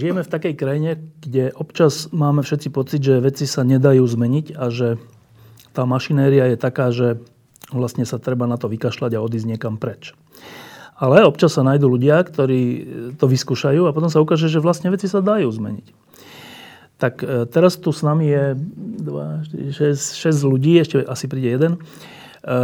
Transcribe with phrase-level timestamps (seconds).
[0.00, 4.72] Žijeme v takej krajine, kde občas máme všetci pocit, že veci sa nedajú zmeniť a
[4.72, 4.96] že
[5.76, 7.20] tá mašinéria je taká, že
[7.68, 10.16] vlastne sa treba na to vykašľať a odísť niekam preč.
[10.96, 12.60] Ale občas sa nájdú ľudia, ktorí
[13.20, 15.92] to vyskúšajú a potom sa ukáže, že vlastne veci sa dajú zmeniť.
[16.96, 21.72] Tak e, teraz tu s nami je 2, 6, 6 ľudí, ešte asi príde jeden,
[21.76, 21.80] e,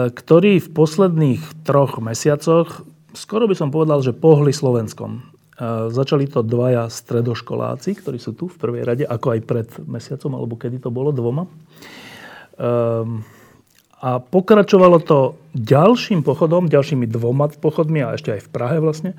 [0.09, 2.81] ktorí v posledných troch mesiacoch,
[3.13, 5.36] skoro by som povedal, že pohli Slovenskom.
[5.89, 10.61] Začali to dvaja stredoškoláci, ktorí sú tu v prvej rade, ako aj pred mesiacom, alebo
[10.61, 11.49] kedy to bolo, dvoma.
[12.61, 13.25] Ehm,
[13.97, 19.17] a pokračovalo to ďalším pochodom, ďalšími dvoma pochodmi a ešte aj v Prahe vlastne,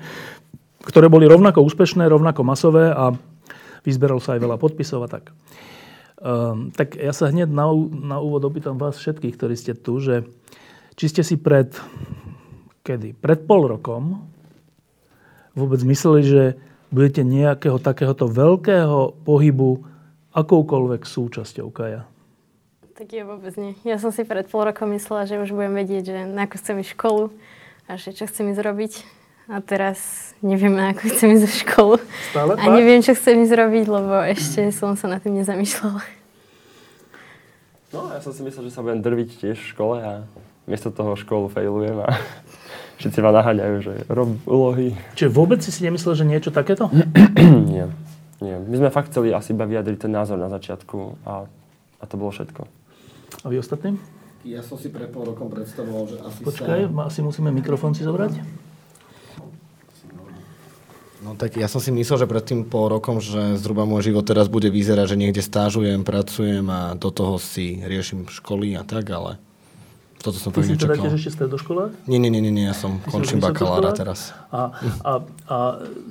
[0.86, 3.10] ktoré boli rovnako úspešné, rovnako masové a
[3.82, 5.34] vyzberalo sa aj veľa podpisov a tak.
[6.18, 10.22] Um, tak ja sa hneď na, na úvod opýtam vás všetkých, ktorí ste tu, že
[10.94, 11.74] či ste si pred,
[12.86, 13.18] kedy?
[13.18, 14.22] Pred pol rokom
[15.58, 16.42] vôbec mysleli, že
[16.94, 19.82] budete nejakého takéhoto veľkého pohybu
[20.32, 22.06] akoukoľvek súčasťou Kaja?
[22.94, 23.74] Tak je vôbec nie.
[23.86, 26.82] Ja som si pred pol rokom myslela, že už budem vedieť, že na ako chcem
[26.82, 27.30] ísť školu
[27.86, 28.92] a že čo chcem ísť robiť.
[29.48, 29.98] A teraz
[30.44, 31.94] neviem, na ako chcem ísť do školu.
[32.34, 36.02] Stále a neviem, čo chcem ísť robiť, lebo ešte som sa nad tým nezamýšľala.
[37.88, 40.12] No, ja som si myslel, že sa budem drviť tiež v škole a
[40.68, 42.20] miesto toho školu failujem a
[42.98, 44.98] všetci ma naháňajú, že rob úlohy.
[45.14, 46.90] Čiže vôbec si si nemyslel, že niečo takéto?
[47.72, 47.86] nie,
[48.42, 48.56] nie.
[48.58, 51.46] My sme fakt chceli asi iba vyjadriť ten názor na začiatku a,
[52.02, 52.66] a to bolo všetko.
[53.42, 53.94] A vy ostatní?
[54.46, 57.02] Ja som si pre pol rokom predstavoval, že asi Počkaj, sa...
[57.06, 58.38] asi musíme mikrofón si zobrať.
[61.18, 64.22] No tak ja som si myslel, že pred tým pol rokom, že zhruba môj život
[64.22, 69.10] teraz bude vyzerať, že niekde stážujem, pracujem a do toho si riešim školy a tak,
[69.10, 69.42] ale
[70.18, 72.10] toto som Ty si teda tiež ešte stredoškolák?
[72.10, 74.34] Nie, nie, nie, nie, ja som Ty končím bakalára teraz.
[74.50, 74.74] A,
[75.06, 75.12] a,
[75.46, 75.56] a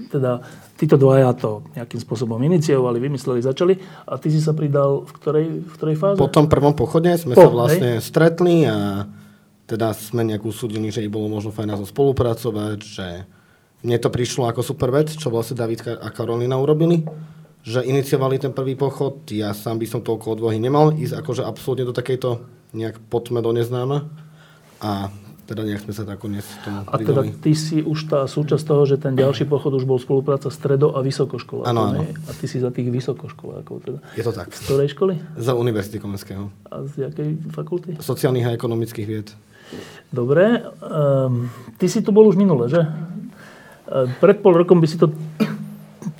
[0.07, 0.47] teda
[0.79, 3.75] títo dvaja to nejakým spôsobom iniciovali, vymysleli, začali.
[4.07, 6.17] A ty si sa pridal v ktorej, v ktorej fáze?
[6.17, 8.03] Po tom prvom pochode sme po, sa vlastne hej?
[8.03, 9.03] stretli a
[9.67, 13.07] teda sme nejak usúdili, že by bolo možno fajn nás spolupracovať, že
[13.83, 17.03] mne to prišlo ako super vec, čo vlastne David a Karolina urobili
[17.67, 19.27] že iniciovali ten prvý pochod.
[19.27, 23.51] Ja sám by som toľko odvahy nemal ísť akože absolútne do takejto nejak potme do
[23.51, 24.07] neznáma.
[24.79, 25.11] A
[25.47, 28.95] teda nejak sme sa nakoniec tomu A teda ty si už tá súčasť toho, že
[28.99, 31.67] ten ďalší pochod už bol spolupráca stredo- a vysokoškolákov.
[31.67, 32.03] Áno, áno.
[32.03, 33.99] A ty si za tých vysokoškolákov teda.
[34.15, 34.51] Je to tak.
[34.51, 35.19] Z ktorej školy?
[35.39, 36.51] Za Univerzity Komenského.
[36.71, 37.95] A z jakej fakulty?
[37.99, 39.27] Sociálnych a ekonomických vied.
[40.11, 40.63] Dobre.
[40.83, 42.83] Um, ty si tu bol už minule, že?
[43.87, 45.11] Uh, pred pol rokom by si to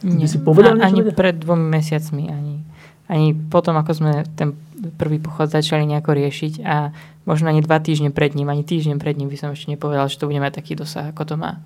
[0.04, 0.28] nie.
[0.28, 1.16] si povedal A, ani ľudia?
[1.16, 2.64] pred dvomi mesiacmi, ani,
[3.08, 4.54] ani potom, ako sme ten
[4.98, 6.94] prvý pochod začali nejako riešiť a
[7.26, 10.22] možno ani dva týždne pred ním, ani týždeň pred ním by som ešte nepovedal, že
[10.22, 11.58] to bude mať taký dosah, ako to má.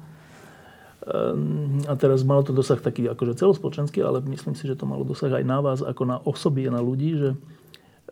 [1.01, 5.01] Ehm, a teraz malo to dosah taký akože celospoločenský, ale myslím si, že to malo
[5.01, 7.29] dosah aj na vás, ako na osoby a na ľudí, že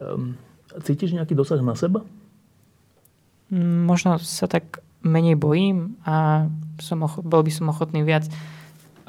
[0.02, 0.34] um,
[0.82, 2.02] cítiš nejaký dosah na seba?
[3.54, 6.50] Mm, možno sa tak menej bojím a
[6.82, 8.26] som ocho- bol by som ochotný viac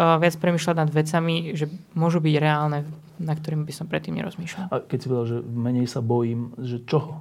[0.01, 2.89] viac premyšľať nad vecami, že môžu byť reálne,
[3.21, 4.73] na ktorými by som predtým nerozmýšľal.
[4.73, 7.21] A keď si povedal, že menej sa bojím, že čoho?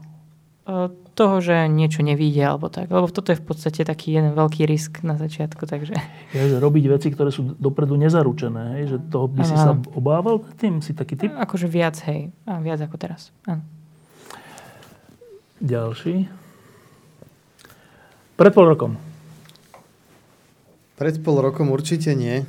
[1.17, 2.93] toho, že niečo nevíde alebo tak.
[2.93, 5.65] Lebo toto je v podstate taký jeden veľký risk na začiatku.
[5.65, 5.97] Takže...
[6.31, 8.79] Ja, že robiť veci, ktoré sú dopredu nezaručené.
[8.79, 8.83] Hej?
[8.93, 10.79] Že toho by si sa obával tým?
[10.85, 11.33] Si taký typ?
[11.33, 12.29] Akože viac, hej.
[12.45, 13.33] A viac ako teraz.
[13.49, 13.65] Áno.
[15.59, 16.29] Ďalší.
[18.37, 18.93] Pred pol rokom.
[20.95, 22.45] Pred pol rokom určite nie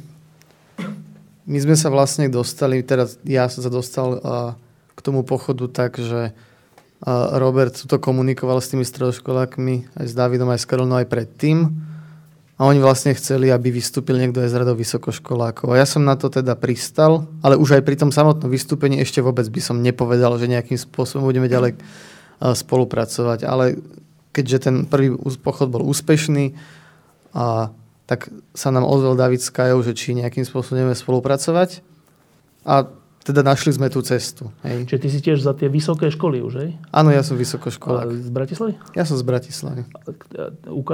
[1.50, 4.54] my sme sa vlastne dostali, teraz ja som sa dostal uh,
[4.94, 10.46] k tomu pochodu tak, že uh, Robert to komunikoval s tými stredoškolákmi, aj s Davidom,
[10.52, 11.72] aj s Karolnou, aj predtým.
[12.60, 15.72] A oni vlastne chceli, aby vystúpil niekto aj z radov vysokoškolákov.
[15.72, 19.24] A ja som na to teda pristal, ale už aj pri tom samotnom vystúpení ešte
[19.24, 23.48] vôbec by som nepovedal, že nejakým spôsobom budeme ďalej uh, spolupracovať.
[23.48, 23.80] Ale
[24.36, 26.52] keďže ten prvý pochod bol úspešný
[27.32, 27.72] a
[28.10, 28.26] tak
[28.58, 31.78] sa nám ozval David Skajov, že či nejakým spôsobom budeme spolupracovať.
[32.66, 32.90] A
[33.22, 34.50] teda našli sme tú cestu.
[34.66, 34.90] Hej.
[34.90, 36.70] Čiže ty si tiež za tie vysoké školy už, hej?
[36.90, 38.10] Áno, ja som A vysokoškolák.
[38.10, 38.72] z Bratislavy?
[38.98, 39.86] Ja som z Bratislavy.
[40.66, 40.90] UK?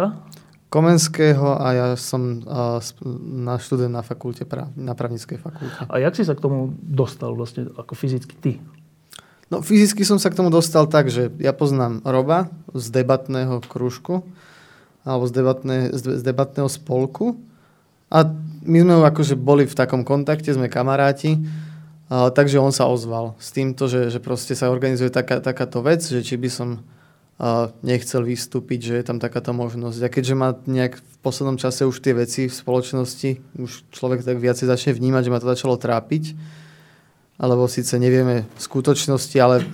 [0.68, 2.84] Komenského a ja som uh,
[3.24, 4.44] na študent na fakulte,
[4.76, 5.88] na právnickej fakulte.
[5.88, 8.52] A jak si sa k tomu dostal vlastne ako fyzicky ty?
[9.48, 14.26] No fyzicky som sa k tomu dostal tak, že ja poznám Roba z debatného kružku
[15.06, 17.38] alebo z, debatné, z, debatného spolku
[18.11, 18.26] a
[18.67, 21.38] my sme akože boli v takom kontakte, sme kamaráti,
[22.11, 26.03] a, takže on sa ozval s týmto, že, že proste sa organizuje taká, takáto vec,
[26.03, 26.69] že či by som
[27.38, 30.00] a, nechcel vystúpiť, že je tam takáto možnosť.
[30.03, 34.43] A keďže ma nejak v poslednom čase už tie veci v spoločnosti, už človek tak
[34.43, 36.35] viacej začne vnímať, že ma to začalo trápiť,
[37.37, 39.67] alebo síce nevieme v skutočnosti, ale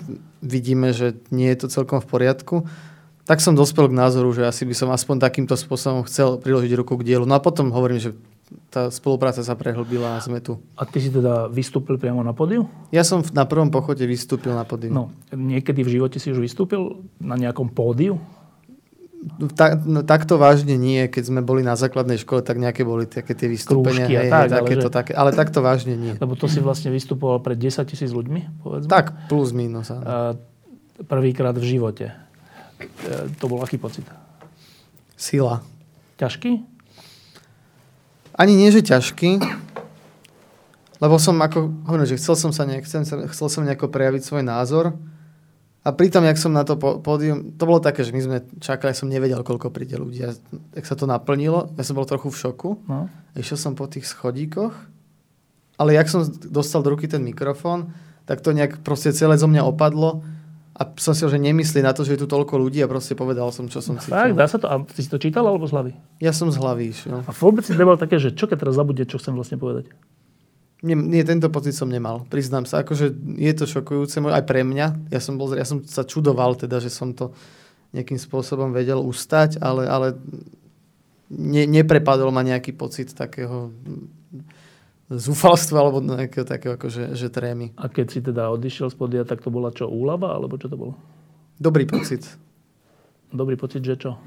[0.43, 2.57] vidíme, že nie je to celkom v poriadku,
[3.23, 6.99] tak som dospel k názoru, že asi by som aspoň takýmto spôsobom chcel priložiť ruku
[6.99, 7.23] k dielu.
[7.23, 8.11] No a potom hovorím, že
[8.69, 10.61] tá spolupráca sa prehlbila a sme tu.
[10.77, 12.69] A ty si teda vystúpil priamo na pódiu?
[12.91, 14.93] Ja som na prvom pochode vystúpil na pódiu.
[14.93, 18.21] No, niekedy v živote si už vystúpil na nejakom pódiu?
[19.55, 21.07] Ta, no, takto vážne nie.
[21.07, 24.03] Keď sme boli na základnej škole, tak nejaké boli také tie vystúpenia.
[24.05, 26.13] Krúžky a hej, tak, hej, ale takéto, že- také, ale takto vážne nie.
[26.19, 28.91] Lebo to si vlastne vystupoval pred 10 tisíc ľuďmi, povedzme.
[28.91, 29.95] Tak, plus minus.
[29.95, 30.35] áno.
[31.07, 32.11] Prvýkrát v živote.
[32.89, 34.07] E, To bol aký pocit?
[35.15, 35.63] Sila.
[36.19, 36.51] Ťažký?
[38.33, 39.39] Ani nie, že ťažký,
[41.03, 44.43] lebo som ako, hovorím, že chcel som sa nejak, chcel, chcel som nejako prejaviť svoj
[44.47, 44.97] názor
[45.83, 49.01] a pritom, jak som na to pódium, to bolo také, že my sme čakali, ja
[49.03, 50.23] som nevedel, koľko príde ľudí.
[50.23, 50.31] A
[50.79, 52.71] jak sa to naplnilo, ja som bol trochu v šoku.
[52.87, 53.11] No.
[53.35, 54.71] Išiel som po tých schodíkoch,
[55.83, 57.91] ale jak som dostal do ruky ten mikrofón,
[58.31, 60.23] tak to nejak proste celé zo mňa opadlo
[60.73, 63.53] a som si, že nemyslí na to, že je tu toľko ľudí a proste povedal
[63.53, 64.17] som, čo som cítil.
[64.17, 64.73] Fakt, dá sa to?
[64.73, 65.93] A ty si to čítal alebo z hlavy?
[66.17, 67.21] Ja som z hlavy išiel.
[67.29, 69.93] A vôbec si nebol také, že čo keď teraz zabude, čo chcem vlastne povedať?
[70.81, 72.81] Nie, nie, tento pocit som nemal, priznám sa.
[72.83, 75.13] Akože je to šokujúce aj pre mňa.
[75.13, 77.37] Ja som, bol, ja som sa čudoval teda, že som to
[77.93, 80.17] nejakým spôsobom vedel ustať, ale, ale
[81.29, 83.71] ne, neprepadol ma nejaký pocit takého
[85.13, 87.77] zúfalstva alebo nejakého takého akože, že trémy.
[87.77, 90.33] A keď si teda odišiel z podia, tak to bola čo, úlava?
[90.33, 90.95] Alebo čo to bolo?
[91.61, 92.25] Dobrý pocit.
[93.33, 94.21] Dobrý pocit, že čo?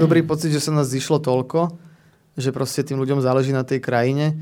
[0.00, 1.76] Dobrý pocit, že sa nás zišlo toľko,
[2.36, 4.40] že proste tým ľuďom záleží na tej krajine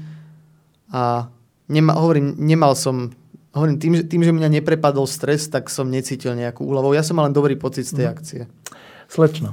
[0.91, 1.31] a
[1.67, 3.11] nema, hovorím, nemal som
[3.59, 6.95] hovorím, tým, že, tým, že mňa neprepadol stres, tak som necítil nejakú úľavou.
[6.95, 8.41] Ja som mal len dobrý pocit z tej akcie.
[9.11, 9.51] Slečna.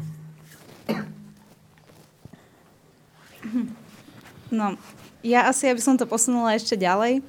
[4.53, 4.77] No,
[5.25, 7.25] ja asi, aby som to posunula ešte ďalej.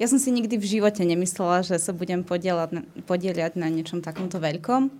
[0.00, 4.02] Ja som si nikdy v živote nemyslela, že sa budem podieľať na, podieľať na niečom
[4.02, 4.90] takomto veľkom.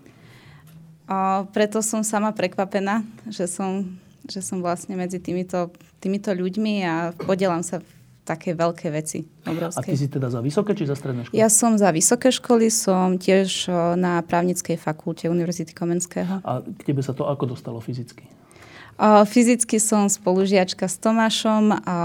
[1.11, 3.99] A preto som sama prekvapená, že som,
[4.29, 7.89] že som vlastne medzi týmito, týmito ľuďmi a podielam sa v
[8.25, 9.29] také veľké veci.
[9.45, 9.93] A Obrovské.
[9.93, 11.37] ty si teda za vysoké či za stredné školy?
[11.37, 16.41] Ja som za vysoké školy, som tiež o, na právnickej fakulte Univerzity Komenského.
[16.41, 18.25] A k tebe sa to ako dostalo fyzicky?
[19.01, 21.97] Fyzicky som spolužiačka s Tomášom a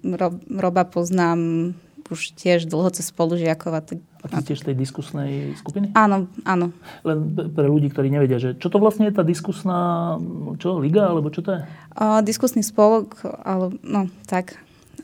[0.00, 1.72] Ro- Roba poznám
[2.06, 3.72] už tiež dlho cez spolužiakov.
[3.74, 5.90] A tak, A ty tiež z tej diskusnej skupiny?
[5.92, 6.70] áno, áno.
[7.02, 7.18] Len
[7.50, 10.14] pre ľudí, ktorí nevedia, že čo to vlastne je tá diskusná
[10.62, 11.60] čo, liga, alebo čo to je?
[11.98, 14.54] O, diskusný spolok, ale, no tak.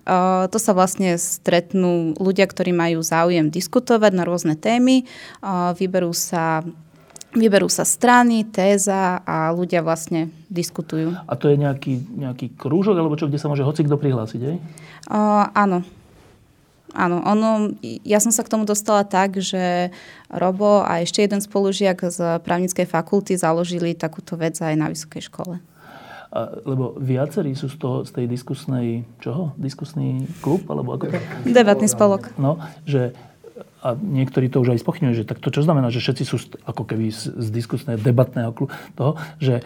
[0.06, 5.03] O, to sa vlastne stretnú ľudia, ktorí majú záujem diskutovať na rôzne témy.
[5.43, 6.62] O, vyberú sa
[7.32, 11.17] Vyberú sa strany, téza a ľudia vlastne diskutujú.
[11.24, 14.56] A to je nejaký, nejaký krúžok, alebo čo, kde sa môže hoci kto prihlásiť, hej?
[15.08, 15.81] O, áno.
[16.93, 17.72] Áno, ono,
[18.05, 19.89] ja som sa k tomu dostala tak, že
[20.29, 25.56] Robo a ešte jeden spolužiak z právnickej fakulty založili takúto vec aj na vysokej škole.
[26.32, 29.56] A, lebo viacerí sú z, toho, z tej diskusnej, čoho?
[29.56, 31.20] Diskusný klub, alebo ako to?
[31.48, 32.29] Debatný spolok.
[32.36, 33.17] No, že
[33.82, 36.86] a niektorí to už aj spochňujú, že tak to čo znamená, že všetci sú ako
[36.86, 38.55] keby z, z diskusného, debatného
[38.94, 39.62] toho, že e,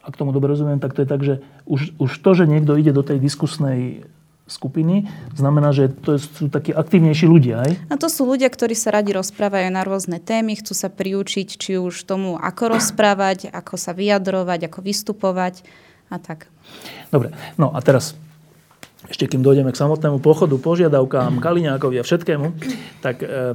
[0.00, 2.96] ak tomu dobre rozumiem, tak to je tak, že už, už to, že niekto ide
[2.96, 4.08] do tej diskusnej
[4.44, 7.72] skupiny, znamená, že to sú takí aktívnejší ľudia, aj?
[7.88, 11.80] A to sú ľudia, ktorí sa radi rozprávajú na rôzne témy, chcú sa priučiť, či
[11.80, 15.64] už tomu, ako rozprávať, ako sa vyjadrovať, ako vystupovať
[16.12, 16.52] a tak.
[17.08, 18.12] Dobre, no a teraz
[19.08, 22.46] ešte kým dojdeme k samotnému pochodu, požiadavkám, Kaliňákovi a všetkému,
[23.04, 23.52] tak, e,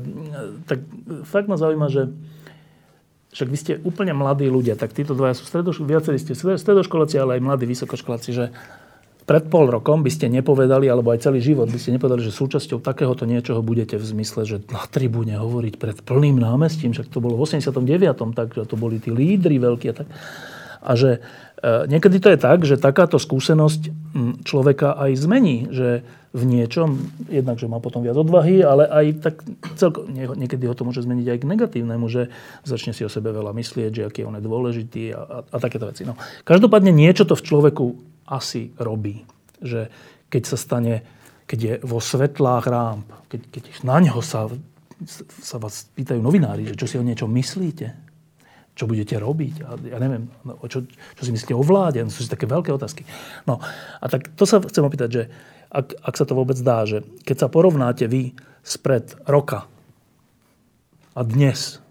[0.69, 0.79] tak
[1.25, 2.13] fakt ma zaujíma, že
[3.29, 7.37] však vy ste úplne mladí ľudia, tak títo dvaja sú stredoškoláci, viacerí ste stredoškoláci, ale
[7.37, 8.45] aj mladí vysokoškoláci, že
[9.29, 12.81] pred pol rokom by ste nepovedali, alebo aj celý život by ste nepovedali, že súčasťou
[12.81, 17.37] takéhoto niečoho budete v zmysle, že na tribúne hovoriť pred plným námestím, však to bolo
[17.37, 18.33] v 89.
[18.33, 20.09] takže to boli tí lídry veľkí a tak.
[20.81, 21.21] A že
[21.63, 23.91] niekedy to je tak, že takáto skúsenosť
[24.47, 29.35] človeka aj zmení, že v niečom, jednak, že má potom viac odvahy, ale aj tak
[29.81, 32.29] celko, niekedy ho to môže zmeniť aj k negatívnemu, že
[32.61, 35.89] začne si o sebe veľa myslieť, že aký on je dôležitý a, a, a takéto
[35.89, 36.05] veci.
[36.05, 36.13] No.
[36.45, 37.85] Každopádne niečo to v človeku
[38.29, 39.25] asi robí.
[39.57, 39.89] Že
[40.29, 41.01] keď sa stane,
[41.49, 44.45] keď je vo svetlách rámp, keď, keď na ňo sa
[45.39, 48.08] sa vás pýtajú novinári, že čo si o niečom myslíte,
[48.79, 49.55] čo budete robiť.
[49.67, 51.99] A ja neviem, no, čo, čo si myslíte o vláde.
[51.99, 53.03] No, sú si také veľké otázky.
[53.43, 53.59] No
[53.99, 55.23] a tak to sa chcem opýtať, že
[55.67, 58.31] ak, ak sa to vôbec dá, že keď sa porovnáte vy
[58.63, 59.67] spred roka
[61.11, 61.83] a dnes,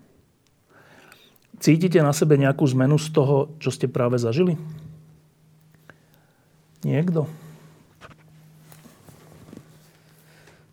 [1.61, 4.57] cítite na sebe nejakú zmenu z toho, čo ste práve zažili?
[6.89, 7.29] Niekto?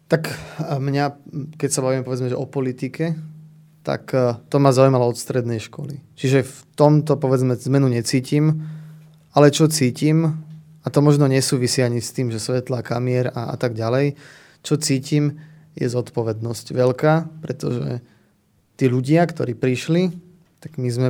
[0.07, 0.31] Tak
[0.79, 1.05] mňa,
[1.59, 3.19] keď sa bavíme povedzme, že o politike,
[3.85, 6.01] tak e, to ma zaujímalo od strednej školy.
[6.17, 8.65] Čiže v tomto povedzme zmenu necítim,
[9.37, 10.41] ale čo cítim,
[10.81, 14.17] a to možno nesúvisí ani s tým, že svetla, kamier a, a tak ďalej,
[14.65, 15.37] čo cítim
[15.77, 17.13] je zodpovednosť veľká,
[17.45, 18.01] pretože
[18.75, 20.09] tí ľudia, ktorí prišli,
[20.65, 21.07] tak my sme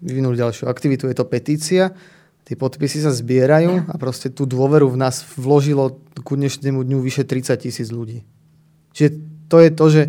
[0.00, 1.92] vyvinuli ďalšiu aktivitu, je to petícia,
[2.48, 7.28] Tie podpisy sa zbierajú a proste tú dôveru v nás vložilo ku dnešnému dňu vyše
[7.28, 8.24] 30 tisíc ľudí.
[8.96, 9.10] Čiže
[9.52, 10.02] to je to, že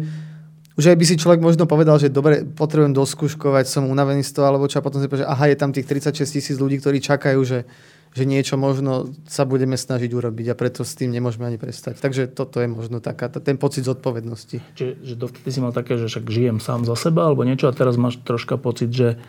[0.80, 4.48] už aj by si človek možno povedal, že dobre, potrebujem doskúškovať, som unavený z toho,
[4.48, 7.04] alebo čo, a potom si povie, že aha, je tam tých 36 tisíc ľudí, ktorí
[7.04, 7.68] čakajú, že,
[8.16, 12.00] že niečo možno sa budeme snažiť urobiť a preto s tým nemôžeme ani prestať.
[12.00, 14.64] Takže toto je možno taká, ten pocit zodpovednosti.
[14.80, 17.76] Čiže že dovtedy si mal také, že však žijem sám za seba alebo niečo a
[17.76, 19.20] teraz máš troška pocit, že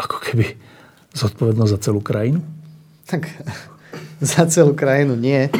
[0.00, 0.56] ako keby
[1.12, 2.40] zodpovednosť za celú krajinu?
[3.04, 3.28] Tak
[4.32, 5.52] za celú krajinu nie.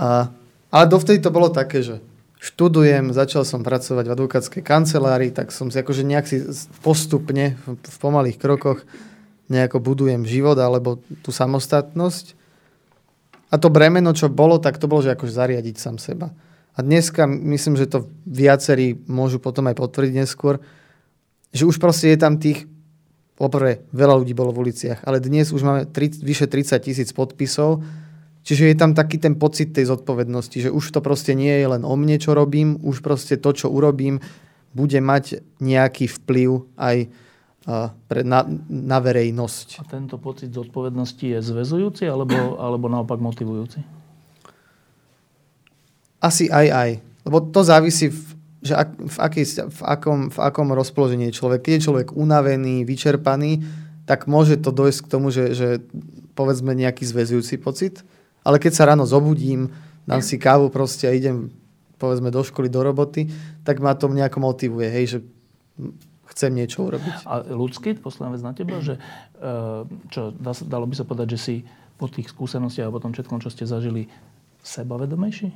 [0.00, 0.32] A,
[0.72, 2.00] ale dovtedy to bolo také, že
[2.44, 6.44] študujem, začal som pracovať v advokátskej kancelárii, tak som si akože nejak si
[6.84, 8.84] postupne v, pomalých krokoch
[9.48, 12.36] nejako budujem život alebo tú samostatnosť.
[13.48, 16.36] A to bremeno, čo bolo, tak to bolo, že akože zariadiť sám seba.
[16.76, 20.60] A dneska myslím, že to viacerí môžu potom aj potvrdiť neskôr,
[21.54, 22.68] že už proste je tam tých
[23.34, 27.82] Poprvé, veľa ľudí bolo v uliciach, ale dnes už máme tri, vyše 30 tisíc podpisov,
[28.44, 31.82] čiže je tam taký ten pocit tej zodpovednosti, že už to proste nie je len
[31.82, 34.20] o mne, čo robím, už proste to, čo urobím,
[34.76, 36.96] bude mať nejaký vplyv aj
[38.06, 39.80] pre, na, na verejnosť.
[39.80, 43.80] A tento pocit zodpovednosti je zväzujúci alebo, alebo naopak motivujúci?
[46.20, 46.90] Asi aj aj.
[47.24, 48.34] Lebo to závisí v
[48.64, 51.68] že ak, v, aký, v, akom, v akom rozpoložení je človek.
[51.68, 53.60] Keď je človek unavený, vyčerpaný,
[54.08, 55.68] tak môže to dojsť k tomu, že, že
[56.32, 58.00] povedzme nejaký zväzujúci pocit.
[58.44, 59.72] Ale keď sa ráno zobudím,
[60.04, 61.48] dám si kávu proste a idem
[61.96, 63.32] povedzme do školy, do roboty,
[63.64, 65.18] tak ma to nejako motivuje, hej, že
[66.34, 67.24] chcem niečo urobiť.
[67.24, 69.00] A ľudský, posledná vec na teba, že e,
[70.12, 70.34] čo,
[70.66, 71.54] dalo by sa povedať, že si
[71.96, 74.10] po tých skúsenostiach a po tom všetkom, čo ste zažili,
[74.66, 75.54] sebavedomejší?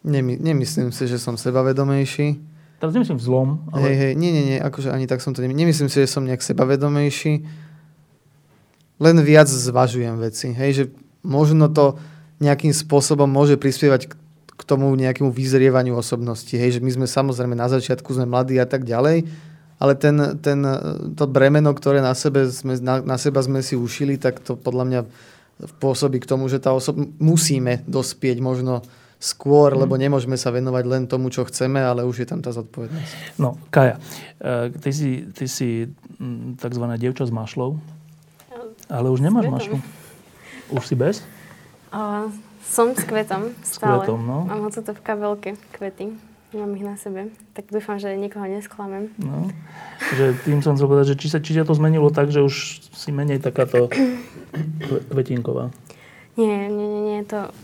[0.00, 2.40] Nemy, nemyslím si, že som sebavedomejší.
[2.80, 3.48] Teraz nemyslím v zlom.
[3.70, 3.84] Ale...
[3.84, 5.68] Hej, hej, nie, nie, nie, akože ani tak som to nemyslím.
[5.68, 7.44] Nemyslím si, že som nejak sebavedomejší.
[9.00, 10.56] Len viac zvažujem veci.
[10.56, 10.84] Hej, že
[11.22, 12.00] možno to
[12.40, 16.52] nejakým spôsobom môže prispievať k, tomu nejakému vyzrievaniu osobnosti.
[16.52, 19.26] Hej, že my sme samozrejme na začiatku sme mladí a tak ďalej,
[19.80, 20.60] ale ten, ten,
[21.16, 24.84] to bremeno, ktoré na, sebe sme, na, na seba sme si ušili, tak to podľa
[24.84, 25.00] mňa
[25.80, 28.84] pôsobí k tomu, že tá osoba musíme dospieť možno
[29.20, 30.00] skôr, lebo mhm.
[30.08, 33.36] nemôžeme sa venovať len tomu, čo chceme, ale už je tam tá zodpovednosť.
[33.36, 34.00] No, Kaja,
[34.40, 35.84] e, ty si, ty si
[36.16, 36.84] mm, tzv.
[36.96, 37.76] dievča s mašlou,
[38.88, 39.76] ale už nemáš mašlu.
[40.70, 41.22] Už si bez?
[41.90, 42.30] Uh,
[42.62, 44.02] som s kvetom stále.
[44.02, 44.46] S kvetom, no.
[44.46, 46.14] Mám ho v kabelke, kvety.
[46.50, 47.30] Mám ich na sebe.
[47.54, 49.14] Tak dúfam, že nikoho nesklamem.
[49.22, 49.54] No,
[50.18, 52.82] že tým som chcel povedať, že či sa, či sa to zmenilo tak, že už
[52.90, 53.86] si menej takáto
[55.14, 55.70] kvetinková.
[56.34, 57.20] Nie, nie, nie, nie.
[57.30, 57.54] To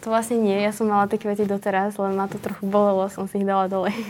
[0.00, 3.28] to vlastne nie, ja som mala tie kvety doteraz, len ma to trochu bolelo, som
[3.28, 3.92] si ich dala dole.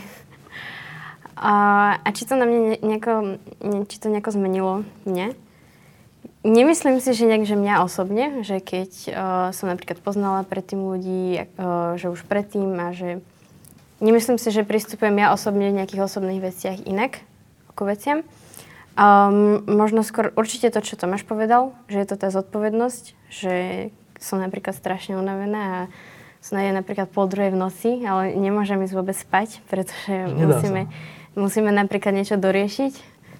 [1.41, 3.41] A, a či to na mne nejako,
[3.89, 5.33] či to nejako zmenilo mne?
[6.41, 9.13] Nemyslím si, že nejak, že mňa osobne, že keď uh,
[9.53, 13.21] som napríklad poznala predtým ľudí, uh, že už predtým a že
[14.01, 17.21] nemyslím si, že pristupujem ja osobne v nejakých osobných veciach inak
[17.69, 18.25] ako veciam.
[18.97, 23.53] Um, možno skôr určite to, čo Tomáš povedal, že je to tá zodpovednosť, že
[24.17, 25.79] som napríklad strašne unavená a
[26.41, 30.89] som nájde napríklad pol druhej v noci, ale nemôžem ísť vôbec spať, pretože musíme,
[31.37, 32.93] musíme napríklad niečo doriešiť,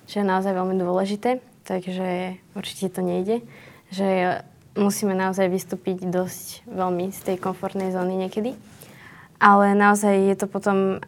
[0.06, 3.42] čo je naozaj veľmi dôležité, takže určite to nejde,
[3.92, 4.42] že
[4.76, 8.56] musíme naozaj vystúpiť dosť veľmi z tej komfortnej zóny niekedy.
[9.42, 11.02] Ale naozaj je to potom,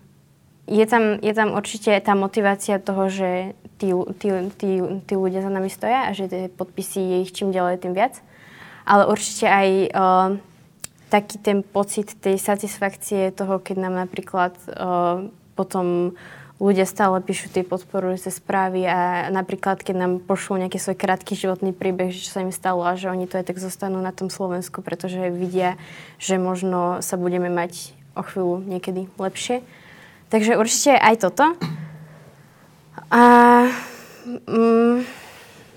[0.65, 4.71] je tam, je tam určite tá motivácia toho, že tí, tí, tí,
[5.05, 8.19] tí ľudia za nami stoja a že tie podpisy je ich čím ďalej tým viac.
[8.83, 10.29] Ale určite aj uh,
[11.07, 16.17] taký ten pocit tej satisfakcie toho, keď nám napríklad uh, potom
[16.63, 21.75] ľudia stále píšu tie podporujúce správy a napríklad, keď nám pošlú nejaký svoj krátky životný
[21.75, 24.79] príbeh, že sa im stalo a že oni to aj tak zostanú na tom Slovensku,
[24.79, 25.75] pretože vidia,
[26.23, 29.59] že možno sa budeme mať o chvíľu niekedy lepšie.
[30.31, 31.45] Takže určite aj toto.
[33.11, 33.21] A
[34.47, 35.03] mm,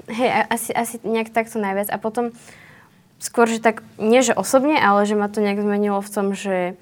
[0.07, 1.91] hej, asi, asi nejak takto najviac.
[1.91, 2.31] A potom
[3.19, 6.79] skôr, že tak, nie že osobne, ale že ma to nejak zmenilo v tom, že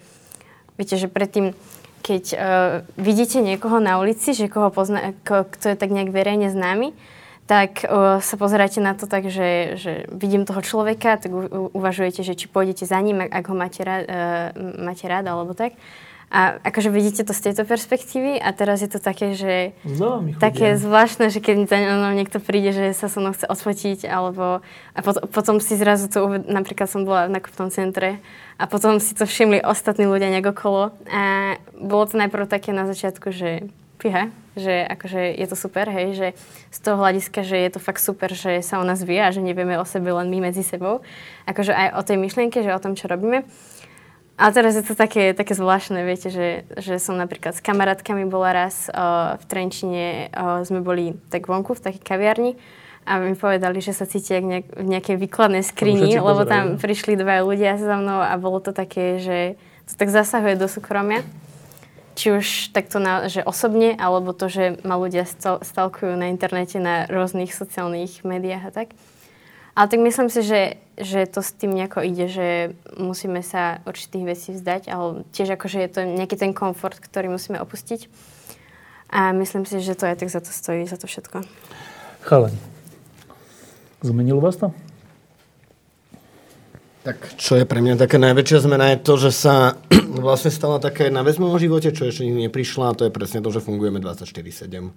[0.76, 1.56] viete, že predtým
[2.04, 2.40] keď uh,
[3.00, 6.92] vidíte niekoho na ulici, že koho pozná, ko, kto je tak nejak verejne známy,
[7.48, 12.20] tak uh, sa pozeráte na to tak, že, že vidím toho človeka, tak u, uvažujete,
[12.20, 14.48] že či pôjdete za ním, ak, ak ho máte rád, uh,
[14.84, 15.72] máte rád alebo tak.
[16.34, 19.70] A akože vidíte to z tejto perspektívy a teraz je to také, že
[20.42, 24.58] také zvláštne, že keď za mnou niekto príde, že sa so mnou chce odfotiť alebo
[24.98, 28.18] a pot, potom si zrazu to, napríklad som bola v nakupnom centre
[28.58, 32.90] a potom si to všimli ostatní ľudia nejak okolo a bolo to najprv také na
[32.90, 33.70] začiatku, že
[34.02, 36.28] fíha, že akože je to super, hej, že
[36.74, 39.38] z toho hľadiska, že je to fakt super, že sa o nás vie a že
[39.38, 41.00] nevieme o sebe len my medzi sebou.
[41.46, 43.46] Akože aj o tej myšlienke, že o tom, čo robíme.
[44.34, 48.50] A teraz je to také, také zvláštne, viete, že, že som napríklad s kamarátkami bola
[48.66, 52.58] raz uh, v Trenčine, uh, sme boli tak vonku v takej kaviarni
[53.06, 57.46] a mi povedali, že sa cítia nejak, v nejakej výkladnej skrini, lebo tam prišli dva
[57.46, 59.38] ľudia za mnou a bolo to také, že
[59.86, 61.22] to tak zasahuje do súkromia.
[62.14, 65.26] Či už takto na, že osobne, alebo to, že ma ľudia
[65.62, 68.88] stalkujú na internete, na rôznych sociálnych médiách a tak.
[69.74, 72.48] Ale tak myslím si, že, že to s tým nejako ide, že
[72.94, 77.58] musíme sa určitých vecí vzdať, ale tiež akože je to nejaký ten komfort, ktorý musíme
[77.58, 78.06] opustiť.
[79.10, 81.42] A myslím si, že to aj tak za to stojí, za to všetko.
[82.22, 82.54] Chaleň,
[84.06, 84.70] zmenilo vás to?
[87.04, 89.76] Tak čo je pre mňa taká najväčšia zmena je to, že sa
[90.24, 93.42] vlastne stala taká jedna vec v mojom živote, čo ešte neprišla a to je presne
[93.42, 94.94] to, že fungujeme 24-7.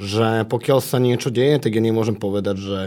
[0.00, 2.80] Že pokiaľ sa niečo deje, tak ja nemôžem povedať, že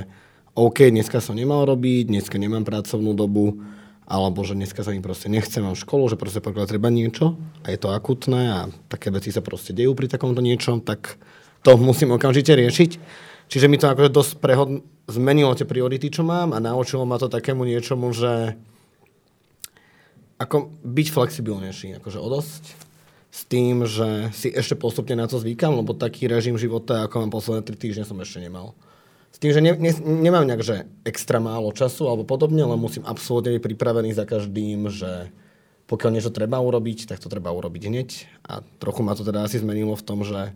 [0.60, 3.64] OK, dneska som nemal robiť, dneska nemám pracovnú dobu,
[4.04, 7.72] alebo že dneska sa im proste nechcem, mám školu, že proste pokiaľ treba niečo a
[7.72, 8.60] je to akutné a
[8.92, 11.16] také veci sa proste dejú pri takomto niečom, tak
[11.64, 12.92] to musím okamžite riešiť.
[13.48, 17.32] Čiže mi to akože dosť prehod, zmenilo tie priority, čo mám a naučilo ma to
[17.32, 18.60] takému niečomu, že
[20.44, 22.64] ako byť flexibilnejší, akože odosť
[23.32, 27.32] s tým, že si ešte postupne na to zvykam, lebo taký režim života, ako mám
[27.32, 28.76] posledné 3 týždne, som ešte nemal.
[29.30, 33.06] S tým, že ne, ne, nemám nejak, že extra málo času alebo podobne, ale musím
[33.06, 35.30] absolútne byť pripravený za každým, že
[35.90, 38.10] pokiaľ niečo treba urobiť, tak to treba urobiť hneď.
[38.46, 40.54] A trochu ma to teda asi zmenilo v tom, že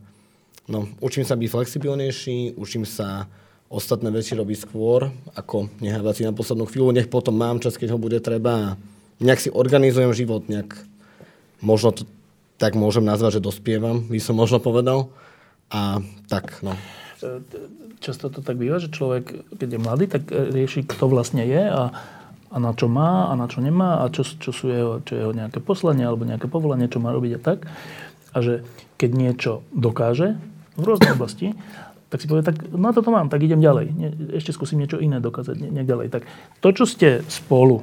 [0.69, 3.29] no, učím sa byť flexibilnejší, učím sa
[3.73, 7.97] ostatné veci robiť skôr, ako nehávať si na poslednú chvíľu, nech potom mám čas, keď
[7.97, 8.77] ho bude treba.
[9.17, 10.77] Nejak si organizujem život, nejak
[11.63, 12.03] možno to
[12.61, 15.09] tak môžem nazvať, že dospievam, by som možno povedal.
[15.73, 16.77] A tak, no
[18.03, 21.95] často to tak býva, že človek, keď je mladý, tak rieši, kto vlastne je a,
[22.51, 25.31] a na čo má a na čo nemá a čo, čo sú jeho, čo jeho
[25.31, 27.65] nejaké poslanie alebo nejaké povolanie, čo má robiť a tak.
[28.35, 28.67] A že
[28.99, 30.35] keď niečo dokáže
[30.75, 31.55] v rôznej oblasti,
[32.11, 33.85] tak si povie, tak na toto mám, tak idem ďalej.
[33.97, 36.13] Nie, ešte skúsim niečo iné dokázať, nie, nie ďalej.
[36.13, 36.29] Tak
[36.61, 37.81] to, čo ste spolu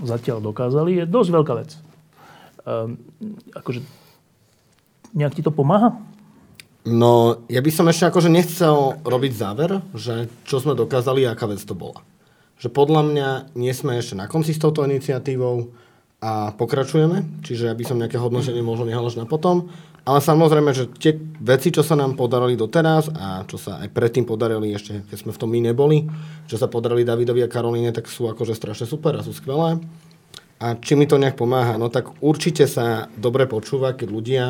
[0.00, 1.76] zatiaľ dokázali, je dosť veľká vec.
[2.64, 2.96] Um,
[3.52, 3.84] akože
[5.12, 5.92] nejak ti to pomáha?
[6.86, 11.50] No, ja by som ešte akože nechcel robiť záver, že čo sme dokázali a aká
[11.50, 11.98] vec to bola.
[12.62, 15.74] Že podľa mňa nie sme ešte na konci s touto iniciatívou
[16.22, 19.66] a pokračujeme, čiže ja by som nejaké hodnotenie možno nehal na potom,
[20.06, 24.22] ale samozrejme, že tie veci, čo sa nám podarili doteraz a čo sa aj predtým
[24.22, 26.06] podarili ešte, keď sme v tom my neboli,
[26.46, 29.82] čo sa podarili Davidovi a Karolíne, tak sú akože strašne super a sú skvelé.
[30.62, 31.74] A či mi to nejak pomáha?
[31.74, 34.44] No tak určite sa dobre počúva, keď ľudia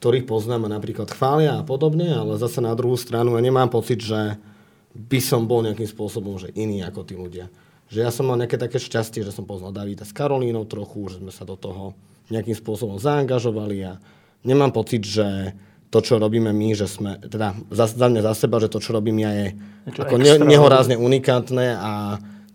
[0.00, 4.00] ktorých poznám a napríklad chvália a podobne, ale zase na druhú stranu ja nemám pocit,
[4.00, 4.40] že
[4.96, 7.52] by som bol nejakým spôsobom že iný ako tí ľudia.
[7.92, 11.16] Že ja som mal nejaké také šťastie, že som poznal Davida s Karolínou trochu, že
[11.20, 11.92] sme sa do toho
[12.32, 14.00] nejakým spôsobom zaangažovali a
[14.40, 15.52] nemám pocit, že
[15.90, 18.94] to, čo robíme my, že sme, teda za, za mňa za seba, že to, čo
[18.94, 19.46] robím ja, je
[19.90, 21.92] Niečo ako ne, nehorázne unikátne a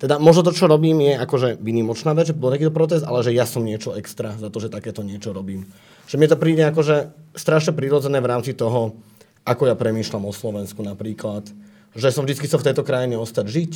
[0.05, 3.33] teda možno to, čo robím, je akože vynimočná vec, že bol takýto protest, ale že
[3.33, 5.65] ja som niečo extra za to, že takéto niečo robím.
[6.05, 9.01] Že mi to príde akože strašne prirodzené v rámci toho,
[9.49, 11.49] ako ja premýšľam o Slovensku napríklad.
[11.97, 13.71] Že som vždy chcel v tejto krajine ostať žiť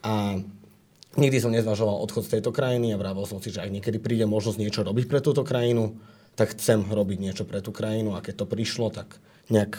[0.00, 0.40] a
[1.20, 4.24] nikdy som nezvažoval odchod z tejto krajiny a vravel som si, že ak niekedy príde
[4.24, 5.92] možnosť niečo robiť pre túto krajinu,
[6.40, 9.20] tak chcem robiť niečo pre tú krajinu a keď to prišlo, tak
[9.52, 9.76] nejak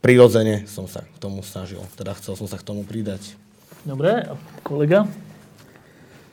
[0.00, 1.84] prirodzene som sa k tomu snažil.
[2.00, 3.36] Teda chcel som sa k tomu pridať.
[3.86, 4.26] Dobre,
[4.66, 5.06] kolega?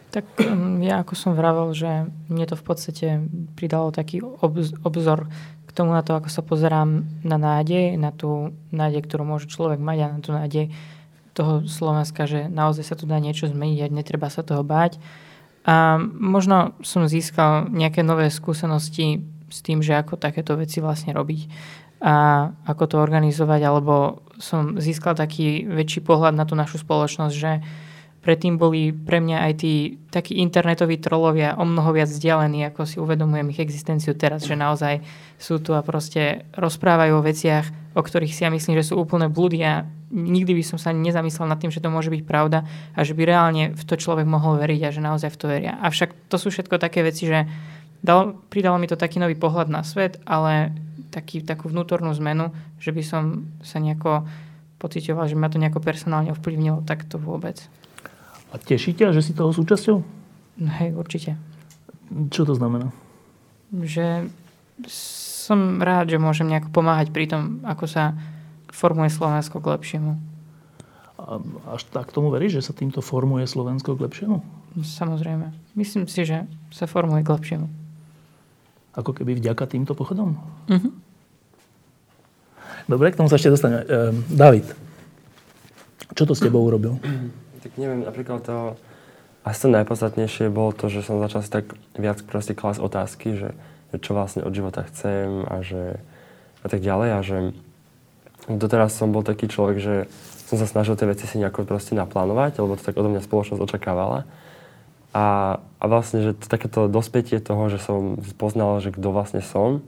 [0.09, 3.07] Tak um, ja ako som vravel, že mne to v podstate
[3.53, 4.25] pridalo taký
[4.81, 5.29] obzor
[5.65, 9.77] k tomu na to, ako sa pozerám na nádej, na tú nádej, ktorú môže človek
[9.77, 10.65] mať a na tú nádej
[11.37, 14.97] toho Slovenska, že naozaj sa tu dá niečo zmeniť a netreba sa toho báť.
[15.65, 19.21] A možno som získal nejaké nové skúsenosti
[19.53, 21.41] s tým, že ako takéto veci vlastne robiť
[22.03, 27.63] a ako to organizovať, alebo som získal taký väčší pohľad na tú našu spoločnosť, že
[28.23, 32.99] predtým boli pre mňa aj tí takí internetoví trolovia o mnoho viac vzdialení, ako si
[32.99, 35.03] uvedomujem ich existenciu teraz, že naozaj
[35.39, 39.27] sú tu a proste rozprávajú o veciach, o ktorých si ja myslím, že sú úplne
[39.27, 42.63] blúdy a nikdy by som sa nezamyslel nad tým, že to môže byť pravda
[42.95, 45.73] a že by reálne v to človek mohol veriť a že naozaj v to veria.
[45.83, 47.43] Avšak to sú všetko také veci, že
[47.99, 50.71] dal, pridalo mi to taký nový pohľad na svet, ale
[51.13, 52.49] taký, takú vnútornú zmenu,
[52.81, 54.25] že by som sa nejako
[54.81, 57.61] pocitoval, že ma to nejako personálne ovplyvnilo, tak to vôbec.
[58.49, 60.01] A teší ťa, že si toho súčasťou?
[60.81, 61.37] Hej, určite.
[62.33, 62.89] Čo to znamená?
[63.73, 64.29] Že
[64.89, 68.17] som rád, že môžem nejako pomáhať pri tom, ako sa
[68.73, 70.17] formuje Slovensko k lepšiemu.
[71.23, 71.39] A
[71.71, 74.43] až tak tomu veríš, že sa týmto formuje Slovensko k lepšiemu?
[74.81, 75.53] Samozrejme.
[75.77, 77.82] Myslím si, že sa formuje k lepšiemu.
[78.93, 80.37] Ako keby vďaka týmto pochodom?
[80.69, 80.91] Uh-huh.
[82.85, 83.87] Dobre, k tomu sa ešte dostaneme.
[83.87, 84.67] Ehm, David,
[86.13, 86.99] čo to s tebou urobil?
[87.63, 88.75] Tak neviem, napríklad to
[89.47, 93.55] asi to najpodstatnejšie bolo to, že som začal si tak viac proste klásť otázky, že,
[93.91, 95.99] že čo vlastne od života chcem a že
[96.63, 97.37] a tak ďalej a že
[98.47, 99.95] doteraz som bol taký človek, že
[100.47, 103.63] som sa snažil tie veci si nejako proste naplánovať, lebo to tak odo mňa spoločnosť
[103.63, 104.23] očakávala.
[105.13, 109.85] A, a vlastne, že to, takéto dospätie toho, že som poznal, že kto vlastne som,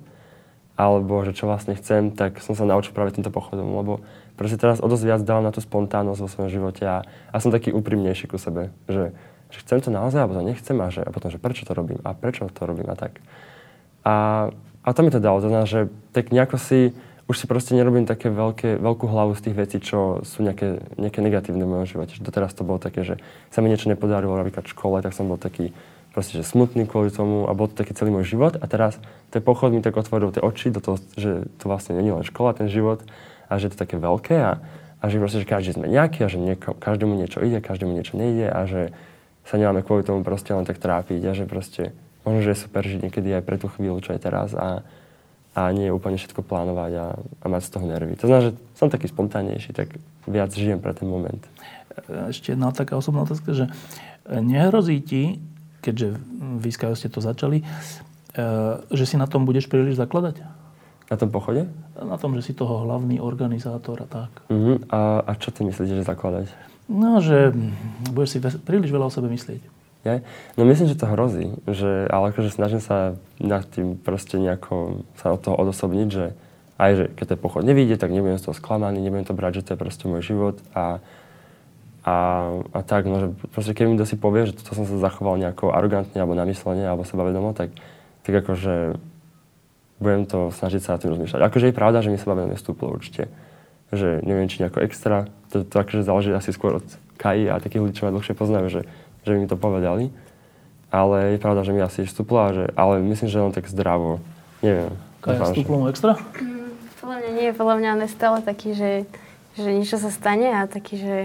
[0.78, 4.06] alebo že čo vlastne chcem, tak som sa naučil práve týmto pochodom, lebo
[4.38, 7.50] proste teraz o dosť viac dávam na tú spontánnosť vo svojom živote a, a som
[7.50, 9.16] taký úprimnejší ku sebe, že,
[9.50, 12.04] že chcem to naozaj, alebo to nechcem a, že, a potom, že prečo to robím
[12.04, 13.18] a prečo to robím a tak.
[14.06, 14.16] A,
[14.86, 16.94] a to mi to dalo, to znamená, že tak nejako si
[17.26, 21.26] už si proste nerobím také veľké, veľkú hlavu z tých vecí, čo sú nejaké, nejaké
[21.26, 22.14] negatívne v mojom živote.
[22.22, 23.18] Doteraz to bolo také, že
[23.50, 25.74] sa mi niečo nepodarilo napríklad v škole, tak som bol taký
[26.14, 28.62] proste, že smutný kvôli tomu a bol to taký celý môj život.
[28.62, 29.02] A teraz
[29.34, 32.26] ten pochod mi tak otvoril tie oči do toho, že to vlastne nie je len
[32.26, 33.02] škola, ten život
[33.50, 34.62] a že je to také veľké a,
[35.02, 38.16] a že proste, že každý sme nejaký a že nieko, každému niečo ide, každému niečo
[38.22, 38.94] nejde a že
[39.50, 41.90] sa nemáme kvôli tomu proste len tak trápiť a že proste
[42.22, 44.86] možno, že je super žiť niekedy aj pre tú chvíľu, čo je teraz a,
[45.56, 48.20] a nie úplne všetko plánovať a, a mať z toho nervy.
[48.20, 49.96] To znamená, že som taký spontánnejší, tak
[50.28, 51.40] viac žijem pre ten moment.
[52.28, 53.72] Ešte jedna taká osobná otázka, že
[54.28, 55.40] nehrozí ti,
[55.80, 56.20] keďže
[56.60, 57.66] vy ste to začali, e,
[58.92, 60.44] že si na tom budeš príliš zakladať?
[61.08, 61.72] Na tom pochode?
[61.96, 64.32] Na tom, že si toho hlavný organizátor a tak.
[64.52, 64.82] Uh-huh.
[64.92, 66.52] A, a čo ty myslíte, že zakladať?
[66.92, 67.54] No, že
[68.12, 69.62] budeš si príliš veľa o sebe myslieť.
[70.06, 70.22] Je?
[70.54, 75.34] No myslím, že to hrozí, že, ale akože snažím sa nad tým proste nejako sa
[75.34, 76.38] od toho odosobniť, že
[76.78, 79.66] aj, že keď ten pochod nevíde, tak nebudem z toho sklamaný, nebudem to brať, že
[79.66, 81.02] to je proste môj život a,
[82.06, 82.16] a,
[82.70, 85.74] a tak, no, že proste keď mi si povie, že to som sa zachoval nejako
[85.74, 87.74] arogantne alebo namyslene alebo sebavedomo, tak,
[88.22, 89.02] tak akože
[89.98, 91.42] budem to snažiť sa na tým rozmýšľať.
[91.42, 93.32] Akože je pravda, že mi sebavedomie stúplo určite.
[93.96, 97.80] Že neviem, či nejako extra, to, to akože záleží asi skôr od Kai a takých
[97.80, 98.82] ľudí, čo ma dlhšie poznajú, že
[99.26, 100.14] že by mi to povedali.
[100.94, 104.24] Ale je pravda, že mi asi vstúpla, že, ale myslím, že len tak zdravo.
[104.64, 104.94] Neviem.
[105.20, 106.16] Kaja, vstúplo mu extra?
[106.38, 108.92] Mm, podľa mňa nie, podľa mňa on je stále taký, že,
[109.58, 111.18] že niečo sa stane a taký, že,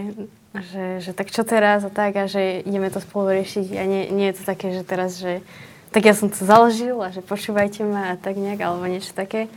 [0.57, 4.09] že, že tak čo teraz a tak a že ideme to spolu riešiť a nie,
[4.11, 5.45] nie je to také, že teraz, že
[5.93, 9.53] tak ja som to založil a že počúvajte ma a tak nejak, alebo niečo také.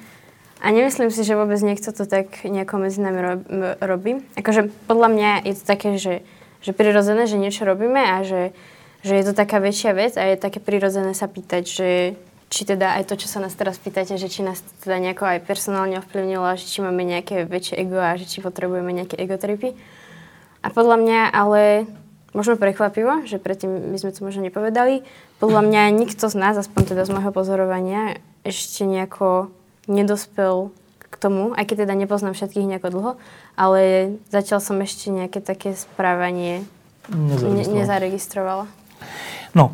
[0.63, 3.43] A nemyslím si, že vôbec niekto to tak nejako medzi nami
[3.83, 4.23] robí.
[4.39, 6.23] Akože podľa mňa je to také, že
[6.63, 8.55] že prirodzené, že niečo robíme a že,
[9.03, 11.89] že je to taká väčšia vec a je také prirodzené sa pýtať, že
[12.53, 15.43] či teda aj to, čo sa nás teraz pýtate, že či nás teda nejako aj
[15.43, 19.73] personálne ovplyvnilo, že či máme nejaké väčšie ego a že či potrebujeme nejaké egotripy.
[20.61, 21.89] A podľa mňa ale
[22.31, 25.01] možno prekvapivo, že predtým my sme to možno nepovedali,
[25.41, 29.49] podľa mňa nikto z nás, aspoň teda z môjho pozorovania, ešte nejako
[29.89, 30.69] nedospel
[31.23, 33.11] tomu, aj keď teda nepoznám všetkých nejako dlho,
[33.55, 33.81] ale
[34.27, 36.67] zatiaľ som ešte nejaké také správanie
[37.07, 37.71] nezaregistrovala.
[37.71, 38.65] Ne, nezaregistrovala.
[39.55, 39.71] No,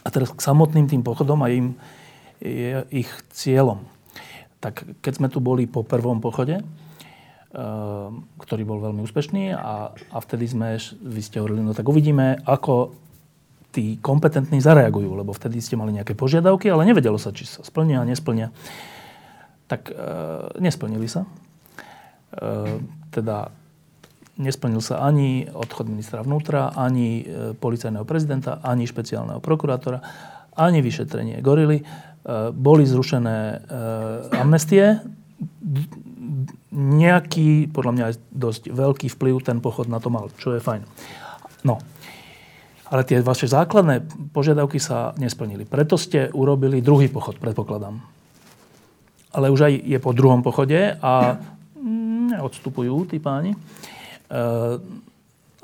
[0.00, 1.76] a teraz k samotným tým pochodom a im,
[2.40, 3.84] je ich cieľom.
[4.62, 6.64] Tak keď sme tu boli po prvom pochode, eh,
[8.40, 12.96] ktorý bol veľmi úspešný a, a vtedy sme, vy ste hovorili, no tak uvidíme, ako
[13.76, 18.08] tí kompetentní zareagujú, lebo vtedy ste mali nejaké požiadavky, ale nevedelo sa, či sa splnia,
[18.08, 18.48] nesplnia.
[19.66, 19.94] Tak e,
[20.62, 21.26] nesplnili sa.
[21.26, 21.28] E,
[23.10, 23.50] teda
[24.36, 27.24] nesplnil sa ani odchod ministra vnútra, ani e,
[27.56, 30.00] policajného prezidenta, ani špeciálneho prokurátora,
[30.56, 31.80] ani vyšetrenie gorily.
[31.80, 31.84] E,
[32.52, 33.56] boli zrušené e,
[34.36, 35.00] amnestie.
[36.76, 40.84] Nejaký, podľa mňa aj dosť veľký vplyv ten pochod na to mal, čo je fajn.
[41.64, 41.80] No,
[42.92, 45.64] ale tie vaše základné požiadavky sa nesplnili.
[45.64, 48.15] Preto ste urobili druhý pochod, predpokladám.
[49.34, 51.40] Ale už aj je po druhom pochode a
[52.30, 53.54] neodstupujú tí páni.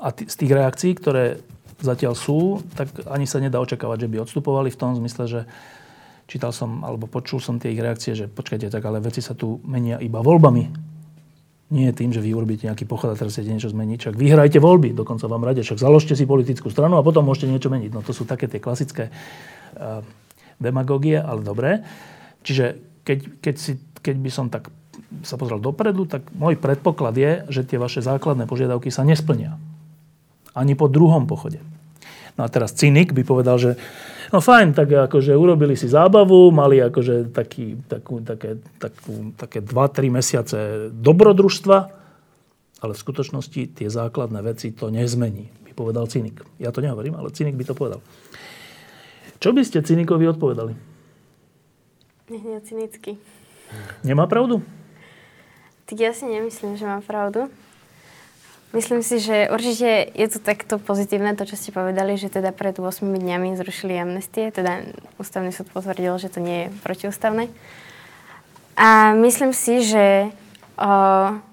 [0.03, 1.39] A z tých reakcií, ktoré
[1.83, 5.41] zatiaľ sú, tak ani sa nedá očakávať, že by odstupovali v tom zmysle, že
[6.31, 9.59] čítal som, alebo počul som tie ich reakcie, že počkajte, tak ale veci sa tu
[9.67, 10.91] menia iba voľbami.
[11.75, 13.97] Nie tým, že vy urobíte nejaký pochod a teraz chcete niečo zmeniť.
[13.99, 17.67] Však vyhrajte voľby, dokonca vám rade, však založte si politickú stranu a potom môžete niečo
[17.67, 17.91] meniť.
[17.91, 20.05] No to sú také tie klasické uh,
[20.61, 21.81] demagogie, ale dobré.
[22.45, 24.71] Čiže keď, keď, si, keď by som tak
[25.21, 29.61] sa pozrel dopredu, tak môj predpoklad je, že tie vaše základné požiadavky sa nesplnia.
[30.57, 31.61] Ani po druhom pochode.
[32.33, 33.77] No a teraz cynik by povedal, že
[34.33, 40.09] no fajn, tak akože urobili si zábavu, mali akože taký, takú, také, takú, také 2-3
[40.09, 40.57] mesiace
[40.89, 41.77] dobrodružstva,
[42.83, 46.41] ale v skutočnosti tie základné veci to nezmení, by povedal cynik.
[46.57, 48.01] Ja to nehovorím, ale cynik by to povedal.
[49.37, 50.92] Čo by ste cynikovi odpovedali?
[52.31, 53.19] Nie, cynicky.
[54.03, 54.63] Nemá pravdu?
[55.85, 57.51] Tak ja si nemyslím, že mám pravdu.
[58.73, 62.73] Myslím si, že určite je to takto pozitívne, to, čo ste povedali, že teda pred
[62.73, 64.81] 8 dňami zrušili amnestie, teda
[65.21, 67.53] ústavný súd potvrdil, že to nie je protiústavné.
[68.73, 70.33] A myslím si, že
[70.79, 70.89] o,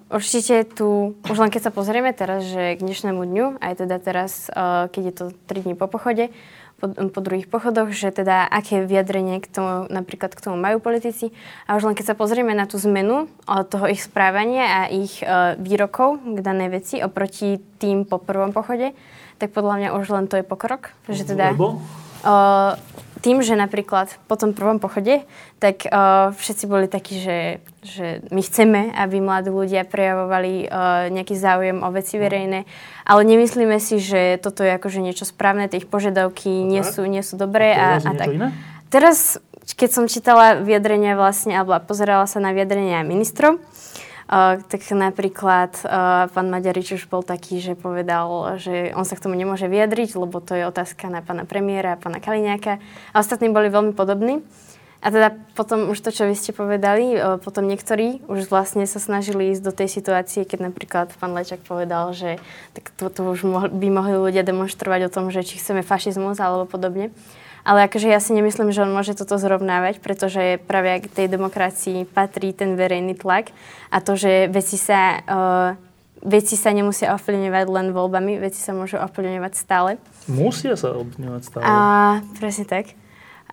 [0.08, 4.48] určite tu, už len keď sa pozrieme teraz, že k dnešnému dňu, aj teda teraz,
[4.48, 6.32] o, keď je to 3 dní po pochode,
[6.80, 11.30] po, po druhých pochodoch, že teda aké vyjadrenie k tomu, napríklad k tomu majú politici.
[11.68, 15.54] A už len keď sa pozrieme na tú zmenu toho ich správania a ich uh,
[15.60, 18.96] výrokov k danej veci oproti tým po prvom pochode,
[19.36, 20.96] tak podľa mňa už len to je pokrok.
[21.08, 21.84] Že teda, Lebo?
[22.24, 22.76] Uh,
[23.20, 25.22] tým, že napríklad po tom prvom pochode,
[25.60, 27.38] tak uh, všetci boli takí, že,
[27.84, 32.24] že my chceme, aby mladí ľudia prejavovali uh, nejaký záujem o veci no.
[32.24, 32.60] verejné,
[33.04, 37.20] ale nemyslíme si, že toto je akože niečo správne, tie ich požiadavky nie sú, nie
[37.20, 37.76] sú dobré.
[37.76, 38.28] A, a, a tak.
[38.32, 38.50] Iné?
[38.90, 39.38] Teraz,
[39.78, 43.62] keď som čítala vyjadrenia vlastne, alebo pozerala sa na vyjadrenia ministrov,
[44.70, 45.74] tak napríklad
[46.30, 50.38] pán Maďarič už bol taký, že povedal, že on sa k tomu nemôže vyjadriť, lebo
[50.38, 52.78] to je otázka na pána premiéra a pána Kaliňáka.
[53.10, 54.46] A ostatní boli veľmi podobní.
[55.00, 59.00] A teda potom už to, čo vy ste povedali, uh, potom niektorí už vlastne sa
[59.00, 62.36] snažili ísť do tej situácie, keď napríklad pán Lečak povedal, že
[62.76, 66.36] tak to, to už mohli, by mohli ľudia demonstrovať o tom, že či chceme fašizmus
[66.36, 67.16] alebo podobne.
[67.64, 72.08] Ale akože ja si nemyslím, že on môže toto zrovnávať, pretože práve k tej demokracii
[72.08, 73.52] patrí ten verejný tlak
[73.92, 75.68] a to, že veci sa, uh,
[76.24, 80.00] veci sa nemusia ovplyvňovať len voľbami, veci sa môžu ovplyvňovať stále.
[80.24, 81.64] Musia sa ovplyvňovať stále.
[81.64, 81.74] A,
[82.40, 82.96] presne tak.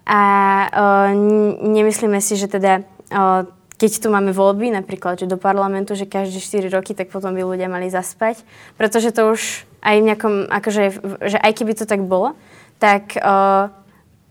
[0.08, 0.22] A
[0.72, 1.12] uh,
[1.68, 3.44] nemyslíme si, že teda uh,
[3.78, 7.46] keď tu máme voľby, napríklad, že do parlamentu, že každé 4 roky, tak potom by
[7.46, 8.42] ľudia mali zaspať.
[8.74, 10.84] Pretože to už aj v nejakom, akože,
[11.30, 12.34] že aj keby to tak bolo,
[12.82, 13.70] tak uh,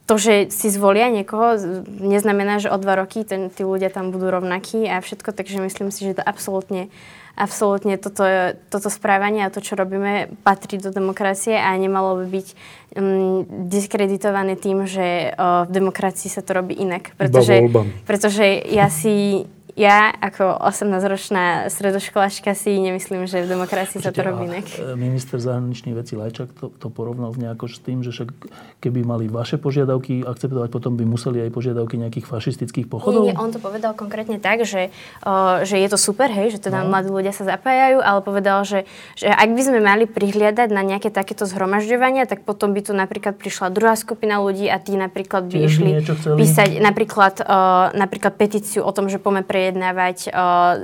[0.07, 4.31] to, že si zvolia niekoho, neznamená, že o dva roky ten, tí ľudia tam budú
[4.31, 6.87] rovnakí a všetko, takže myslím si, že to absolútne,
[7.35, 8.23] absolútne toto,
[8.71, 12.49] toto správanie a to, čo robíme, patrí do demokracie a nemalo by byť
[12.95, 17.11] um, diskreditované tým, že uh, v demokracii sa to robí inak.
[17.19, 17.67] Pretože,
[18.07, 19.43] pretože ja si
[19.77, 24.65] ja ako 18-ročná stredoškoláčka si nemyslím, že v demokracii sa to robí inak.
[24.73, 28.33] E, minister zahraničných vecí Lajčak to, to porovnal nejako s tým, že však
[28.81, 33.29] keby mali vaše požiadavky akceptovať, potom by museli aj požiadavky nejakých fašistických pochodov?
[33.29, 34.89] Nie, nie, on to povedal konkrétne tak, že,
[35.29, 36.97] uh, že je to super, hej, že teda no.
[36.97, 41.13] mladí ľudia sa zapájajú, ale povedal, že, že ak by sme mali prihliadať na nejaké
[41.13, 45.69] takéto zhromažďovania, tak potom by tu napríklad prišla druhá skupina ľudí a tí napríklad by
[45.69, 46.01] išli
[46.33, 50.31] písať napríklad, uh, napríklad petíciu o tom, že poďme pre prejednávať o,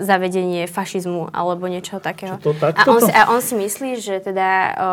[0.02, 2.42] zavedenie fašizmu alebo niečo takého.
[2.42, 4.88] to, a, on si, a on si myslí, že teda o,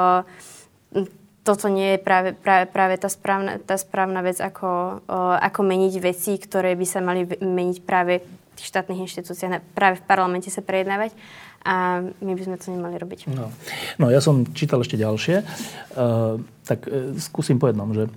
[1.41, 5.93] toto nie je práve, práve, práve tá, správna, tá správna vec, ako, o, ako meniť
[5.97, 10.62] veci, ktoré by sa mali meniť práve v tých štátnych inštitúciách, práve v parlamente sa
[10.62, 11.17] prejednávať
[11.65, 13.34] a my by sme to nemali robiť.
[13.34, 13.49] No,
[13.97, 18.08] no ja som čítal ešte ďalšie, uh, tak uh, skúsim po jednom, že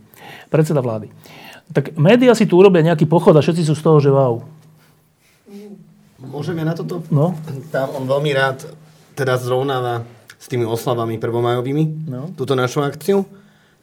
[0.46, 1.10] predseda vlády.
[1.72, 4.44] Tak médiá si tu urobia nejaký pochod a všetci sú z toho, že wow,
[6.22, 7.02] Môžem ja na toto?
[7.10, 7.34] No.
[7.74, 8.62] Tam on veľmi rád
[9.18, 10.06] teda zrovnáva
[10.38, 12.30] s tými oslavami prvomajovými no.
[12.34, 13.26] túto našu akciu.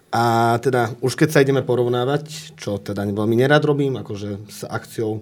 [0.10, 5.21] A teda už keď sa ideme porovnávať, čo teda veľmi nerad robím, akože s akciou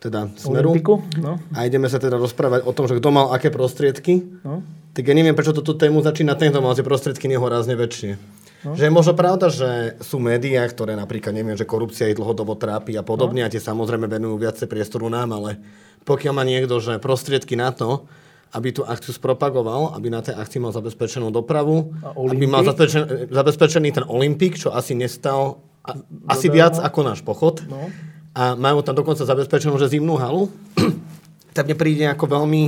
[0.00, 0.72] teda Smeru.
[0.72, 1.36] Olympiku, no.
[1.52, 4.24] A ideme sa teda rozprávať o tom, že kto mal aké prostriedky.
[4.40, 4.64] No.
[4.96, 8.16] Tak ja neviem, prečo túto tému začína ten, kto mal tie prostriedky nehorázne väčšie.
[8.64, 8.76] No.
[8.76, 12.96] Že je možno pravda, že sú médiá, ktoré napríklad, neviem, že korupcia ich dlhodobo trápi
[12.96, 13.46] a podobne no.
[13.48, 15.60] a tie samozrejme venujú viacej priestoru nám, ale
[16.04, 18.08] pokiaľ má niekto, že prostriedky na to,
[18.50, 23.88] aby tú akciu spropagoval, aby na tej akcii mal zabezpečenú dopravu, aby mal zabezpečený, zabezpečený
[23.94, 25.94] ten Olympik, čo asi nestal a,
[26.26, 27.62] asi viac ako náš pochod.
[27.70, 27.86] No
[28.34, 30.50] a majú tam dokonca zabezpečenú, že zimnú halu,
[31.56, 32.62] tak mne príde ako veľmi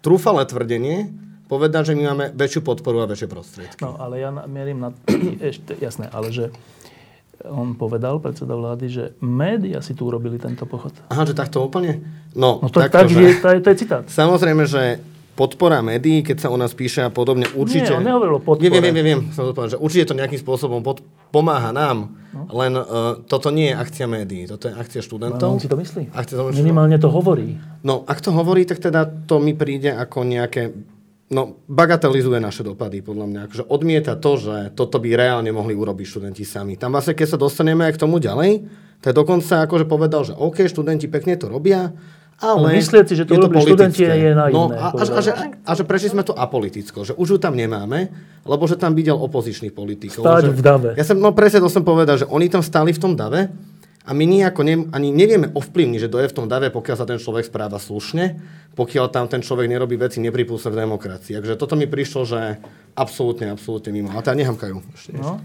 [0.00, 1.12] trúfalé tvrdenie,
[1.50, 3.80] povedať, že my máme väčšiu podporu a väčšie prostriedky.
[3.84, 4.96] No, ale ja mierim na...
[5.52, 6.48] Ešte, jasné, ale že
[7.48, 10.92] on povedal, predseda vlády, že médiá si tu urobili tento pochod.
[11.08, 12.04] Aha, že takto úplne?
[12.36, 13.20] No, no to, takto, tak, že...
[13.20, 14.04] je, to, je, to je citát.
[14.04, 15.00] Samozrejme, že
[15.38, 17.88] podpora médií, keď sa o nás píše a podobne, určite...
[17.88, 18.68] Nie, on nehovoril o podpore.
[18.68, 21.00] Viem, viem, viem, viem som to povedal, že určite to nejakým spôsobom pod,
[21.32, 22.44] pomáha nám, no.
[22.52, 25.48] len uh, toto nie je akcia médií, toto je akcia študentov.
[25.48, 26.12] No, on si to myslí.
[26.12, 27.56] Akcia to Minimálne to hovorí.
[27.80, 30.76] No, ak to hovorí, tak teda to mi príde ako nejaké
[31.30, 33.40] no, bagatelizuje naše dopady, podľa mňa.
[33.46, 36.74] Akože odmieta to, že toto by reálne mohli urobiť študenti sami.
[36.74, 38.66] Tam vlastne, keď sa dostaneme aj k tomu ďalej,
[39.00, 41.94] tak dokonca akože povedal, že OK, študenti pekne to robia,
[42.40, 44.56] ale myslieť si, že to, to študenti je naivné.
[44.56, 47.52] No, a, a, a, že, a že prešli sme to apoliticko, že už ju tam
[47.52, 48.08] nemáme,
[48.48, 50.24] lebo že tam videl opozičných politikov.
[50.24, 50.90] Stáť že, v dave.
[50.96, 53.52] Ja som, no presne to som povedal, že oni tam stáli v tom dave
[54.10, 57.06] a my nejako ne, ani nevieme ovplyvniť, že to je v tom dave, pokiaľ sa
[57.06, 58.42] ten človek správa slušne,
[58.74, 61.38] pokiaľ tam ten človek nerobí veci nepripúsne v demokracii.
[61.38, 62.58] Takže toto mi prišlo, že
[62.94, 64.10] absolútne, absolútne mimo.
[64.12, 64.82] A teda nehamkajú.
[64.94, 65.38] Ešte, no,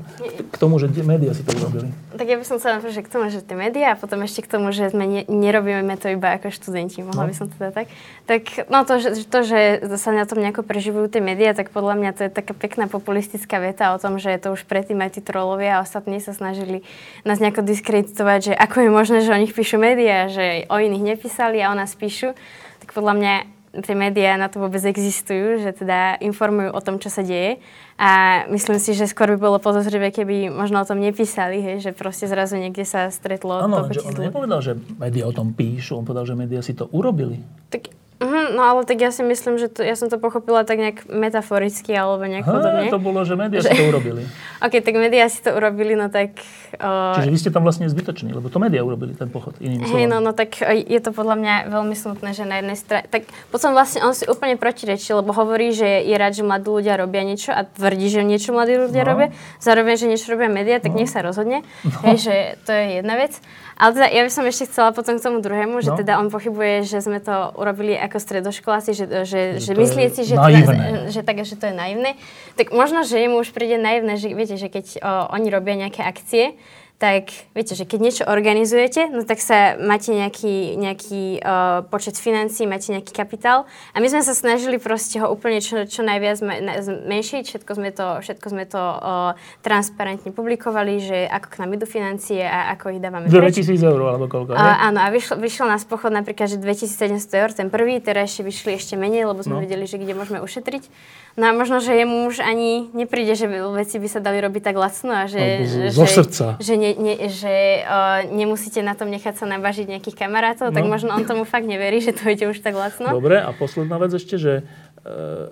[0.51, 1.89] k tomu, že médiá si to urobili.
[2.15, 4.51] Tak ja by som chcela že k tomu, že tie médiá a potom ešte k
[4.51, 7.29] tomu, že sme ne, nerobíme to iba ako študenti, mohla no.
[7.31, 7.87] by som teda tak.
[8.25, 9.59] Tak no to, že, to, že
[9.97, 13.57] sa na tom nejako preživujú tie médiá, tak podľa mňa to je taká pekná populistická
[13.57, 16.85] veta o tom, že to už predtým aj tí trolovia a ostatní sa snažili
[17.23, 21.15] nás nejako diskreditovať, že ako je možné, že o nich píšu médiá, že o iných
[21.15, 22.35] nepísali a o nás píšu.
[22.83, 27.09] Tak podľa mňa tie médiá na to vôbec existujú, že teda informujú o tom, čo
[27.11, 27.59] sa deje.
[27.95, 31.91] A myslím si, že skôr by bolo podozrivé, keby možno o tom nepísali, hej, že
[31.95, 33.63] proste zrazu niekde sa stretlo.
[33.63, 37.39] Áno, on nepovedal, že médiá o tom píšu, on povedal, že médiá si to urobili.
[37.71, 40.79] Tak Uh-huh, no ale tak ja si myslím, že to, ja som to pochopila tak
[40.79, 42.87] nejak metaforicky alebo nejak podobne.
[42.87, 43.75] to bolo, že médiá že...
[43.75, 44.23] si to urobili.
[44.65, 46.39] OK, tak médiá si to urobili, no tak...
[46.79, 47.11] Uh...
[47.19, 49.59] Čiže vy ste tam vlastne zbytoční, lebo to médiá urobili ten pochod.
[49.59, 53.03] Hej, no, no tak je to podľa mňa veľmi smutné, že na jednej strane...
[53.11, 56.95] Tak potom vlastne on si úplne protirečí, lebo hovorí, že je rád, že mladí ľudia
[56.95, 59.09] robia niečo a tvrdí, že niečo mladí ľudia no.
[59.11, 59.27] robia.
[59.59, 61.03] Zároveň, že niečo robia médiá, tak no.
[61.03, 61.67] nech sa rozhodne.
[61.83, 61.99] No.
[62.07, 63.43] Hej, že to je jedna vec.
[63.75, 65.99] Ale teda ja by som ešte chcela potom k tomu druhému, že no.
[65.99, 70.23] teda on pochybuje, že sme to urobili ako stredoškoláci, že, že, že, že myslí si,
[70.23, 72.15] že, teda, že, tak, že to je naivné.
[72.55, 76.07] Tak možno, že jemu už príde naivné, že viete, že keď o, oni robia nejaké
[76.07, 76.55] akcie,
[76.95, 82.63] tak viete, že keď niečo organizujete, no tak sa máte nejaký, nejaký uh, počet financí,
[82.63, 87.43] máte nejaký kapitál a my sme sa snažili proste ho úplne čo, čo najviac zmenšiť,
[87.51, 92.39] všetko sme to, všetko sme to uh, transparentne publikovali, že ako k nám idú financie
[92.47, 96.15] a ako ich dávame 2000 eur alebo koľko, a, Áno, a vyšlo, vyšiel nás pochod
[96.15, 99.63] napríklad, že 2700 eur, ten prvý, teraz ešte vyšli ešte menej, lebo sme no.
[99.67, 100.87] vedeli, že kde môžeme ušetriť.
[101.35, 104.75] No a možno, že jemu už ani nepríde, že veci by sa dali robiť tak
[104.79, 106.55] lacno a že, že, zo srdca.
[106.63, 110.75] že, ne, ne, že uh, nemusíte na tom nechať sa nabažiť nejakých kamarátov, no.
[110.77, 113.09] tak možno on tomu fakt neverí, že to ide už tak lacno.
[113.09, 115.49] Dobre, a posledná vec ešte, že uh,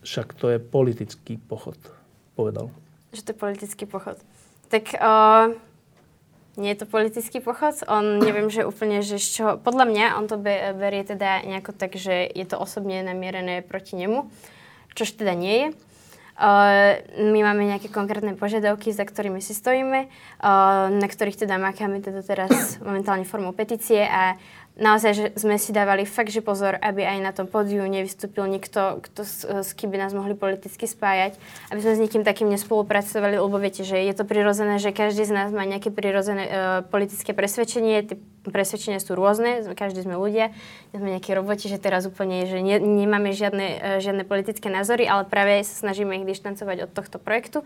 [0.00, 1.76] však to je politický pochod,
[2.32, 2.72] povedal.
[3.12, 4.16] Že to je politický pochod.
[4.72, 5.52] Tak uh,
[6.56, 7.76] nie je to politický pochod.
[7.84, 9.52] On neviem, že úplne, že z čoho...
[9.60, 14.32] Podľa mňa on to berie teda nejako tak, že je to osobne namierené proti nemu
[14.96, 15.68] čož teda nie je.
[16.36, 22.04] Uh, my máme nejaké konkrétne požiadavky, za ktorými si stojíme, uh, na ktorých teda makáme
[22.04, 24.36] teda teraz momentálne formou petície a
[24.76, 29.00] naozaj, že sme si dávali fakt, že pozor, aby aj na tom pódiu nevystúpil nikto,
[29.00, 31.40] kto s, s kým by nás mohli politicky spájať,
[31.72, 35.32] aby sme s nikým takým nespolupracovali, lebo viete, že je to prirodzené, že každý z
[35.32, 36.52] nás má nejaké prirodzené uh,
[36.84, 40.52] politické presvedčenie, tie presvedčenia sú rôzne, každý sme ľudia,
[40.92, 45.24] sme nejaké roboti, že teraz úplne, že ne, nemáme žiadne, uh, žiadne politické názory, ale
[45.24, 47.64] práve sa snažíme ich dištancovať od tohto projektu.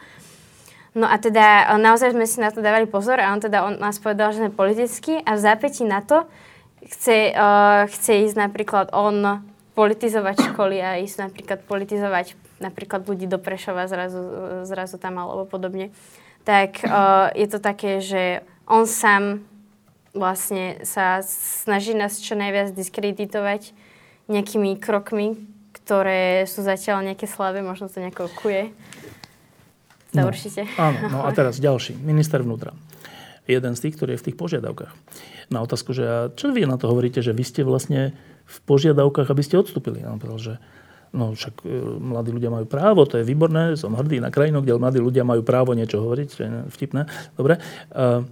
[0.91, 4.03] No a teda naozaj sme si na to dávali pozor a on teda on nás
[4.03, 6.27] povedal, že sme politickí a v zápäti na to,
[6.87, 13.41] chce, uh, chce ísť napríklad on politizovať školy a ísť napríklad politizovať napríklad ľudí do
[13.41, 14.21] Prešova zrazu,
[14.69, 15.89] zrazu tam alebo podobne,
[16.45, 19.41] tak uh, je to také, že on sám
[20.13, 23.73] vlastne sa snaží nás čo najviac diskreditovať
[24.29, 25.41] nejakými krokmi,
[25.75, 28.71] ktoré sú zatiaľ nejaké slave, možno to nejako kuje.
[30.15, 30.67] To no, určite.
[30.75, 32.75] Áno, no a teraz ďalší, minister vnútra.
[33.49, 34.93] Jeden z tých, ktorý je v tých požiadavkách.
[35.51, 38.15] Na otázku, že a čo vy na to hovoríte, že vy ste vlastne
[38.47, 40.03] v požiadavkách, aby ste odstúpili.
[40.03, 40.55] Ja povedal, že
[41.11, 41.69] no však e,
[41.99, 45.43] mladí ľudia majú právo, to je výborné, som hrdý na krajinu, kde mladí ľudia majú
[45.43, 47.59] právo niečo hovoriť, čo je vtipné, dobre.
[47.91, 48.23] Uh,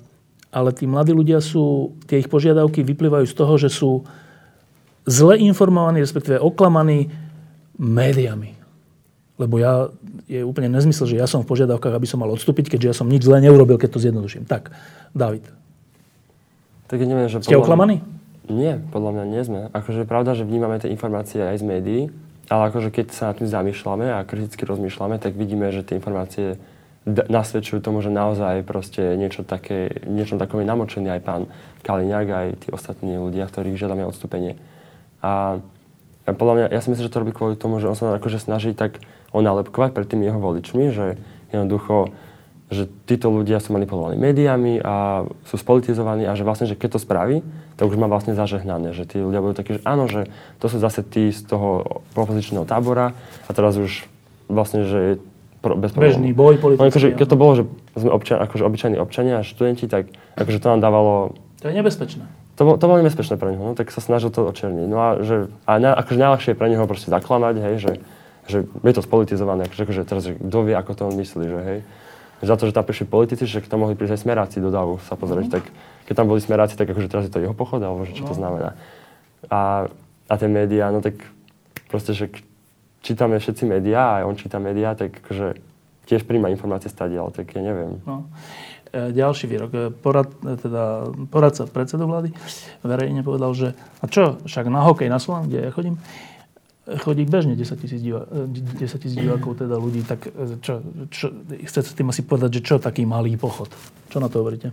[0.49, 4.07] ale tí mladí ľudia sú, tie ich požiadavky vyplývajú z toho, že sú
[5.05, 7.13] zle informovaní, respektíve oklamaní
[7.77, 8.58] médiami.
[9.39, 9.86] Lebo ja,
[10.26, 13.07] je úplne nezmysel, že ja som v požiadavkách, aby som mal odstúpiť, keďže ja som
[13.07, 14.45] nič zle neurobil, keď to zjednoduším.
[14.51, 14.74] Tak,
[15.14, 15.47] David.
[16.91, 17.39] Tak ja neviem, že...
[17.39, 17.62] Ste podľa...
[17.62, 17.97] oklamaní?
[18.51, 19.61] Nie, podľa mňa nie sme.
[19.70, 22.03] Akože je pravda, že vnímame tie informácie aj z médií,
[22.49, 26.57] ale akože keď sa nad tým zamýšľame a kriticky rozmýšľame, tak vidíme, že tie informácie
[27.09, 31.43] nasvedčujú tomu, že naozaj proste niečo také, niečo takom je namočený aj pán
[31.84, 34.61] Kaliňák, aj tí ostatní ľudia, ktorých žiadame odstúpenie.
[35.24, 35.62] A
[36.29, 38.37] ja, podľa mňa, ja si myslím, že to robí kvôli tomu, že on sa akože
[38.37, 39.01] snaží tak
[39.33, 41.16] onalepkovať pred tými jeho voličmi, že
[41.49, 42.12] jednoducho,
[42.68, 47.01] že títo ľudia sú manipulovaní médiami a sú spolitizovaní a že vlastne, že keď to
[47.01, 47.41] spraví,
[47.81, 50.29] tak už má vlastne zažehnané, že tí ľudia budú takí, že áno, že
[50.61, 53.16] to sú zase tí z toho opozičného tábora
[53.49, 54.05] a teraz už
[54.53, 55.16] vlastne, že
[55.64, 56.93] pro, bez Bežný boj politický.
[56.93, 57.62] Akože, keď to bolo, že
[57.97, 61.33] sme občan, akože obyčajní občania a študenti, tak akože to nám dávalo...
[61.64, 62.29] To je nebezpečné.
[62.59, 64.87] To, to bolo nebezpečné pre neho, no, tak sa snažil to očerniť.
[64.91, 67.93] No a, že, a ne, akože najľahšie je pre neho proste zaklamať, hej, že,
[68.51, 71.61] že je to spolitizované, akože, akože teraz, že kto vie, ako to on myslí, že
[71.63, 71.81] hej.
[72.43, 75.15] Za to, že tam prišli politici, že tam mohli prísť aj smeráci do davu sa
[75.15, 75.55] pozrieť, mm.
[75.55, 75.65] tak
[76.11, 78.31] keď tam boli smeráci, tak akože teraz je to jeho pochod, alebo že čo no.
[78.31, 78.71] to znamená.
[79.51, 79.87] A,
[80.27, 81.19] a tie médiá, no tak
[81.87, 82.31] proste, že
[83.07, 85.59] čítame všetci médiá, aj on číta médiá, tak akože
[86.09, 88.01] tiež príjma informácie stadiaľ, tak ja neviem.
[88.09, 88.25] No.
[88.89, 89.70] E, ďalší výrok.
[89.74, 92.32] E, porad, e, teda, poradca predsedu vlády
[92.80, 93.68] verejne povedal, že
[94.01, 96.01] a čo, však na hokej na Slovan, kde ja chodím,
[97.05, 98.80] chodí bežne 10 tisíc divá, 10
[99.12, 100.32] divákov, teda ľudí, tak
[100.64, 100.80] čo,
[101.12, 101.28] čo,
[101.68, 103.68] chcete tým asi povedať, že čo taký malý pochod?
[104.09, 104.72] Čo na to hovoríte?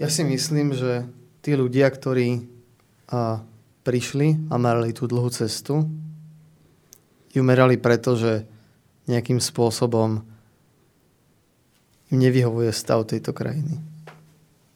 [0.00, 1.04] Ja si myslím, že
[1.44, 2.48] tí ľudia, ktorí
[3.12, 3.44] a,
[3.84, 5.84] prišli a mali tú dlhú cestu,
[7.36, 8.48] ju merali preto, že
[9.04, 10.29] nejakým spôsobom
[12.10, 13.78] im nevyhovuje stav tejto krajiny.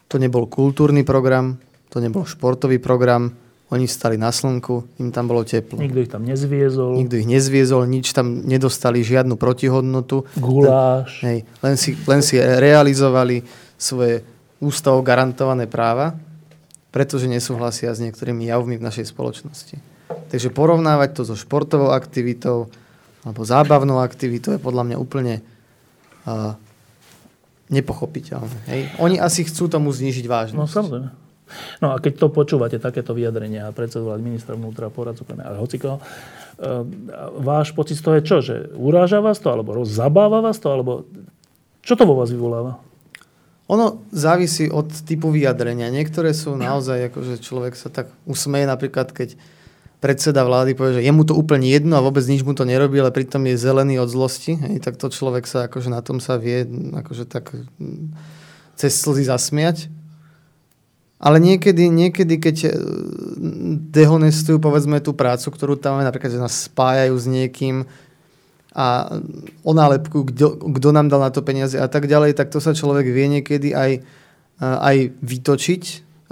[0.08, 1.58] To nebol kultúrny program,
[1.90, 3.34] to nebol športový program,
[3.74, 5.80] oni stali na slnku, im tam bolo teplo.
[5.80, 6.94] Nikto ich tam nezviezol.
[6.94, 10.28] Nikto ich nezviezol, nič tam nedostali, žiadnu protihodnotu.
[10.38, 11.24] Guláš.
[11.24, 13.42] Len, hej, len, si, len si realizovali
[13.74, 14.22] svoje
[14.62, 16.14] ústavou garantované práva,
[16.94, 19.76] pretože nesúhlasia s niektorými javmi v našej spoločnosti.
[20.30, 22.70] Takže porovnávať to so športovou aktivitou
[23.24, 25.40] alebo zábavnou aktivitou je podľa mňa úplne
[26.28, 26.52] uh,
[27.72, 28.58] nepochopiteľné.
[28.68, 28.80] Hej?
[29.00, 30.58] Oni asi chcú tomu znižiť vážnosť.
[30.58, 31.08] No samozrejme.
[31.84, 36.82] No a keď to počúvate, takéto vyjadrenia predsedovať ministra vnútra, poradcu ale hociko, uh,
[37.40, 38.36] váš pocit toho je čo?
[38.40, 41.04] Že uráža vás to, alebo zabáva vás to, alebo
[41.84, 42.80] čo to vo vás vyvoláva?
[43.68, 45.88] Ono závisí od typu vyjadrenia.
[45.88, 49.36] Niektoré sú naozaj, akože človek sa tak usmeje, napríklad keď
[50.04, 53.00] predseda vlády povie, že je mu to úplne jedno a vôbec nič mu to nerobí,
[53.00, 56.36] ale pritom je zelený od zlosti, hej, tak to človek sa akože na tom sa
[56.36, 58.12] vie akože tak mm,
[58.76, 59.88] cez slzy zasmiať.
[61.16, 62.70] Ale niekedy, niekedy, keď e,
[63.88, 67.88] dehonestujú povedzme tú prácu, ktorú tam napríklad, že nás spájajú s niekým
[68.76, 69.08] a
[69.64, 70.28] o nálepku,
[70.68, 73.72] kto nám dal na to peniaze a tak ďalej, tak to sa človek vie niekedy
[73.72, 74.04] aj,
[74.60, 75.82] aj vytočiť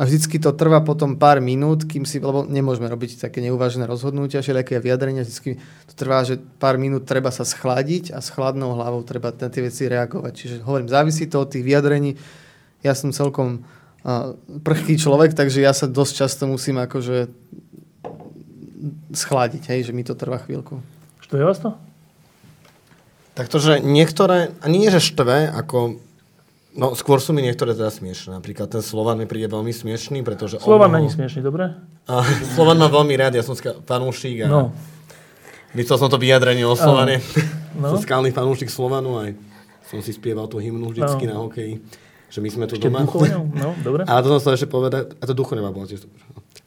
[0.03, 4.43] a vždycky to trvá potom pár minút, kým si, lebo nemôžeme robiť také neuvážené rozhodnutia,
[4.43, 9.07] všelijaké vyjadrenia, vždycky to trvá, že pár minút treba sa schladiť a s chladnou hlavou
[9.07, 10.33] treba na tie veci reagovať.
[10.35, 12.19] Čiže hovorím, závisí to od tých vyjadrení.
[12.83, 14.35] Ja som celkom uh,
[14.67, 17.31] prchký človek, takže ja sa dosť často musím akože
[19.15, 20.83] schladiť, hej, že mi to trvá chvíľku.
[21.23, 21.79] Štve vás to?
[23.39, 26.03] Tak to, že niektoré, ani nie že štve, ako
[26.73, 28.41] No, skôr sú mi niektoré teda smiešné.
[28.41, 30.57] Napríklad ten Slovan mi príde veľmi smiešný, pretože...
[30.57, 30.97] Slovan ono...
[31.05, 31.77] není smiešný, dobre?
[32.09, 32.25] A,
[32.57, 33.53] Slovan má veľmi rád, ja som
[33.85, 34.49] fanúšik a...
[34.49, 34.63] No.
[35.73, 37.21] Myslel som to vyjadrenie o Slovane.
[37.77, 37.97] No.
[37.97, 39.53] som skalný fanúšik Slovanu aj
[39.93, 41.31] som si spieval tú hymnu vždycky no.
[41.31, 41.85] na hokeji.
[42.33, 43.05] Že my sme tu ešte doma.
[43.61, 44.09] No, dobre.
[44.09, 46.09] A to som sa ešte povedať, a to Duchovňová bola tiež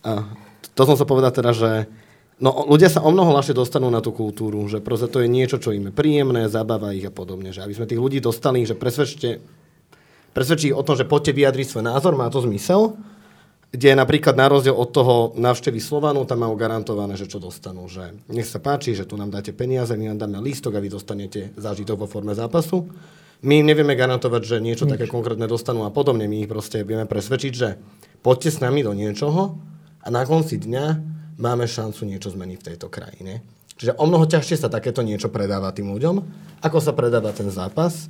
[0.05, 0.29] A
[0.77, 1.71] to som sa povedať teda, že
[2.35, 5.55] No, ľudia sa o mnoho ľahšie dostanú na tú kultúru, že proste to je niečo,
[5.55, 7.55] čo im je príjemné, zabáva ich a podobne.
[7.55, 9.39] Že aby sme tých ľudí dostali, že presvedčte
[10.35, 12.99] presvedčí o tom, že poďte vyjadriť svoj názor, má to zmysel,
[13.71, 17.87] kde je napríklad na rozdiel od toho návštevy Slovanu, tam majú garantované, že čo dostanú.
[17.87, 20.87] Že nech sa páči, že tu nám dáte peniaze, my nám dáme lístok a vy
[20.91, 22.87] dostanete zážitok vo forme zápasu.
[23.43, 24.95] My im nevieme garantovať, že niečo Nič.
[24.95, 26.23] také konkrétne dostanú a podobne.
[26.23, 27.75] My ich proste vieme presvedčiť, že
[28.23, 29.59] poďte s nami do niečoho
[29.99, 30.85] a na konci dňa
[31.35, 33.43] máme šancu niečo zmeniť v tejto krajine.
[33.75, 36.15] Čiže o mnoho ťažšie sa takéto niečo predáva tým ľuďom,
[36.63, 38.07] ako sa predáva ten zápas.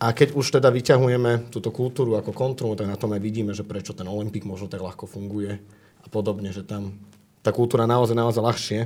[0.00, 3.68] A keď už teda vyťahujeme túto kultúru ako kontrolu, tak na tom aj vidíme, že
[3.68, 5.60] prečo ten Olympik možno tak ľahko funguje
[6.00, 6.96] a podobne, že tam
[7.44, 8.80] tá kultúra naozaj, naozaj ľahšie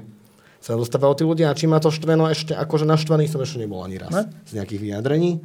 [0.59, 1.55] sa dostávajú tí ľudia.
[1.55, 4.25] A či ma to štve, no ešte akože naštvaný som ešte nebol ani raz ne?
[4.43, 5.39] z nejakých vyjadrení.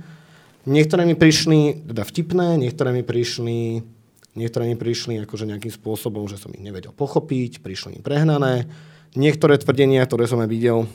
[0.65, 3.86] Niektoré mi prišli teda vtipné, niektoré mi prišli,
[4.34, 8.65] niektoré mi prišli akože nejakým spôsobom, že som ich nevedel pochopiť, prišli mi prehnané.
[9.13, 10.89] Niektoré tvrdenia, ktoré som aj videl,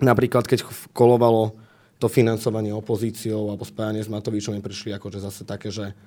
[0.00, 0.64] napríklad keď
[0.96, 1.58] kolovalo
[1.98, 5.98] to financovanie opozíciou alebo spájanie s Matovičom, mi prišli akože zase také, že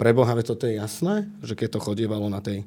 [0.00, 2.64] preboha, toto je jasné, že keď to chodievalo na tej,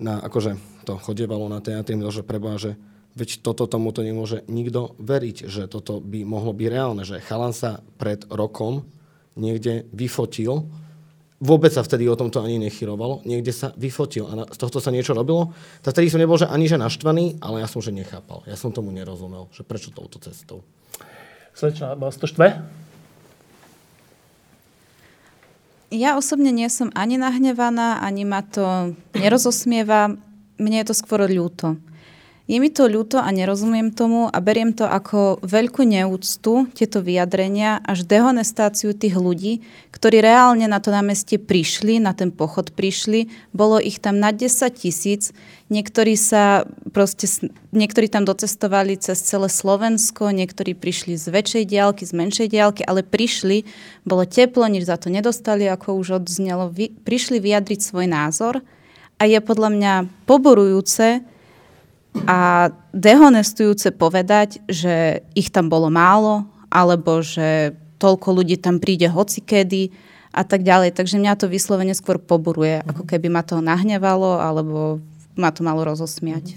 [0.00, 0.56] na, akože
[0.88, 2.80] to chodievalo na teatri, že preboha, že
[3.16, 7.80] veď toto tomuto nemôže nikto veriť, že toto by mohlo byť reálne, že chalan sa
[7.96, 8.84] pred rokom
[9.36, 10.68] niekde vyfotil,
[11.36, 14.88] vôbec sa vtedy o tomto ani nechyrovalo, niekde sa vyfotil a na, z tohto sa
[14.88, 15.52] niečo robilo,
[15.84, 18.40] tak vtedy som nebol že ani že naštvaný, ale ja som že nechápal.
[18.48, 20.64] Ja som tomu nerozumel, že prečo touto cestou.
[21.56, 22.60] Slečna, vás to štve?
[25.88, 30.12] Ja osobne nie som ani nahnevaná, ani ma to nerozosmieva.
[30.60, 31.80] Mne je to skôr ľúto.
[32.46, 37.82] Je mi to ľúto a nerozumiem tomu a beriem to ako veľkú neúctu, tieto vyjadrenia,
[37.82, 43.26] až dehonestáciu tých ľudí, ktorí reálne na to námestie prišli, na ten pochod prišli.
[43.50, 44.46] Bolo ich tam na 10
[44.78, 45.34] tisíc.
[45.74, 47.26] Niektorí sa proste,
[47.74, 53.02] niektorí tam docestovali cez celé Slovensko, niektorí prišli z väčšej diálky, z menšej diálky, ale
[53.02, 53.66] prišli,
[54.06, 56.70] bolo teplo, nič za to nedostali, ako už odznelo,
[57.02, 58.62] prišli vyjadriť svoj názor
[59.18, 59.92] a je podľa mňa
[60.30, 61.26] poborujúce,
[62.24, 69.92] a dehonestujúce povedať, že ich tam bolo málo, alebo že toľko ľudí tam príde hocikedy
[70.32, 70.96] a tak ďalej.
[70.96, 75.00] Takže mňa to vyslovene skôr poburuje, ako keby ma to nahnevalo, alebo
[75.36, 76.56] ma to malo rozosmiať.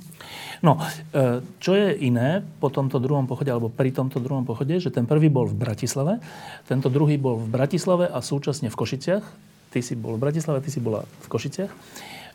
[0.59, 0.75] No,
[1.15, 5.07] e, čo je iné po tomto druhom pochode, alebo pri tomto druhom pochode, že ten
[5.07, 6.19] prvý bol v Bratislave,
[6.67, 9.25] tento druhý bol v Bratislave a súčasne v Košiciach.
[9.69, 11.71] Ty si bol v Bratislave, ty si bola v Košiciach.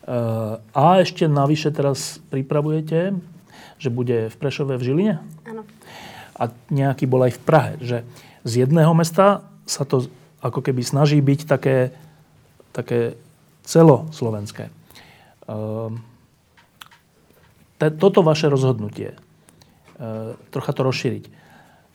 [0.04, 3.16] Eh, a ešte navyše teraz pripravujete,
[3.80, 5.14] že bude v Prešove v Žiline?
[5.48, 5.64] Áno.
[6.36, 7.72] A nejaký bol aj v Prahe.
[7.80, 8.04] Že
[8.44, 10.12] z jedného mesta sa to
[10.44, 11.96] ako keby snaží byť také,
[12.76, 13.16] také
[13.64, 14.68] celoslovenské.
[14.68, 15.90] Eh,
[17.96, 21.24] toto vaše rozhodnutie, eh, trocha to rozšíriť,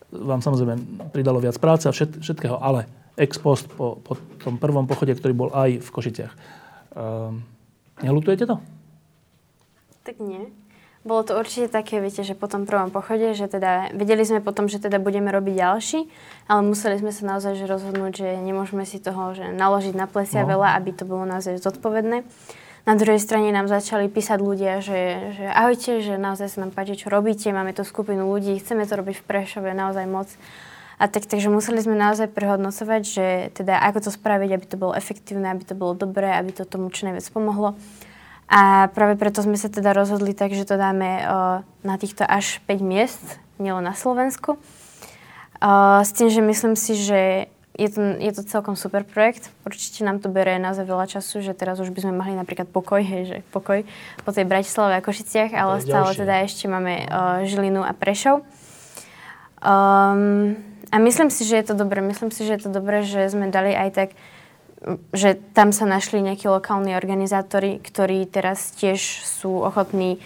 [0.09, 5.13] vám samozrejme pridalo viac práce a všetkého, ale ex post po, po tom prvom pochode,
[5.13, 6.33] ktorý bol aj v Košiciach.
[7.99, 8.57] Nelutujete to?
[10.03, 10.47] Tak nie.
[11.07, 14.67] Bolo to určite také, viete, že po tom prvom pochode, že teda vedeli sme potom,
[14.67, 15.99] že teda budeme robiť ďalší,
[16.51, 20.43] ale museli sme sa naozaj že rozhodnúť, že nemôžeme si toho že naložiť na plesia
[20.43, 20.51] no.
[20.51, 22.27] veľa, aby to bolo naozaj zodpovedné.
[22.83, 26.99] Na druhej strane nám začali písať ľudia, že, že ahojte, že naozaj sa nám páči,
[26.99, 30.27] čo robíte, máme tu skupinu ľudí, chceme to robiť v Prešove naozaj moc.
[30.99, 33.25] A tak, takže museli sme naozaj prehodnocovať, že
[33.55, 36.91] teda ako to spraviť, aby to bolo efektívne, aby to bolo dobré, aby to tomu
[36.91, 37.79] čo najviac pomohlo.
[38.51, 41.23] A práve preto sme sa teda rozhodli tak, že to dáme o,
[41.87, 43.23] na týchto až 5 miest,
[43.63, 44.57] nielen na Slovensku.
[44.57, 45.71] O,
[46.03, 47.47] s tým, že myslím si, že
[47.79, 49.53] je to, je to celkom super projekt.
[49.63, 52.99] Určite nám to bere naozaj veľa času, že teraz už by sme mali napríklad pokoj,
[52.99, 53.87] hej, že pokoj
[54.27, 57.07] po tej Bratislave a Košiciach, ale stále teda ešte máme o,
[57.47, 58.43] Žilinu a Prešov.
[59.63, 62.01] Um, a myslím si, že je to dobré.
[62.01, 64.09] Myslím si, že je to dobré, že sme dali aj tak,
[65.13, 70.17] že tam sa našli nejakí lokálni organizátori, ktorí teraz tiež sú ochotní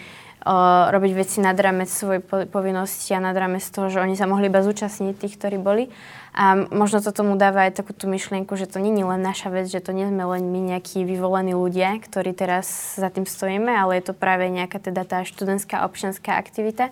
[0.45, 4.47] uh, robiť veci nad rámec svojej povinnosti a nad rámec toho, že oni sa mohli
[4.47, 5.89] iba zúčastniť tých, ktorí boli.
[6.33, 9.53] A možno to tomu dáva aj takú tú myšlienku, že to nie je len naša
[9.53, 13.69] vec, že to nie sme len my nejakí vyvolení ľudia, ktorí teraz za tým stojíme,
[13.69, 16.89] ale je to práve nejaká teda tá študentská občianská aktivita.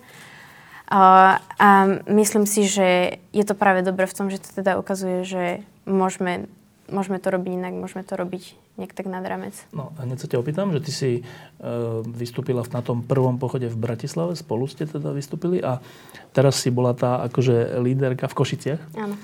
[0.88, 1.38] A,
[2.10, 5.44] myslím si, že je to práve dobre v tom, že to teda ukazuje, že
[5.88, 6.50] môžeme,
[6.90, 9.52] môžeme to robiť inak, môžeme to robiť nejak tak nad rámec.
[9.76, 11.22] No a hneď sa ťa opýtam, že ty si e,
[12.08, 15.84] vystúpila na tom prvom pochode v Bratislave, spolu ste teda vystúpili a
[16.32, 18.80] teraz si bola tá akože líderka v Košiciach.
[18.96, 19.14] Áno.
[19.14, 19.20] E,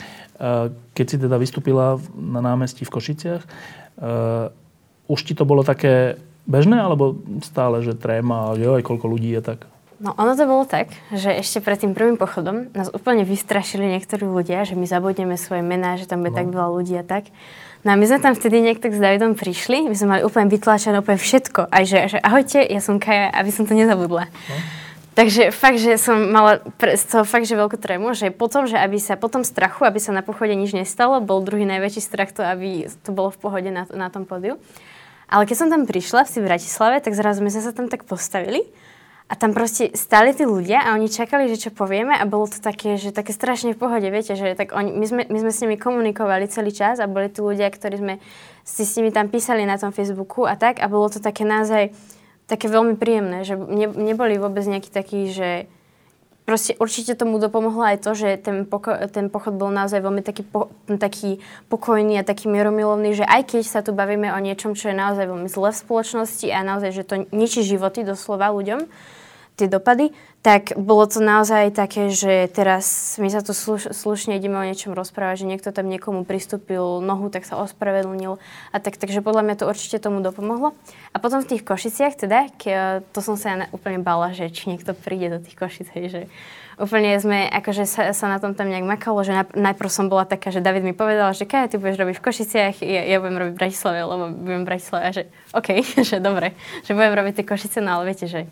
[0.93, 3.49] keď si teda vystúpila na námestí v Košiciach, e,
[5.09, 9.41] už ti to bolo také bežné, alebo stále, že tréma, jo, aj koľko ľudí je
[9.41, 9.65] tak?
[9.99, 14.23] No ono to bolo tak, že ešte pred tým prvým pochodom nás úplne vystrašili niektorí
[14.23, 16.39] ľudia, že my zabudneme svoje mená, že tam bude no.
[16.39, 17.35] tak veľa ľudí a tak.
[17.83, 20.47] No a my sme tam vtedy nejak tak s Davidom prišli, my sme mali úplne
[20.47, 21.67] vytlačené úplne všetko.
[21.67, 24.31] Aj že, že ahojte, ja som Kaja, aby som to nezabudla.
[24.31, 24.57] No.
[25.19, 29.03] Takže fakt, že som mala z toho fakt, že veľkú trému, že potom, že aby
[29.03, 32.87] sa, potom strachu, aby sa na pochode nič nestalo, bol druhý najväčší strach to, aby
[33.03, 34.63] to bolo v pohode na, na tom pódiu.
[35.27, 38.63] Ale keď som tam prišla v Bratislave, tak zrazu my sme sa tam tak postavili
[39.29, 42.65] A tam proste stali tí ľudia a oni čakali, že čo povieme a bolo to
[42.65, 45.61] také, že také strašne v pohode, viete, že tak oni, my, sme, my sme s
[45.61, 48.15] nimi komunikovali celý čas a boli tu ľudia, ktorí sme
[48.65, 51.93] si s nimi tam písali na tom Facebooku a tak a bolo to také naozaj
[52.49, 55.69] také veľmi príjemné, že ne, neboli vôbec nejakí takí, že
[56.49, 60.49] proste určite tomu dopomohlo aj to, že ten, poko- ten pochod bol naozaj veľmi taký,
[60.49, 64.89] po- taký pokojný a taký mieromilovný, že aj keď sa tu bavíme o niečom, čo
[64.89, 68.89] je naozaj veľmi zle v spoločnosti a naozaj, že to ničí životy doslova ľuďom,
[69.59, 74.55] tie dopady, tak bolo to naozaj také, že teraz my sa tu sluš- slušne ideme
[74.55, 78.39] o niečom rozprávať, že niekto tam niekomu pristúpil nohu, tak sa ospravedlnil
[78.71, 80.79] a tak, takže podľa mňa to určite tomu dopomohlo.
[81.11, 84.71] A potom v tých Košiciach teda, ke, to som sa ja úplne bala, že či
[84.71, 86.23] niekto príde do tých Košic, hej, že
[86.79, 90.55] úplne sme, akože sa, sa na tom tam nejak makalo, že najprv som bola taká,
[90.55, 93.53] že David mi povedal, že kaj, ty budeš robiť v Košiciach, ja, ja budem robiť
[93.59, 95.69] v Bratislave, lebo budem v Bratislave, a že OK,
[96.09, 96.55] že dobre,
[96.87, 98.47] že budem robiť tie Košice, no ale viete, že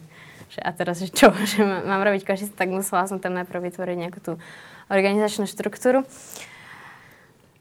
[0.50, 3.96] že a teraz, že čo, že mám robiť Košice, tak musela som tam najprv vytvoriť
[3.96, 4.32] nejakú tú
[4.90, 6.06] organizačnú štruktúru.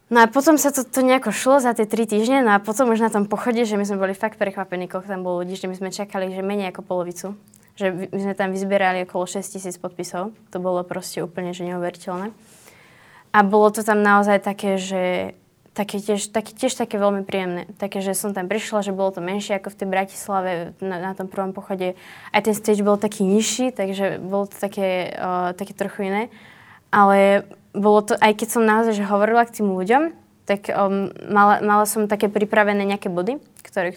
[0.05, 2.93] No a potom sa to, to nejako šlo za tie tri týždne, no a potom
[2.93, 5.65] už na tom pochode, že my sme boli fakt prekvapení, koľko tam bolo ľudí, že
[5.65, 7.33] my sme čakali, že menej ako polovicu.
[7.75, 10.31] Že my sme tam vyzbierali okolo 6 tisíc podpisov.
[10.53, 12.31] To bolo proste úplne že neuveriteľné.
[13.35, 15.35] A bolo to tam naozaj také, že
[15.75, 17.67] také tiež, také, tiež také veľmi príjemné.
[17.75, 21.11] Také, že som tam prišla, že bolo to menšie ako v tej Bratislave na, na
[21.11, 21.99] tom prvom pochode.
[22.31, 26.23] Aj ten stage bol taký nižší, takže bolo to také, uh, také trochu iné.
[26.95, 27.43] Ale
[27.75, 30.15] bolo to, aj keď som naozaj že hovorila k tým ľuďom,
[30.47, 33.91] tak um, mala, mala som také pripravené nejaké body, ktoré,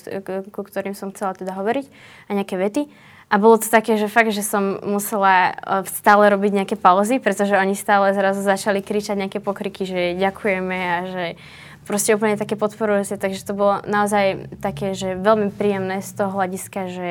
[0.51, 1.87] ku ktorým som chcela teda hovoriť
[2.26, 2.91] a nejaké vety.
[3.29, 5.53] A bolo to také, že fakt, že som musela
[5.85, 10.99] stále robiť nejaké pauzy, pretože oni stále zrazu začali kričať nejaké pokriky, že ďakujeme a
[11.05, 11.24] že
[11.89, 16.93] proste úplne také podporujúce, takže to bolo naozaj také, že veľmi príjemné z toho hľadiska,
[16.93, 17.09] že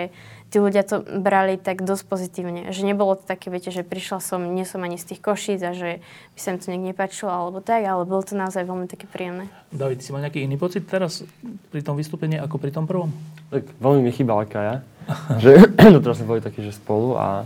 [0.47, 2.61] tí ľudia to brali tak dosť pozitívne.
[2.71, 5.75] Že nebolo to také, viete, že prišla som, nie som ani z tých košíc a
[5.75, 5.99] že
[6.37, 9.51] by sa mi to nejak nepáčilo alebo tak, ale bolo to naozaj veľmi také príjemné.
[9.73, 11.25] David, si mal nejaký iný pocit teraz
[11.73, 13.11] pri tom vystúpení ako pri tom prvom?
[13.51, 14.85] Tak veľmi mi chýbala Kaja,
[15.43, 15.67] že
[16.05, 17.43] teraz sme boli takí, že spolu a,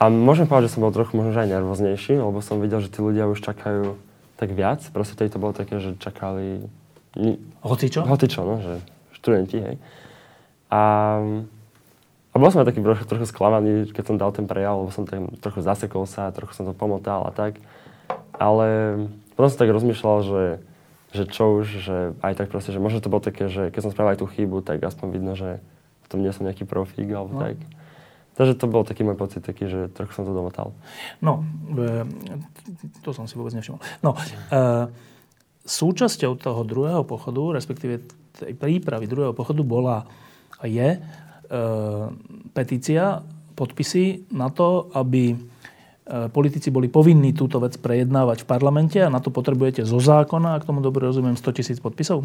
[0.00, 3.04] a môžem povedať, že som bol trochu možno aj nervóznejší, lebo som videl, že tí
[3.04, 4.05] ľudia už čakajú
[4.36, 4.84] tak viac.
[4.92, 6.68] Proste tej to bolo také, že čakali...
[7.64, 8.04] Hocičo?
[8.04, 8.74] Hocičo, no, že
[9.16, 9.76] študenti, hej.
[10.68, 10.82] A,
[12.30, 15.08] a bol som aj taký trochu, trochu sklamaný, keď som dal ten prejav, lebo som
[15.08, 17.56] tam trochu zasekol sa, trochu som to pomotal a tak.
[18.36, 19.00] Ale
[19.32, 20.44] potom som tak rozmýšľal, že,
[21.16, 23.92] že čo už, že aj tak proste, že možno to bolo také, že keď som
[23.96, 25.64] spravil aj tú chybu, tak aspoň vidno, že
[26.04, 27.40] v tom nie som nejaký profík alebo no.
[27.40, 27.56] tak.
[28.36, 30.76] Takže to bol taký môj pocit, taký, že trochu som to domotal.
[31.24, 31.40] No,
[31.72, 32.04] e,
[33.00, 33.80] to som si vôbec nevšimol.
[34.04, 34.12] No,
[34.52, 34.92] e,
[35.64, 38.04] súčasťou toho druhého pochodu, respektíve
[38.36, 40.04] tej prípravy druhého pochodu bola
[40.60, 40.98] a je e,
[42.52, 43.24] petícia,
[43.56, 45.32] podpisy na to, aby
[46.06, 50.62] politici boli povinní túto vec prejednávať v parlamente a na to potrebujete zo zákona, ak
[50.62, 52.22] tomu dobre rozumiem, 100 tisíc podpisov?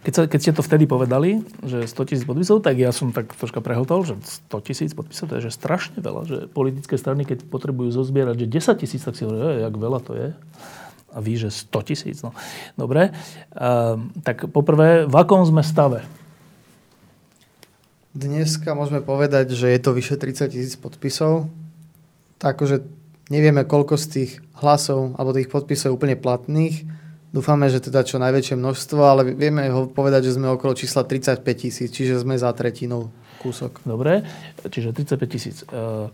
[0.00, 3.36] Keď, sa, keď ste to vtedy povedali, že 100 tisíc podpisov, tak ja som tak
[3.36, 4.16] troška prehotol, že
[4.48, 6.22] 100 tisíc podpisov, to je že strašne veľa.
[6.24, 10.12] Že politické strany, keď potrebujú zozbierať, že 10 tisíc, tak si hovorí, jak veľa to
[10.16, 10.28] je.
[11.12, 12.16] A vy, že 100 tisíc.
[12.24, 12.32] No.
[12.80, 13.12] Dobre.
[13.52, 16.00] Uh, tak poprvé, v akom sme stave?
[18.16, 21.52] Dneska môžeme povedať, že je to vyše 30 tisíc podpisov.
[22.40, 22.88] Takže
[23.28, 24.32] nevieme, koľko z tých
[24.64, 26.88] hlasov alebo tých podpisov je úplne platných
[27.30, 31.46] Dúfame, že teda čo najväčšie množstvo, ale vieme ho povedať, že sme okolo čísla 35
[31.54, 33.86] tisíc, čiže sme za tretinou kúsok.
[33.86, 34.26] Dobre,
[34.66, 35.62] čiže 35 tisíc.
[35.70, 36.10] E,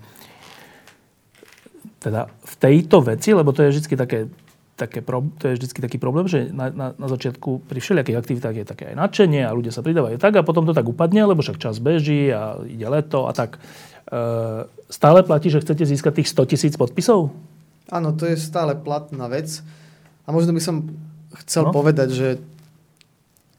[2.04, 4.28] teda v tejto veci, lebo to je vždy také,
[4.76, 5.00] také,
[5.40, 8.84] to je vždy taký problém, že na, na, na začiatku pri všelijakých aktivitách je také
[8.92, 11.80] aj nadšenie a ľudia sa pridávajú tak a potom to tak upadne, lebo však čas
[11.80, 13.56] beží a ide leto a tak.
[13.56, 14.20] E,
[14.92, 17.32] stále platí, že chcete získať tých 100 tisíc podpisov?
[17.88, 19.64] Áno, to je stále platná vec.
[20.26, 20.90] A možno by som
[21.44, 21.72] chcel no?
[21.74, 22.28] povedať, že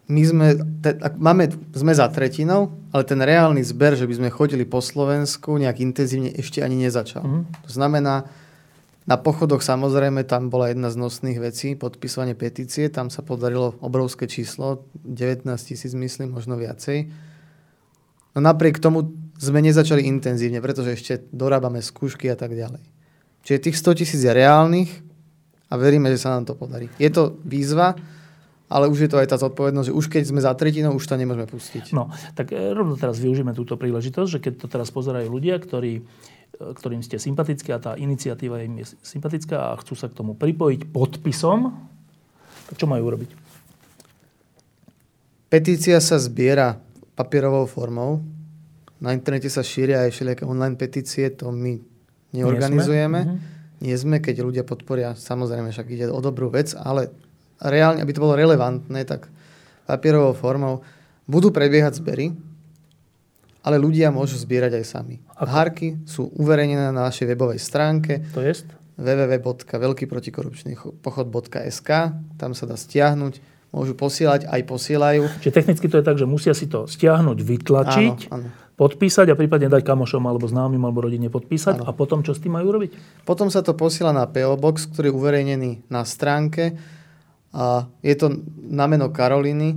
[0.08, 0.48] my sme,
[0.80, 5.60] te, máme, sme za tretinou, ale ten reálny zber, že by sme chodili po Slovensku
[5.60, 7.28] nejak intenzívne, ešte ani nezačal.
[7.28, 7.44] Mm.
[7.68, 8.24] To znamená,
[9.04, 14.32] na pochodoch samozrejme tam bola jedna z nosných vecí, podpisovanie petície, tam sa podarilo obrovské
[14.32, 17.12] číslo, 19 tisíc myslím, možno viacej.
[18.36, 22.84] No napriek tomu sme nezačali intenzívne, pretože ešte dorábame skúšky a tak ďalej.
[23.48, 24.92] Čiže tých 100 tisíc je reálnych,
[25.68, 26.88] a veríme, že sa nám to podarí.
[26.96, 28.00] Je to výzva,
[28.68, 31.16] ale už je to aj tá zodpovednosť, že už keď sme za tretinou, už to
[31.16, 31.96] nemôžeme pustiť.
[31.96, 35.94] No, tak e, rovno teraz využijeme túto príležitosť, že keď to teraz pozerajú ľudia, ktorí,
[36.00, 36.04] e,
[36.76, 40.92] ktorým ste sympatickí a tá iniciatíva im je sympatická a chcú sa k tomu pripojiť
[40.92, 41.72] podpisom,
[42.68, 43.32] tak čo majú urobiť?
[45.48, 46.76] Petícia sa zbiera
[47.16, 48.20] papierovou formou.
[49.00, 51.80] Na internete sa šíria aj všelijaké online petície, to my
[52.36, 53.20] neorganizujeme.
[53.24, 53.36] Nie sme.
[53.36, 53.57] Mhm.
[53.78, 57.14] Nie sme, keď ľudia podporia, samozrejme, však ide o dobrú vec, ale
[57.62, 59.30] reálne, aby to bolo relevantné, tak
[59.86, 60.82] papierovou formou
[61.30, 62.34] budú prebiehať zbery,
[63.62, 65.20] ale ľudia môžu zbierať aj sami.
[65.36, 65.52] Ako?
[65.52, 68.24] Hárky sú uverejnené na našej webovej stránke.
[68.32, 68.56] To je?
[68.98, 71.90] www.veľkyprotikorupčnýpochod.sk
[72.42, 73.38] Tam sa dá stiahnuť,
[73.72, 75.24] môžu posielať, aj posielajú.
[75.44, 78.48] Čiže technicky to je tak, že musia si to stiahnuť, vytlačiť, áno, áno.
[78.80, 81.86] podpísať a prípadne dať kamošom alebo známym alebo rodine podpísať áno.
[81.86, 83.24] a potom čo s tým majú robiť?
[83.28, 86.80] Potom sa to posiela na PO Box, ktorý je uverejnený na stránke
[87.52, 88.32] a je to
[88.72, 89.76] na meno Karoliny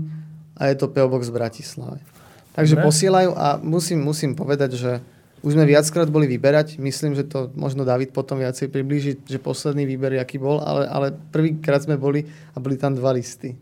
[0.55, 1.99] a je to PO Box v Bratislave.
[2.55, 2.87] Takže Dobre.
[2.87, 4.93] posielajú a musím, musím povedať, že
[5.41, 6.77] už sme viackrát boli vyberať.
[6.77, 11.07] Myslím, že to možno David potom viacej priblíži, že posledný výber, aký bol, ale, ale
[11.33, 13.57] prvýkrát sme boli a boli tam dva listy.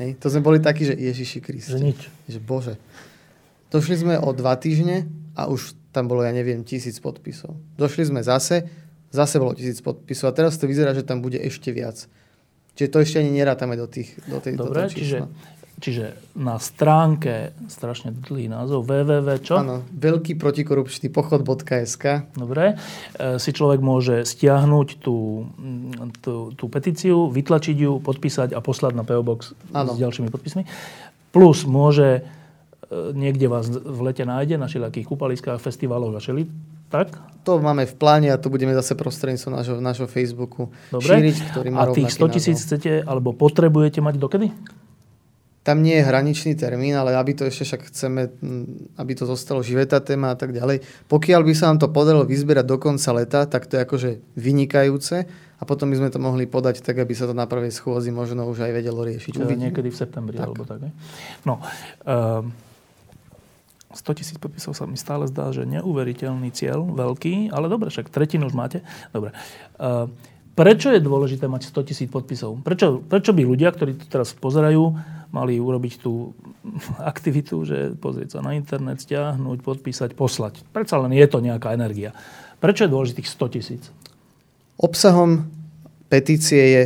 [0.00, 0.16] Hej.
[0.24, 1.76] To sme boli takí, že Ježiši Kriste.
[1.76, 2.00] Že nič.
[2.28, 2.74] Že Bože.
[3.68, 7.56] Došli sme o dva týždne a už tam bolo, ja neviem, tisíc podpisov.
[7.76, 8.68] Došli sme zase,
[9.12, 12.08] zase bolo tisíc podpisov a teraz to vyzerá, že tam bude ešte viac.
[12.72, 15.00] Čiže to ešte ani nerátame do, tých, do, tej, Dobre, do toho čísla.
[15.00, 15.18] Čiže
[15.82, 19.28] Čiže na stránke, strašne dlhý názov, www.
[19.42, 19.58] čo?
[19.58, 22.04] Áno, veľký protikorupčný pochod.sk.
[22.38, 22.78] Dobre,
[23.18, 25.48] e, si človek môže stiahnuť tú,
[26.22, 29.96] tú, tú petíciu, vytlačiť ju, podpísať a poslať na PO Box ano.
[29.96, 30.62] s ďalšími podpismi.
[31.34, 36.46] Plus môže, e, niekde vás v lete nájde, na všelijakých kúpaliskách, festivaloch a šeli,
[36.92, 37.16] tak?
[37.48, 41.10] To máme v pláne a to budeme zase prostredníctvom nášho, nášho Facebooku Dobre.
[41.10, 44.52] šíriť, ktorý má A tých 100 tisíc chcete, alebo potrebujete mať dokedy?
[45.62, 48.22] Tam nie je hraničný termín, ale aby to ešte však chceme,
[48.98, 50.82] aby to zostalo živé tá téma a tak ďalej.
[51.06, 55.16] Pokiaľ by sa nám to podarilo vyzbierať do konca leta, tak to je akože vynikajúce
[55.30, 58.50] a potom by sme to mohli podať tak, aby sa to na prvej schôzi možno
[58.50, 59.38] už aj vedelo riešiť.
[59.38, 60.50] Čiže niekedy v septembri tak.
[60.50, 60.82] alebo tak.
[60.82, 60.90] Ne?
[61.46, 62.50] No, uh, ehm,
[63.94, 68.50] 100 tisíc podpisov sa mi stále zdá, že neuveriteľný cieľ, veľký, ale dobre, však tretinu
[68.50, 68.82] už máte.
[69.14, 69.30] Dobre.
[69.78, 70.10] Uh,
[70.58, 72.58] prečo je dôležité mať 100 tisíc podpisov?
[72.66, 74.98] Prečo, prečo by ľudia, ktorí to teraz pozerajú,
[75.32, 76.36] mali urobiť tú
[77.12, 80.62] aktivitu, že pozrieť sa na internet, stiahnuť, podpísať, poslať.
[80.70, 82.12] Predsa len je to nejaká energia.
[82.62, 83.82] Prečo je dôležitých 100 tisíc?
[84.78, 85.50] Obsahom
[86.06, 86.82] petície je,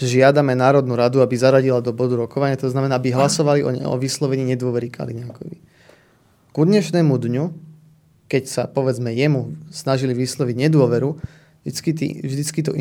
[0.00, 4.44] žiadame Národnú radu, aby zaradila do bodu rokovania, to znamená, aby hlasovali o, o vyslovení
[4.56, 5.56] nedôvery Kaliňákovi.
[6.56, 7.44] Ku dnešnému dňu,
[8.26, 11.20] keď sa, povedzme, jemu snažili vysloviť nedôveru,
[11.62, 12.72] vždycky, tý, vždycky to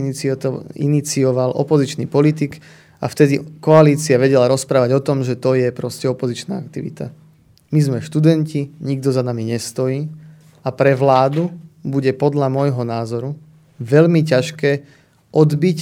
[0.77, 2.63] inicioval opozičný politik,
[2.99, 7.11] a vtedy koalícia vedela rozprávať o tom, že to je proste opozičná aktivita.
[7.73, 10.07] My sme študenti, nikto za nami nestojí
[10.63, 11.51] a pre vládu
[11.83, 13.35] bude podľa môjho názoru
[13.77, 14.87] veľmi ťažké
[15.35, 15.79] odbiť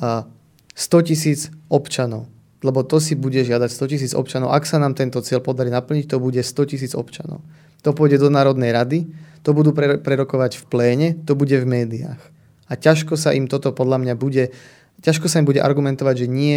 [0.00, 2.26] 100 tisíc občanov.
[2.60, 4.52] Lebo to si bude žiadať 100 tisíc občanov.
[4.52, 7.40] Ak sa nám tento cieľ podarí naplniť, to bude 100 tisíc občanov.
[7.86, 9.08] To pôjde do Národnej rady,
[9.40, 12.20] to budú prerokovať v pléne, to bude v médiách.
[12.68, 14.52] A ťažko sa im toto podľa mňa bude
[15.00, 16.56] ťažko sa im bude argumentovať, že nie,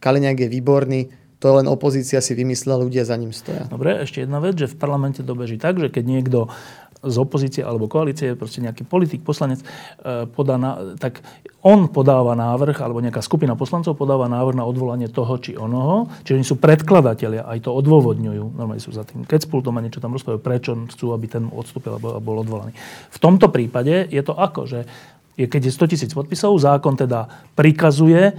[0.00, 1.00] Kaliňák je výborný,
[1.40, 3.64] to len opozícia si vymyslela, ľudia za ním stoja.
[3.68, 6.52] Dobre, ešte jedna vec, že v parlamente to beží tak, že keď niekto
[7.00, 11.24] z opozície alebo koalície, proste nejaký politik, poslanec, e, podá na, tak
[11.64, 16.36] on podáva návrh, alebo nejaká skupina poslancov podáva návrh na odvolanie toho či onoho, čiže
[16.36, 20.44] oni sú predkladatelia, aj to odôvodňujú, normálne sú za tým kecpultom a niečo tam rozprávajú,
[20.44, 22.76] prečo chcú, aby ten odstúpil alebo bol odvolaný.
[23.08, 24.84] V tomto prípade je to ako, že
[25.40, 27.24] je, keď je 100 tisíc podpisov, zákon teda
[27.56, 28.32] prikazuje e,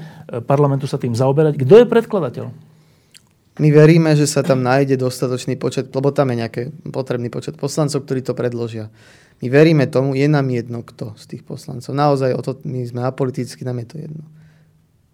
[0.46, 1.58] parlamentu sa tým zaoberať.
[1.58, 2.46] Kto je predkladateľ?
[3.60, 6.62] My veríme, že sa tam nájde dostatočný počet, lebo tam je nejaký
[6.94, 8.88] potrebný počet poslancov, ktorí to predložia.
[9.42, 11.92] My veríme tomu, je nám jedno kto z tých poslancov.
[11.92, 14.24] Naozaj, o to, my sme apoliticky, nám je to jedno.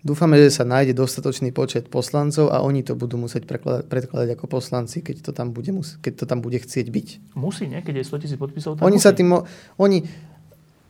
[0.06, 4.46] Dúfame, že sa nájde dostatočný počet poslancov a oni to budú musieť predkladať, predkladať ako
[4.46, 7.08] poslanci, keď to tam bude, keď to tam bude chcieť byť.
[7.34, 7.82] Musí, nie?
[7.82, 9.04] Keď je 100 tisíc podpisov, oni musí.
[9.04, 9.34] sa tým,
[9.82, 10.06] oni,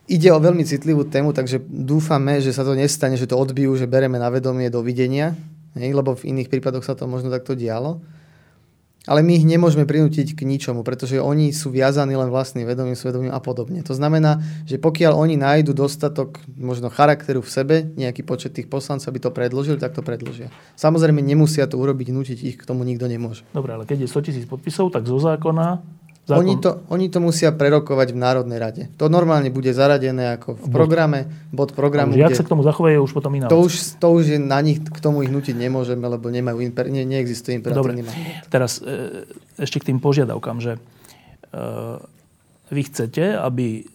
[0.08, 3.92] Ide o veľmi citlivú tému, takže dúfame, že sa to nestane, že to odbijú, že
[3.92, 5.36] bereme na vedomie dovidenia,
[5.76, 8.00] hej, lebo v iných prípadoch sa to možno takto dialo.
[9.08, 13.32] Ale my ich nemôžeme prinútiť k ničomu, pretože oni sú viazaní len vlastným vedomím, svedomím
[13.32, 13.80] a podobne.
[13.88, 19.08] To znamená, že pokiaľ oni nájdu dostatok možno charakteru v sebe, nejaký počet tých poslancov,
[19.08, 20.52] aby to predložili, tak to predložia.
[20.76, 23.48] Samozrejme, nemusia to urobiť, nutiť ich, k tomu nikto nemôže.
[23.56, 25.80] Dobre, ale keď je 100 tisíc podpisov, tak zo zákona
[26.28, 26.44] Zákon...
[26.44, 28.84] Oni, to, oni to musia prerokovať v Národnej rade.
[29.00, 31.20] To normálne bude zaradené ako v programe,
[31.56, 32.20] bod programu.
[32.20, 32.40] Jak kde...
[32.40, 35.00] sa k tomu zachovajú, už potom iná to už, to už je na nich, k
[35.00, 39.24] tomu ich nutiť nemôžeme, lebo nemajú imper, ne, neexistuje imperatívny Dobre, teraz e,
[39.56, 40.80] ešte k tým požiadavkám, že e,
[42.76, 43.88] vy chcete, aby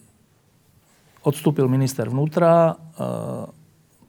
[1.21, 2.73] odstúpil minister vnútra, e,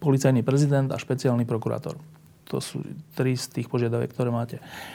[0.01, 2.01] policajný prezident a špeciálny prokurátor.
[2.49, 2.81] To sú
[3.12, 4.64] tri z tých požiadaviek, ktoré máte.
[4.64, 4.95] E,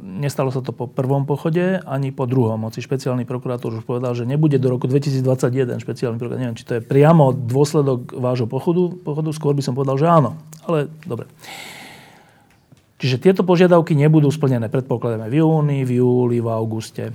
[0.00, 2.64] nestalo sa to po prvom pochode, ani po druhom.
[2.64, 6.42] Hoci špeciálny prokurátor už povedal, že nebude do roku 2021 špeciálny prokurátor.
[6.42, 8.92] Neviem, či to je priamo dôsledok vášho pochodu.
[9.00, 9.30] pochodu.
[9.32, 10.36] Skôr by som povedal, že áno.
[10.64, 11.28] Ale dobre.
[12.98, 14.66] Čiže tieto požiadavky nebudú splnené.
[14.66, 17.14] Predpokladáme v júni, v júli, v auguste.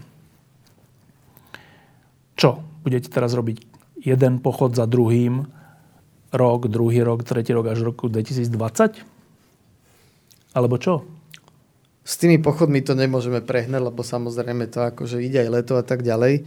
[2.39, 2.63] Čo?
[2.83, 3.63] Budete teraz robiť
[3.99, 5.43] jeden pochod za druhým,
[6.33, 8.51] rok, druhý rok, tretí rok až roku 2020?
[10.55, 11.12] Alebo čo?
[12.03, 16.03] S tými pochodmi to nemôžeme prehnať, lebo samozrejme to akože ide aj leto a tak
[16.03, 16.43] ďalej.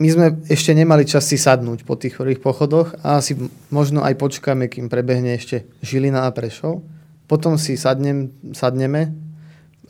[0.00, 3.36] My sme ešte nemali čas si sadnúť po tých chorých pochodoch a asi
[3.68, 6.80] možno aj počkáme, kým prebehne ešte Žilina a Prešov.
[7.28, 9.12] Potom si sadnem, sadneme,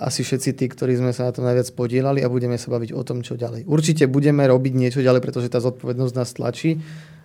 [0.00, 3.04] asi všetci tí, ktorí sme sa na to najviac podielali a budeme sa baviť o
[3.04, 3.68] tom, čo ďalej.
[3.68, 6.80] Určite budeme robiť niečo ďalej, pretože tá zodpovednosť nás tlačí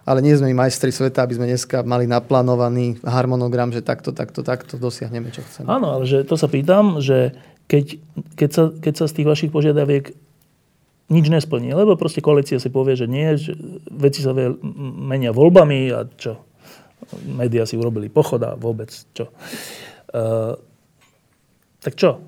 [0.05, 4.77] ale nie sme majstri sveta, aby sme dneska mali naplánovaný harmonogram, že takto, takto, takto
[4.77, 5.65] dosiahneme, čo chceme.
[5.65, 7.33] Áno, ale že to sa pýtam, že
[7.65, 7.97] keď,
[8.37, 10.13] keď, sa, keď sa z tých vašich požiadaviek
[11.09, 13.57] nič nesplní, lebo proste koalícia si povie, že nie, že
[13.89, 14.33] veci sa
[15.01, 16.41] menia voľbami a čo?
[17.25, 19.29] Média si urobili pochod a vôbec čo?
[20.13, 20.57] Uh,
[21.81, 22.21] tak čo?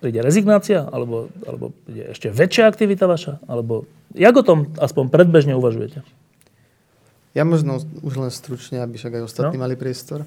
[0.00, 0.84] Príde rezignácia?
[0.88, 3.40] Alebo, alebo príde ešte väčšia aktivita vaša?
[3.48, 6.04] Alebo jak o tom aspoň predbežne uvažujete?
[7.34, 9.66] Ja možno už len stručne, aby však aj ostatní no.
[9.66, 10.22] mali priestor.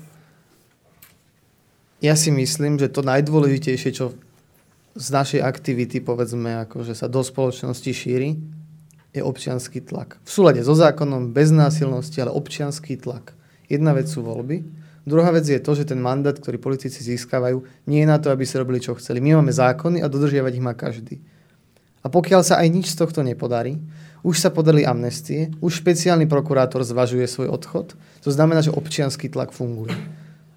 [2.04, 4.14] Ja si myslím, že to najdôležitejšie, čo
[4.98, 8.38] z našej aktivity, povedzme, ako že sa do spoločnosti šíri,
[9.16, 10.20] je občianský tlak.
[10.26, 13.34] V súlade so zákonom, bez násilnosti, ale občianský tlak.
[13.72, 14.68] Jedna vec sú voľby,
[15.08, 18.44] druhá vec je to, že ten mandát, ktorý politici získavajú, nie je na to, aby
[18.46, 19.24] sa robili, čo chceli.
[19.24, 21.18] My máme zákony a dodržiavať ich má každý.
[22.06, 23.80] A pokiaľ sa aj nič z tohto nepodarí,
[24.26, 29.54] už sa podali amnestie, už špeciálny prokurátor zvažuje svoj odchod, to znamená, že občianský tlak
[29.54, 29.94] funguje.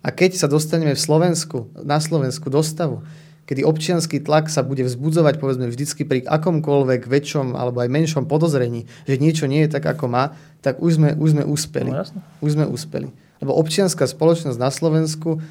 [0.00, 3.04] A keď sa dostaneme v Slovensku, na Slovensku do stavu,
[3.44, 8.86] kedy občianský tlak sa bude vzbudzovať povedzme vždycky pri akomkoľvek väčšom alebo aj menšom podozrení,
[9.04, 11.90] že niečo nie je tak, ako má, tak už sme, už sme úspeli.
[11.90, 12.06] No,
[12.40, 13.11] už sme úspeli.
[13.42, 15.42] Lebo občianská spoločnosť na Slovensku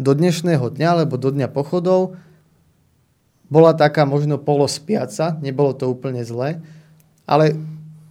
[0.00, 2.18] do dnešného dňa alebo do dňa pochodov
[3.52, 6.58] bola taká možno polospiaca, nebolo to úplne zlé,
[7.32, 7.56] ale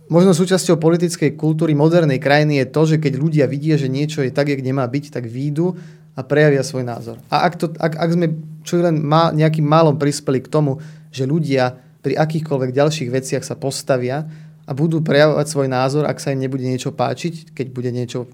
[0.09, 4.33] možno súčasťou politickej kultúry modernej krajiny je to, že keď ľudia vidia, že niečo je
[4.33, 5.77] tak, jak nemá byť, tak výjdu
[6.17, 7.21] a prejavia svoj názor.
[7.29, 8.27] A ak, to, ak, ak sme
[8.65, 10.81] čo len má, nejakým málom prispeli k tomu,
[11.13, 14.25] že ľudia pri akýchkoľvek ďalších veciach sa postavia
[14.65, 18.25] a budú prejavovať svoj názor, ak sa im nebude niečo páčiť, keď bude niečo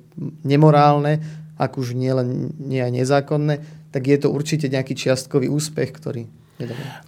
[0.47, 1.19] nemorálne,
[1.57, 3.55] ak už nie len nie aj nezákonné,
[3.91, 6.29] tak je to určite nejaký čiastkový úspech, ktorý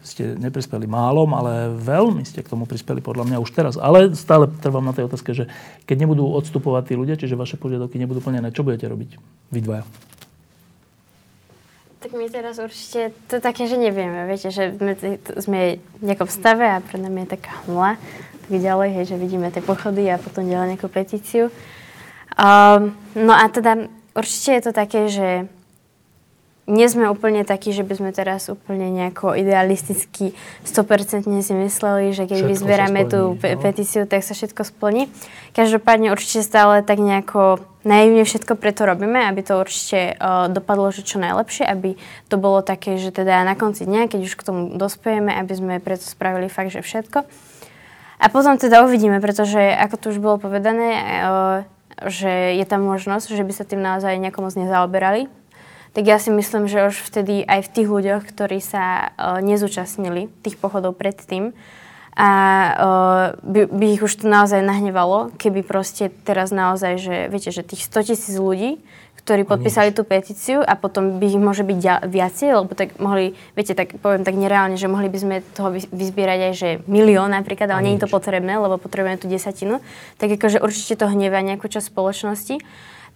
[0.06, 3.74] ste neprispeli málom, ale veľmi ste k tomu prispeli podľa mňa už teraz.
[3.82, 5.50] Ale stále trvám na tej otázke, že
[5.90, 9.18] keď nebudú odstupovať tí ľudia, čiže vaše požiadavky nebudú plnené, čo budete robiť
[9.50, 9.84] vy dvaja?
[12.00, 14.96] Tak my teraz určite, to také, že nevieme, viete, že sme,
[15.36, 15.60] sme
[16.00, 18.00] v nejakom stave a pred nami je taká hmla,
[18.48, 21.52] tak ďalej, hej, že vidíme tie pochody a potom ďalej nejakú petíciu.
[22.40, 25.52] Um, no a teda určite je to také, že
[26.70, 30.38] nie sme úplne takí, že by sme teraz úplne nejako idealisticky
[30.70, 33.62] 100% si mysleli, že keď vyzberáme tú pe- no.
[33.66, 35.10] petíciu, tak sa všetko splní.
[35.58, 41.02] Každopádne určite stále tak nejako naivne všetko preto robíme, aby to určite uh, dopadlo že
[41.02, 41.98] čo najlepšie, aby
[42.30, 45.74] to bolo také, že teda na konci dňa, keď už k tomu dospejeme, aby sme
[45.82, 47.26] preto spravili fakt, že všetko.
[48.20, 51.58] A potom teda uvidíme, pretože ako tu už bolo povedané, uh,
[52.06, 55.32] že je tam možnosť, že by sa tým naozaj nejako moc nezaoberali,
[55.94, 60.30] tak ja si myslím, že už vtedy aj v tých ľuďoch, ktorí sa uh, nezúčastnili
[60.46, 61.54] tých pochodov predtým,
[62.20, 62.32] a
[62.76, 67.64] uh, by, by ich už to naozaj nahnevalo, keby proste teraz naozaj, že viete, že
[67.64, 68.76] tých 100 tisíc ľudí,
[69.24, 73.78] ktorí podpísali tú petíciu a potom by ich môže byť viacej, lebo tak mohli, viete,
[73.78, 77.86] tak poviem tak nereálne, že mohli by sme toho vyzbierať aj, že milión napríklad, ale
[77.86, 79.80] nie je to potrebné, lebo potrebujeme tú desatinu,
[80.18, 82.58] tak akože určite to hnevá nejakú časť spoločnosti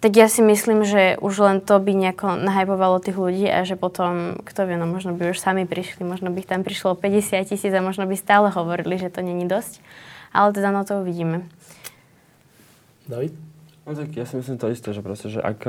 [0.04, 3.72] tak ja si myslím, že už len to by nejako nahajpovalo tých ľudí a že
[3.72, 7.72] potom, kto vie, no možno by už sami prišli, možno by tam prišlo 50 tisíc
[7.72, 9.80] a možno by stále hovorili, že to není dosť.
[10.36, 11.48] Ale teda na to uvidíme.
[13.08, 13.32] David?
[13.88, 15.64] No tak ja si myslím to isté, že proste, že ak,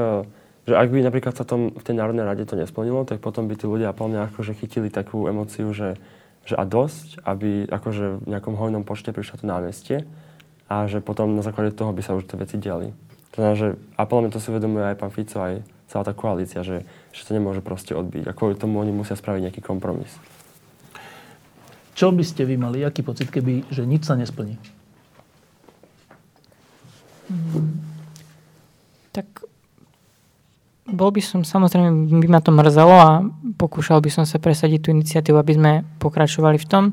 [0.68, 3.56] že ak by napríklad sa tom, v tej Národnej rade to nesplnilo, tak potom by
[3.56, 5.96] tí ľudia po mňa akože chytili takú emociu, že,
[6.44, 10.04] že a dosť, aby akože v nejakom hojnom počte prišlo to námestie
[10.68, 12.92] a že potom na základe toho by sa už tie veci diali.
[13.36, 13.68] To znamená, že,
[14.00, 15.60] a podľa mňa to si uvedomuje aj pán Fico, aj
[15.92, 18.32] celá tá koalícia, že, že to nemôže proste odbiť.
[18.32, 20.12] A kvôli tomu oni musia spraviť nejaký kompromis.
[21.96, 24.56] Čo by ste vy mali, aký pocit, keby, že nič sa nesplní?
[27.32, 27.80] Hmm.
[29.16, 29.28] Tak
[30.86, 33.12] bol by som, samozrejme by ma to mrzelo a
[33.58, 36.84] pokúšal by som sa presadiť tú iniciatívu, aby sme pokračovali v tom.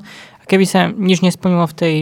[0.40, 1.94] A keby sa nič nesplnilo v tej,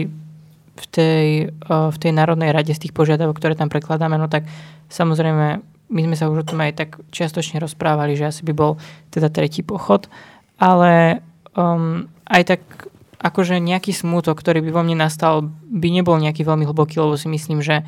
[0.81, 1.27] v tej,
[1.69, 4.49] v tej Národnej rade z tých požiadavok, ktoré tam prekladáme, no tak
[4.89, 5.61] samozrejme
[5.91, 8.79] my sme sa už o tom aj tak čiastočne rozprávali, že asi by bol
[9.11, 10.07] teda tretí pochod,
[10.55, 11.19] ale
[11.53, 12.61] um, aj tak
[13.21, 17.29] akože nejaký smútok, ktorý by vo mne nastal, by nebol nejaký veľmi hlboký, lebo si
[17.29, 17.85] myslím, že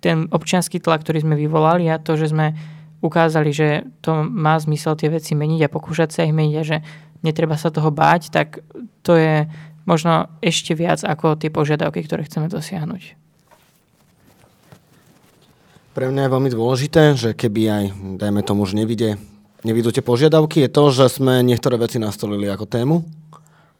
[0.00, 2.56] ten občianský tlak, ktorý sme vyvolali a to, že sme
[3.04, 6.76] ukázali, že to má zmysel tie veci meniť a pokúšať sa ich meniť a že
[7.20, 8.64] netreba sa toho báť, tak
[9.04, 9.44] to je
[9.84, 13.24] možno ešte viac ako tie požiadavky, ktoré chceme dosiahnuť.
[15.94, 17.84] Pre mňa je veľmi dôležité, že keby aj,
[18.18, 19.14] dajme tomu, už nevidie,
[19.62, 22.96] nevidú tie požiadavky, je to, že sme niektoré veci nastolili ako tému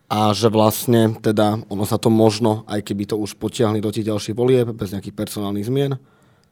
[0.06, 4.06] a že vlastne teda ono sa to možno, aj keby to už potiahli do tých
[4.06, 5.98] ďalších volieb bez nejakých personálnych zmien,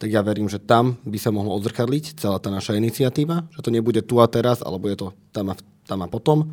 [0.03, 3.70] tak ja verím, že tam by sa mohlo odzrkadliť celá tá naša iniciatíva, že to
[3.70, 6.50] nebude tu a teraz, alebo je to tam a, tam a potom.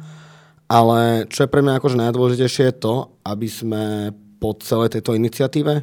[0.69, 2.95] Ale čo je pre mňa akože najdôležitejšie je to,
[3.25, 5.81] aby sme po celej tejto iniciatíve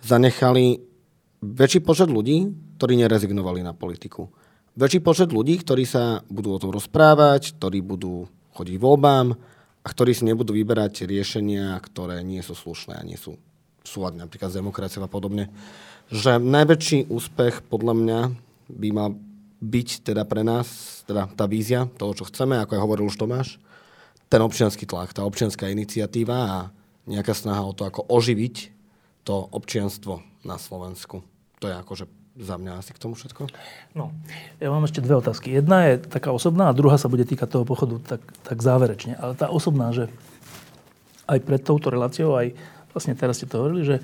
[0.00, 0.80] zanechali
[1.44, 2.48] väčší počet ľudí,
[2.80, 4.32] ktorí nerezignovali na politiku.
[4.72, 8.24] Väčší počet ľudí, ktorí sa budú o tom rozprávať, ktorí budú
[8.56, 9.36] chodiť voľbám
[9.84, 13.36] a ktorí si nebudú vyberať riešenia, ktoré nie sú slušné a nie sú
[13.84, 15.52] súladné napríklad s demokraciou a podobne
[16.12, 18.20] že najväčší úspech podľa mňa
[18.68, 19.16] by mal
[19.64, 23.56] byť teda pre nás, teda tá vízia toho, čo chceme, ako aj hovoril už Tomáš,
[24.32, 26.58] ten občianský tlak, tá občianská iniciatíva a
[27.04, 28.72] nejaká snaha o to, ako oživiť
[29.28, 31.20] to občianstvo na Slovensku.
[31.60, 32.08] To je akože
[32.40, 33.52] za mňa asi k tomu všetko.
[33.92, 34.08] No,
[34.56, 35.52] ja mám ešte dve otázky.
[35.52, 39.20] Jedna je taká osobná a druhá sa bude týkať toho pochodu tak, tak záverečne.
[39.20, 40.08] Ale tá osobná, že
[41.28, 42.56] aj pred touto reláciou, aj
[42.96, 43.96] vlastne teraz ste to hovorili, že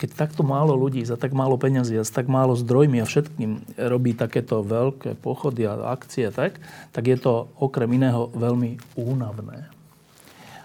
[0.00, 3.78] keď takto málo ľudí za tak málo peňazí a s tak málo zdrojmi a všetkým
[3.88, 6.60] robí takéto veľké pochody a akcie, tak,
[6.92, 9.68] tak je to okrem iného veľmi únavné.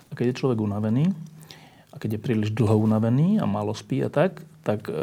[0.08, 1.10] A keď je človek unavený,
[1.94, 4.94] a keď je príliš dlho unavený a málo spí a tak, tak e,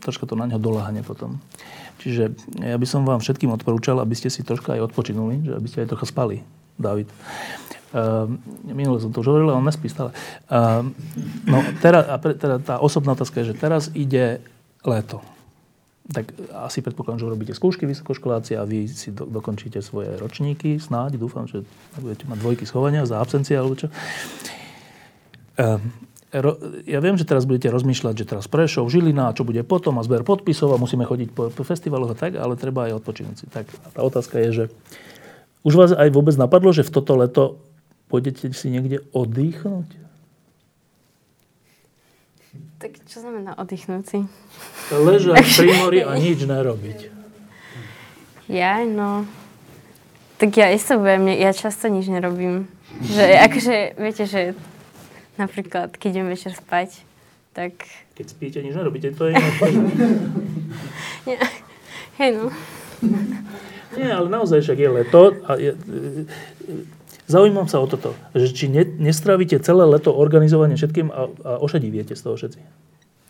[0.00, 1.36] troška to na ňo doláhne potom.
[2.00, 2.32] Čiže
[2.64, 5.84] ja by som vám všetkým odporúčal, aby ste si troška aj odpočinuli, že aby ste
[5.84, 6.40] aj trocha spali,
[6.80, 7.12] David.
[7.96, 8.28] Uh,
[8.68, 10.12] minule som to už hovoril, on nespí stále.
[10.52, 10.84] Uh,
[11.48, 14.44] no teraz, a pre, teda tá osobná otázka je, že teraz ide
[14.84, 15.24] leto.
[16.12, 16.28] Tak
[16.68, 21.48] asi predpokladám, že urobíte skúšky vysokoškoláci a vy si do, dokončíte svoje ročníky, snáď, dúfam,
[21.48, 21.64] že
[21.96, 23.88] budete mať dvojky schovania za absencie alebo čo.
[25.56, 25.80] Uh,
[26.36, 30.04] ro, ja viem, že teraz budete rozmýšľať, že teraz Prešov, Žilina, čo bude potom a
[30.04, 33.46] zber podpisov a musíme chodiť po, po festivaloch a tak, ale treba aj odpočinúť si.
[33.48, 33.64] Tak
[33.96, 34.64] tá otázka je, že
[35.66, 37.58] už vás aj vôbec napadlo, že v toto leto
[38.06, 39.88] Pôjdete si niekde oddychnúť?
[42.78, 44.18] Tak čo znamená oddychnúť si?
[44.94, 46.98] Ležať pri mori a nič nerobiť.
[48.46, 49.26] Ja, no...
[50.36, 52.68] Tak ja isto budem, ja často nič nerobím.
[53.00, 54.52] Že, akože, viete, že
[55.40, 57.00] napríklad, keď idem večer spať,
[57.56, 57.72] tak...
[58.12, 59.50] Keď spíte, nič nerobíte, to je iné.
[62.20, 62.52] Hej, no.
[63.96, 65.72] Nie, ale naozaj však je leto a je,
[67.26, 72.14] Zaujímam sa o toto, že či ne, nestravíte celé leto organizovanie všetkým a, a ošediviete
[72.14, 72.60] z toho všetci.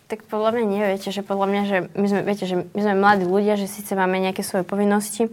[0.06, 2.94] Tak podľa mňa nie, viete, že podľa mňa, že my sme, viete, že my sme
[2.94, 5.26] mladí ľudia, že síce máme nejaké svoje povinnosti,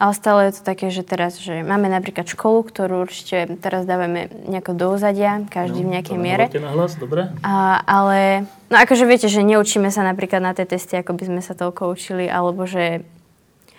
[0.00, 4.32] ale stále je to také, že teraz, že máme napríklad školu, ktorú určite teraz dávame
[4.48, 6.44] nejako do úzadia, každý no, v nejakej miere.
[6.56, 7.30] na hlas, dobre?
[7.44, 11.40] A, ale, no akože viete, že neučíme sa napríklad na tie testy, ako by sme
[11.44, 13.04] sa toľko učili, alebo že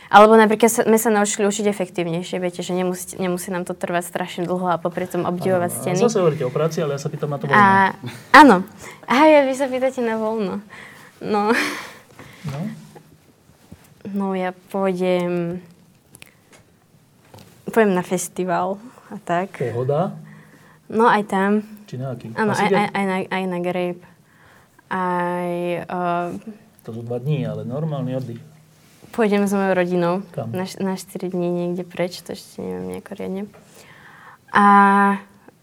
[0.10, 4.44] alebo napríklad sme sa naučili učiť efektívnejšie, viete, že nemusí, nemusí nám to trvať strašne
[4.46, 5.98] dlho a popri tom obdivovať ano, steny.
[5.98, 7.58] Zase hovoríte o práci, ale ja sa pýtam na to voľno.
[7.58, 7.98] A,
[8.38, 8.62] áno.
[9.10, 10.62] A ja, vy sa pýtate na voľno.
[11.26, 11.50] No.
[12.46, 12.60] No?
[14.14, 15.60] No ja pôjdem...
[17.66, 18.78] Pôjdem na festival
[19.10, 19.58] a tak.
[19.58, 20.14] Pohoda?
[20.86, 21.52] No aj tam.
[21.90, 22.30] Či na aký?
[22.38, 24.06] Áno, aj, aj, aj, na, aj na Grape.
[24.86, 25.52] Aj...
[25.90, 26.28] Uh,
[26.86, 28.55] to sú dva dní, ale normálny oddych.
[29.16, 30.52] Pôjdem s mojou rodinou Kam?
[30.52, 33.44] Na, na 4 dní niekde preč, to ešte neviem nejako riadne.
[34.52, 34.66] A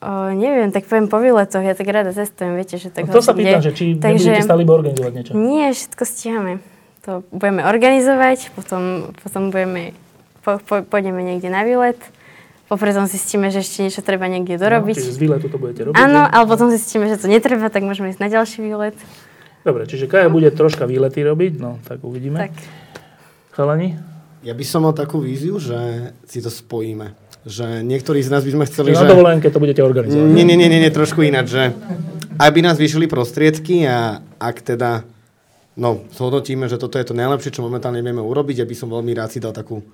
[0.01, 3.21] o, neviem, tak poviem po výletoch, ja tak rada cestujem, viete, že tak no to
[3.21, 5.33] sa pýtam, že či Takže, nebudete stále organizovať niečo.
[5.37, 6.53] Nie, všetko stíhame.
[7.05, 9.93] To budeme organizovať, potom, potom budeme,
[10.41, 12.01] po, po, pôjdeme niekde na výlet,
[12.73, 14.97] popri tom zistíme, že ešte niečo treba niekde dorobiť.
[14.97, 15.99] No, čiže z výletu to budete robiť.
[16.01, 18.97] Áno, ale potom zistíme, že to netreba, tak môžeme ísť na ďalší výlet.
[19.63, 22.49] Dobre, čiže Kaja bude troška výlety robiť, no tak uvidíme.
[22.49, 22.82] Tak.
[23.53, 24.01] Chalani?
[24.41, 25.77] Ja by som mal takú víziu, že
[26.25, 27.13] si to spojíme.
[27.45, 29.05] Že niektorí z nás by sme chceli, že...
[29.05, 30.25] Na dovolenke to budete organizovať.
[30.33, 31.77] Nie, nie, nie, nie, trošku ináč, že
[32.41, 35.05] aby nás vyšli prostriedky a ak teda
[35.77, 39.37] no, zhodnotíme, že toto je to najlepšie, čo momentálne vieme urobiť, aby som veľmi rád
[39.37, 39.85] si dal takú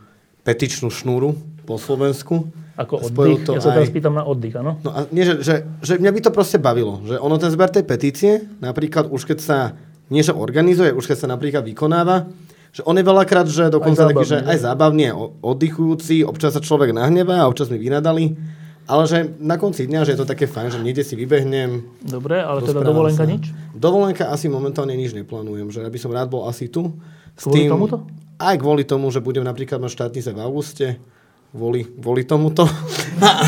[0.46, 1.34] petičnú šnúru
[1.66, 2.46] po Slovensku.
[2.78, 3.42] Ako oddych?
[3.42, 3.96] To ja sa teraz aj...
[3.98, 4.78] pýtam na oddych, áno?
[4.86, 7.02] No a nie, že, že, že mňa by to proste bavilo.
[7.02, 9.58] Že ono ten zber tej petície, napríklad už keď sa,
[10.14, 12.30] nie že organizuje, už keď sa napríklad vykonáva,
[12.72, 15.10] že on je veľakrát, že dokonca aj taký, že aj zábavný,
[15.40, 18.36] oddychujúci, občas sa človek nahnevá a občas mi vynadali,
[18.88, 21.84] ale že na konci dňa, že je to také fajn, že niekde si vybehnem.
[22.00, 23.28] Dobre, ale teda dovolenka sa.
[23.28, 23.52] nič?
[23.76, 26.96] Dovolenka asi momentálne nič neplánujem, že ja by som rád bol asi tu.
[27.36, 27.96] S kvôli tým, tomuto?
[28.40, 30.86] Aj kvôli tomu, že budem napríklad mať štátnice v auguste,
[31.52, 32.64] kvôli, kvôli tomuto.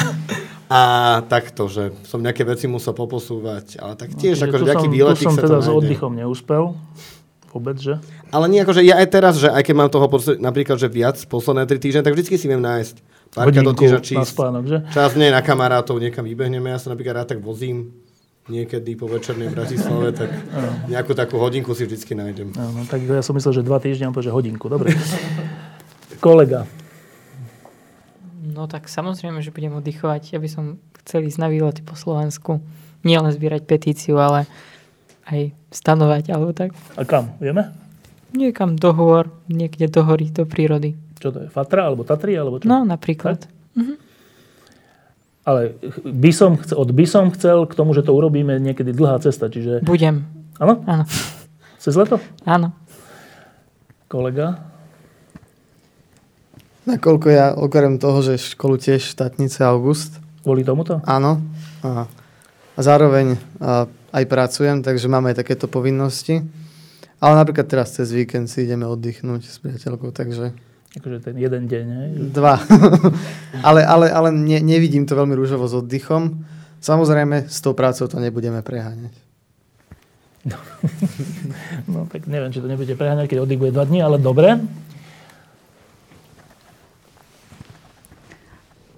[0.71, 0.81] a
[1.25, 5.41] takto, že som nejaké veci musel poposúvať, ale tak tiež no, akože nejaký výletík sa
[5.41, 6.77] teda to s oddychom neúspel
[7.51, 7.99] vôbec, že?
[8.31, 10.07] Ale nie ako, že ja aj teraz, že aj keď mám toho
[10.39, 12.97] napríklad, že viac posledné tri týždne, tak vždycky si viem nájsť
[13.35, 14.22] párka do týždňa čísť.
[14.22, 14.78] Na spánok, že?
[14.95, 16.70] Čas nie na kamarátov, niekam vybehneme.
[16.70, 17.91] Ja sa napríklad rád tak vozím
[18.51, 20.31] niekedy po večernej Bratislave, tak
[20.91, 22.51] nejakú takú hodinku si vždycky nájdem.
[22.59, 24.66] Ano, tak ja som myslel, že dva týždňa, že hodinku.
[24.66, 24.95] Dobre.
[26.18, 26.66] Kolega.
[28.41, 30.35] No tak samozrejme, že budem oddychovať.
[30.35, 30.64] Ja by som
[31.07, 32.59] chcel ísť na výlety po Slovensku.
[33.07, 34.51] Nie len zbierať petíciu, ale
[35.31, 36.74] aj stanovať alebo tak.
[36.99, 37.33] A kam?
[37.39, 37.70] Vieme?
[38.31, 40.95] Niekam do hôr, niekde do hory, do prírody.
[41.18, 41.49] Čo to je?
[41.51, 42.39] Fatra alebo Tatry?
[42.39, 42.70] Alebo čo?
[42.70, 43.45] No, napríklad.
[43.74, 43.95] Mhm.
[45.41, 45.74] Ale
[46.05, 49.49] by som chcel, od by som chcel k tomu, že to urobíme niekedy dlhá cesta,
[49.49, 49.83] čiže...
[49.83, 50.28] Budem.
[50.61, 50.85] Áno?
[50.85, 51.05] Áno.
[51.81, 52.20] Cez leto?
[52.45, 52.76] Áno.
[54.07, 54.70] Kolega?
[56.85, 60.20] Nakoľko ja, okrem toho, že školu tiež štátnice August.
[60.45, 61.01] Kvôli tomuto?
[61.09, 61.41] Áno.
[61.81, 62.05] A,
[62.76, 66.43] a zároveň a aj pracujem, takže máme aj takéto povinnosti.
[67.21, 70.57] Ale napríklad teraz cez víkend si ideme oddychnúť s priateľkou, takže...
[70.97, 72.11] Akože ten jeden deň, hej?
[72.33, 72.59] Dva.
[73.68, 76.43] ale ale, ale ne, nevidím to veľmi rúžovo s oddychom.
[76.81, 79.12] Samozrejme, s tou prácou to nebudeme preháňať.
[80.49, 80.57] No,
[81.93, 84.57] no tak neviem, či to nebudete preháňať, keď oddych bude dva dní, ale dobre.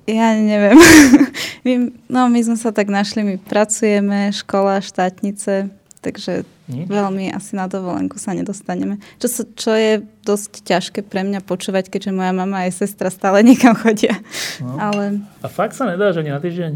[0.07, 0.79] Ja neviem.
[1.67, 1.75] my,
[2.07, 6.89] no, my sme sa tak našli, my pracujeme, škola, štátnice, takže Nič?
[6.89, 8.99] veľmi asi na dovolenku sa nedostaneme.
[9.21, 13.77] Čo, čo je dosť ťažké pre mňa počúvať, keďže moja mama a sestra stále niekam
[13.77, 14.17] chodia.
[14.59, 14.81] No.
[14.81, 15.21] Ale...
[15.45, 16.73] A fakt sa nedá, že ani na týždeň?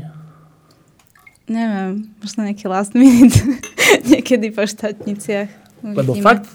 [1.47, 3.39] Neviem, možno nejaký last minute
[4.11, 5.49] niekedy po štátniciach.
[5.81, 6.03] Uvidíme.
[6.03, 6.51] Lebo fakt,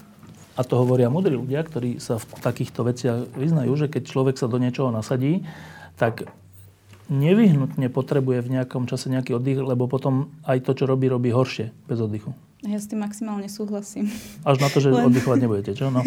[0.52, 4.52] a to hovoria mudrí ľudia, ktorí sa v takýchto veciach vyznajú, že keď človek sa
[4.52, 5.48] do niečoho nasadí,
[5.96, 6.28] tak
[7.08, 11.72] nevyhnutne potrebuje v nejakom čase nejaký oddych, lebo potom aj to, čo robí, robí horšie
[11.88, 12.36] bez oddychu.
[12.62, 14.06] Ja s tým maximálne súhlasím.
[14.46, 15.10] Až na to, že Len...
[15.10, 15.90] oddychovať nebudete, čo?
[15.90, 16.06] No.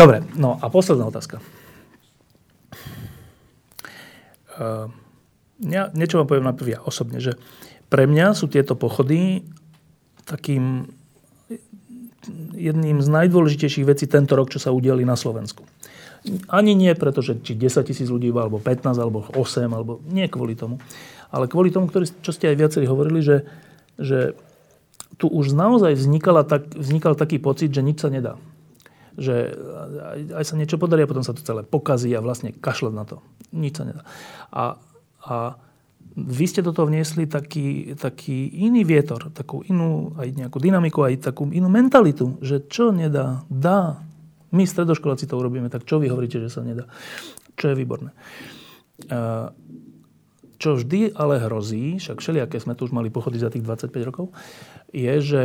[0.00, 1.40] Dobre, no a posledná otázka.
[4.60, 4.92] Uh,
[5.64, 7.40] ja, niečo vám poviem najprv ja osobne, že
[7.88, 9.48] pre mňa sú tieto pochody
[10.28, 10.92] takým
[12.52, 15.64] jedným z najdôležitejších vecí tento rok, čo sa udiali na Slovensku.
[16.52, 20.52] Ani nie preto, že či 10 tisíc ľudí, alebo 15, alebo 8, alebo nie kvôli
[20.52, 20.76] tomu.
[21.32, 23.48] Ale kvôli tomu, ktorý, čo ste aj viacerí hovorili, že,
[23.96, 24.36] že
[25.20, 28.40] tu už naozaj vznikala tak, vznikal taký pocit, že nič sa nedá.
[29.20, 29.52] Že
[30.00, 33.04] aj, aj sa niečo podarí a potom sa to celé pokazí a vlastne kašľať na
[33.04, 33.20] to.
[33.52, 34.02] Nič sa nedá.
[34.48, 34.80] A,
[35.20, 35.60] a
[36.16, 41.30] vy ste do toho vniesli taký, taký iný vietor, takú inú aj nejakú dynamiku, aj
[41.30, 44.00] takú inú mentalitu, že čo nedá, dá.
[44.50, 46.88] My stredoškoláci to urobíme, tak čo vy hovoríte, že sa nedá?
[47.54, 48.10] Čo je výborné.
[50.60, 54.28] Čo vždy ale hrozí, však všelijaké sme tu už mali pochody za tých 25 rokov,
[54.92, 55.40] je, že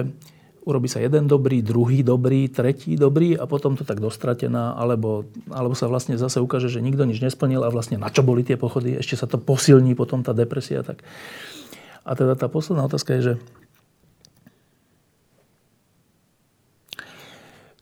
[0.68, 5.78] urobí sa jeden dobrý, druhý dobrý, tretí dobrý a potom to tak dostratená, alebo, alebo
[5.78, 8.99] sa vlastne zase ukáže, že nikto nič nesplnil a vlastne na čo boli tie pochody,
[8.99, 10.84] ešte sa to posilní potom tá depresia.
[10.84, 10.99] Tak.
[12.03, 13.36] A teda tá posledná otázka je, že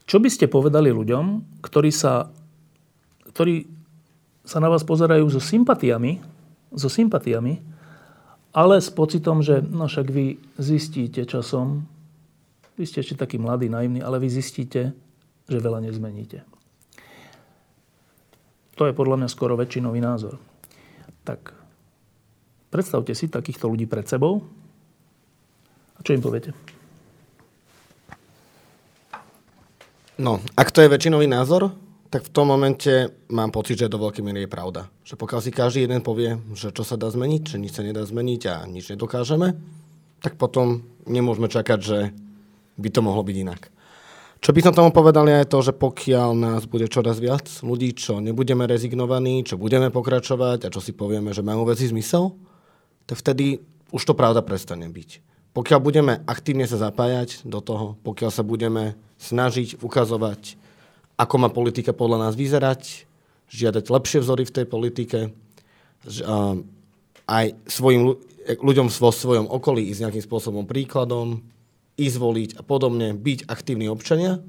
[0.03, 2.29] Čo by ste povedali ľuďom, ktorí sa,
[3.33, 3.65] ktorí
[4.45, 6.21] sa na vás pozerajú so sympatiami,
[6.73, 7.61] so sympatiami,
[8.53, 11.89] ale s pocitom, že no však vy zistíte časom,
[12.77, 14.93] vy ste ešte taký mladý, naivný, ale vy zistíte,
[15.49, 16.45] že veľa nezmeníte.
[18.77, 20.41] To je podľa mňa skoro väčšinový názor.
[21.21, 21.53] Tak
[22.73, 24.41] predstavte si takýchto ľudí pred sebou
[25.97, 26.53] a čo im poviete?
[30.17, 31.73] No, ak to je väčšinový názor,
[32.13, 34.85] tak v tom momente mám pocit, že do veľkej miery je pravda.
[35.01, 38.05] Že pokiaľ si každý jeden povie, že čo sa dá zmeniť, že nič sa nedá
[38.05, 39.57] zmeniť a nič nedokážeme,
[40.21, 42.13] tak potom nemôžeme čakať, že
[42.77, 43.73] by to mohlo byť inak.
[44.45, 48.21] Čo by som tomu povedal je to, že pokiaľ nás bude čoraz viac ľudí, čo
[48.21, 52.29] nebudeme rezignovaní, čo budeme pokračovať a čo si povieme, že majú veci zmysel,
[53.09, 53.57] tak vtedy
[53.89, 55.09] už to pravda prestane byť.
[55.53, 60.61] pokiaľ budeme aktívne sa zapájať do toho, pokiaľ sa budeme snažiť ukazovať,
[61.23, 63.07] ako má politika podľa nás vyzerať,
[63.47, 65.19] žiadať lepšie vzory v tej politike,
[67.23, 71.39] aj svojim ľuďom vo svojom okolí ísť nejakým spôsobom príkladom,
[71.95, 74.43] ísť voliť a podobne, byť aktívni občania,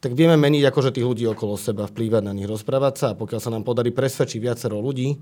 [0.00, 3.40] tak vieme meniť akože tých ľudí okolo seba, vplývať na nich, rozprávať sa a pokiaľ
[3.42, 5.18] sa nám podarí presvedčiť viacero ľudí,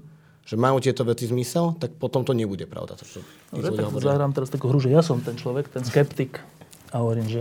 [0.48, 2.96] že majú tieto veci zmysel, tak potom to nebude pravda.
[2.96, 3.20] To, čo
[3.52, 6.40] Dobre, tak zahrám teraz takú hru, že ja som ten človek, ten skeptik.
[6.88, 7.40] A hovorím, že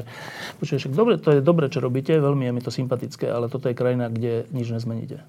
[0.59, 3.75] počuješ, dobre, to je dobre, čo robíte, veľmi je mi to sympatické, ale toto je
[3.79, 5.23] krajina, kde nič nezmeníte.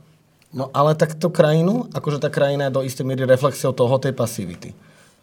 [0.50, 4.72] No ale takto krajinu, akože tá krajina je do istej miery reflexiou toho, tej pasivity.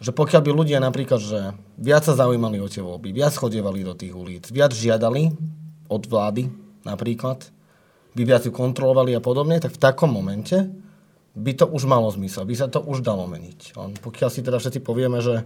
[0.00, 1.40] Že pokiaľ by ľudia napríklad, že
[1.76, 5.34] viac sa zaujímali o tie voľby, viac chodievali do tých ulic, viac žiadali
[5.88, 6.48] od vlády
[6.86, 7.48] napríklad,
[8.16, 10.68] by viac ju kontrolovali a podobne, tak v takom momente
[11.36, 13.76] by to už malo zmysel, by sa to už dalo meniť.
[13.76, 15.44] Len pokiaľ si teda všetci povieme, že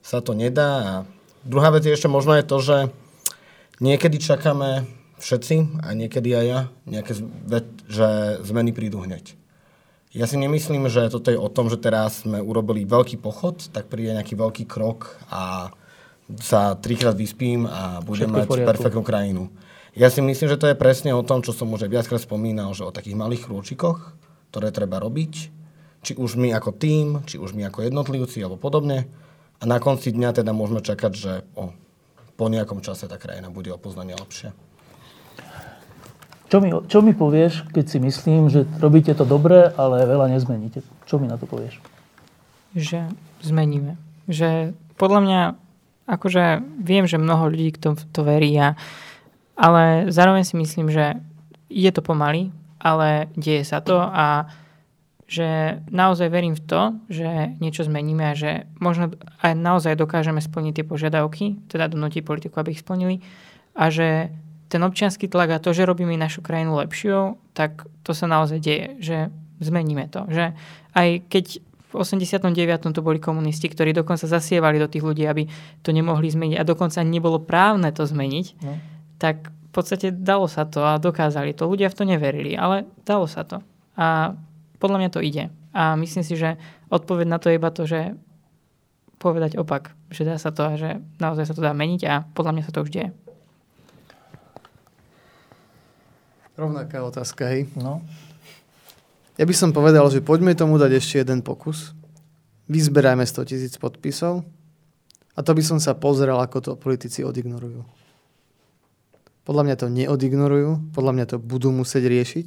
[0.00, 0.70] sa to nedá.
[0.80, 0.92] A
[1.44, 2.76] druhá vec je ešte možno je to, že
[3.78, 4.86] niekedy čakáme
[5.18, 7.12] všetci, a niekedy aj ja, nejaké,
[7.90, 8.08] že
[8.46, 9.34] zmeny prídu hneď.
[10.14, 13.92] Ja si nemyslím, že toto je o tom, že teraz sme urobili veľký pochod, tak
[13.92, 15.74] príde nejaký veľký krok a
[16.40, 19.52] sa trikrát vyspím a budem mať perfektnú krajinu.
[19.98, 22.72] Ja si myslím, že to je presne o tom, čo som už aj viackrát spomínal,
[22.72, 24.14] že o takých malých krôčikoch,
[24.52, 25.32] ktoré treba robiť,
[26.04, 29.10] či už my ako tým, či už my ako jednotlivci alebo podobne.
[29.58, 31.74] A na konci dňa teda môžeme čakať, že o,
[32.38, 34.54] po nejakom čase tá krajina bude o poznanie lepšia.
[36.48, 40.80] Čo mi, čo mi povieš, keď si myslím, že robíte to dobre, ale veľa nezmeníte?
[41.04, 41.76] Čo mi na to povieš?
[42.72, 43.12] Že
[43.44, 44.00] zmeníme.
[44.30, 45.40] Že podľa mňa,
[46.08, 46.44] akože
[46.80, 48.80] viem, že mnoho ľudí to, to verí, a,
[49.58, 51.20] ale zároveň si myslím, že
[51.68, 52.48] je to pomaly,
[52.80, 54.48] ale deje sa to a
[55.28, 56.82] že naozaj verím v to,
[57.12, 59.12] že niečo zmeníme a že možno
[59.44, 63.20] aj naozaj dokážeme splniť tie požiadavky, teda donútiť politiku, aby ich splnili
[63.76, 64.32] a že
[64.72, 68.86] ten občianský tlak a to, že robíme našu krajinu lepšiou, tak to sa naozaj deje,
[69.04, 69.16] že
[69.60, 70.24] zmeníme to.
[70.32, 70.56] Že
[70.96, 71.44] aj keď
[71.88, 72.52] v 89.
[72.92, 75.48] to boli komunisti, ktorí dokonca zasievali do tých ľudí, aby
[75.80, 78.76] to nemohli zmeniť a dokonca nebolo právne to zmeniť, no.
[79.16, 81.68] tak v podstate dalo sa to a dokázali to.
[81.68, 83.64] Ľudia v to neverili, ale dalo sa to.
[83.96, 84.36] A
[84.78, 85.50] podľa mňa to ide.
[85.74, 86.58] A myslím si, že
[86.90, 88.14] odpoveď na to je iba to, že
[89.18, 92.52] povedať opak, že dá sa to a že naozaj sa to dá meniť a podľa
[92.54, 93.10] mňa sa to už deje.
[96.58, 97.70] Rovnaká otázka, hej?
[97.78, 98.02] No.
[99.38, 101.94] Ja by som povedal, že poďme tomu dať ešte jeden pokus.
[102.66, 104.42] Vyzberajme 100 tisíc podpisov
[105.34, 107.86] a to by som sa pozrel, ako to politici odignorujú.
[109.46, 112.46] Podľa mňa to neodignorujú, podľa mňa to budú musieť riešiť.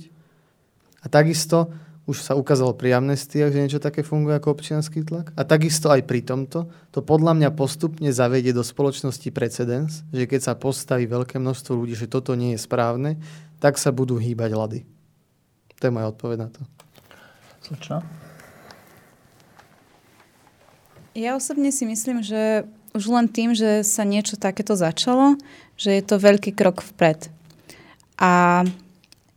[1.01, 1.71] A takisto
[2.11, 5.31] už sa ukázalo pri amnestiách, že niečo také funguje ako občianský tlak.
[5.39, 10.51] A takisto aj pri tomto, to podľa mňa postupne zavedie do spoločnosti precedens, že keď
[10.51, 13.15] sa postaví veľké množstvo ľudí, že toto nie je správne,
[13.63, 14.79] tak sa budú hýbať lady.
[15.79, 16.61] To je moja odpoveď na to.
[17.63, 18.03] Slečna?
[21.15, 25.39] Ja osobne si myslím, že už len tým, že sa niečo takéto začalo,
[25.79, 27.31] že je to veľký krok vpred.
[28.19, 28.63] A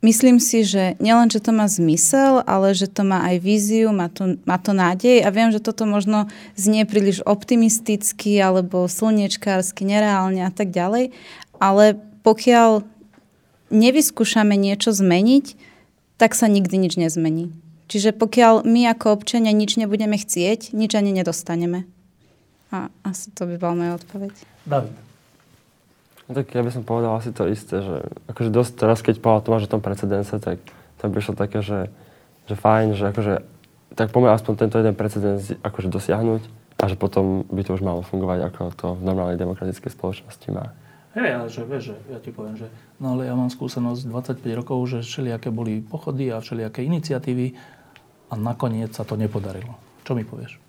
[0.05, 4.13] myslím si, že nielen, že to má zmysel, ale že to má aj víziu, má
[4.13, 10.45] to, má to nádej a viem, že toto možno znie príliš optimisticky alebo slniečkársky, nereálne
[10.45, 11.09] a tak ďalej,
[11.57, 12.85] ale pokiaľ
[13.73, 15.57] nevyskúšame niečo zmeniť,
[16.21, 17.51] tak sa nikdy nič nezmení.
[17.85, 21.85] Čiže pokiaľ my ako občania nič nebudeme chcieť, nič ani nedostaneme.
[22.73, 24.33] A asi to by bola moja odpoveď.
[24.65, 25.04] David.
[26.25, 29.45] No tak ja by som povedal asi to isté, že akože dosť teraz, keď povedal
[29.45, 30.57] Tomáš o tom precedense, tak
[30.97, 31.93] tam by šlo také, že,
[32.49, 33.33] že fajn, že akože
[33.95, 36.41] tak poďme aspoň tento jeden precedens akože dosiahnuť
[36.81, 40.75] a že potom by to už malo fungovať, ako to v normálnej demokratickej spoločnosti má.
[41.15, 42.67] Hej, ale že vieš, že ja ti poviem, že
[42.99, 47.55] no ale ja mám skúsenosť 25 rokov, že všelijaké boli pochody a všelijaké iniciatívy
[48.27, 49.79] a nakoniec sa to nepodarilo.
[50.03, 50.64] Čo mi povieš?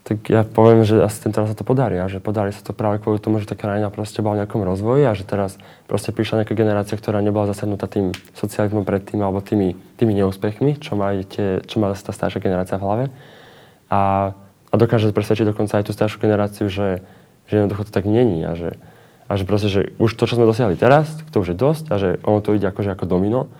[0.00, 2.72] Tak ja poviem, že asi tento raz sa to podarí a že podarí sa to
[2.72, 6.10] práve kvôli tomu, že tá krajina proste bola v nejakom rozvoji a že teraz proste
[6.10, 11.12] prišla nejaká generácia, ktorá nebola zasadnutá tým socializmom predtým alebo tými, tými neúspechmi, čo má,
[11.28, 13.04] tie, čo má tá staršia generácia v hlave.
[13.92, 14.32] A,
[14.72, 17.04] a dokáže presvedčiť dokonca aj tú staršiu generáciu, že,
[17.44, 18.80] že jednoducho to tak není a že,
[19.28, 21.94] a že proste, že už to, čo sme dosiahli teraz, to už je dosť a
[22.00, 23.52] že ono to ide akože ako domino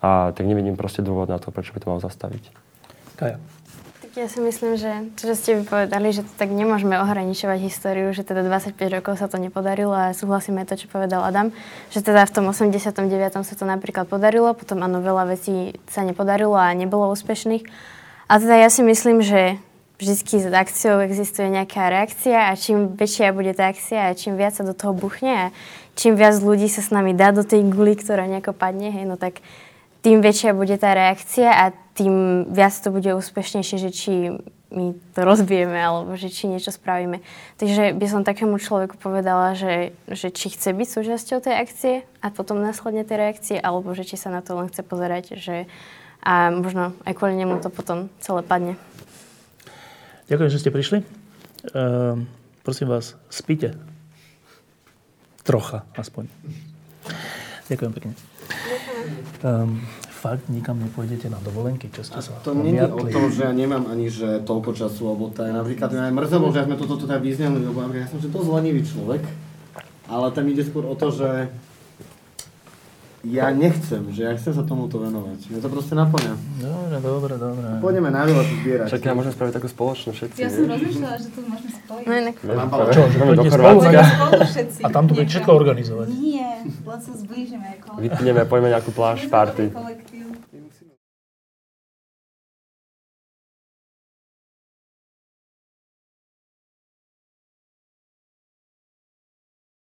[0.00, 2.48] a tak nevidím proste dôvod na to, prečo by to malo zastaviť.
[3.20, 3.38] Kaja.
[4.12, 8.44] Ja si myslím, že to, že ste vypovedali, že tak nemôžeme ohraničovať históriu, že teda
[8.44, 11.48] 25 rokov sa to nepodarilo a súhlasíme to, čo povedal Adam,
[11.88, 13.08] že teda v tom 89.
[13.40, 17.64] sa to napríklad podarilo, potom áno, veľa vecí sa nepodarilo a nebolo úspešných.
[18.28, 19.56] A teda ja si myslím, že,
[19.96, 24.58] vždy s akciou existuje nejaká reakcia a čím väčšia bude tá akcia a čím viac
[24.58, 25.46] sa do toho buchne a
[25.94, 29.16] čím viac ľudí sa s nami dá do tej guly, ktorá nejako padne, hej, no
[29.16, 29.40] tak
[30.02, 34.12] tým väčšia bude tá reakcia a tým viac to bude úspešnejšie, že či
[34.72, 37.20] my to rozbijeme alebo že či niečo spravíme.
[37.60, 41.94] Takže by som takému človeku povedala, že, že či chce byť súčasťou tej akcie
[42.24, 45.68] a potom následne tej reakcie, alebo že či sa na to len chce pozerať, že
[46.22, 48.78] a možno aj kvôli nemu to potom celé padne.
[50.30, 50.98] Ďakujem, že ste prišli.
[51.74, 52.22] Uh,
[52.62, 53.74] prosím vás, spíte.
[55.42, 56.30] Trocha, aspoň.
[57.66, 58.12] Ďakujem pekne.
[59.42, 59.82] Um,
[60.22, 63.50] fakt nikam nepôjdete na dovolenky, čo ste sa To nie je o tom, že ja
[63.50, 67.18] nemám ani že toľko času, lebo to je napríklad aj mrzelo, že sme toto teda
[67.18, 69.26] vyzneli, lebo ja som že to zlenivý človek,
[70.06, 71.50] ale tam ide skôr o to, že
[73.22, 75.46] ja nechcem, že ja chcem sa tomuto venovať.
[75.46, 76.34] Mňa to proste naplňa.
[76.58, 77.66] Dobre, dobre, dobre.
[77.78, 78.86] Pôjdeme na výlet zbierať.
[78.90, 80.38] Však ja môžem spraviť takú spoločnú všetci.
[80.42, 82.06] Ja som rozmýšľala, že to môžeme spojiť.
[82.10, 82.34] No inak.
[82.90, 84.00] Čo, že do Chorvátska.
[84.82, 86.06] A tam to bude všetko organizovať.
[86.18, 87.68] Nie, len sa zblížime
[88.02, 89.70] Vypneme, poďme nejakú pláž, party.
[89.70, 90.11] kolektív.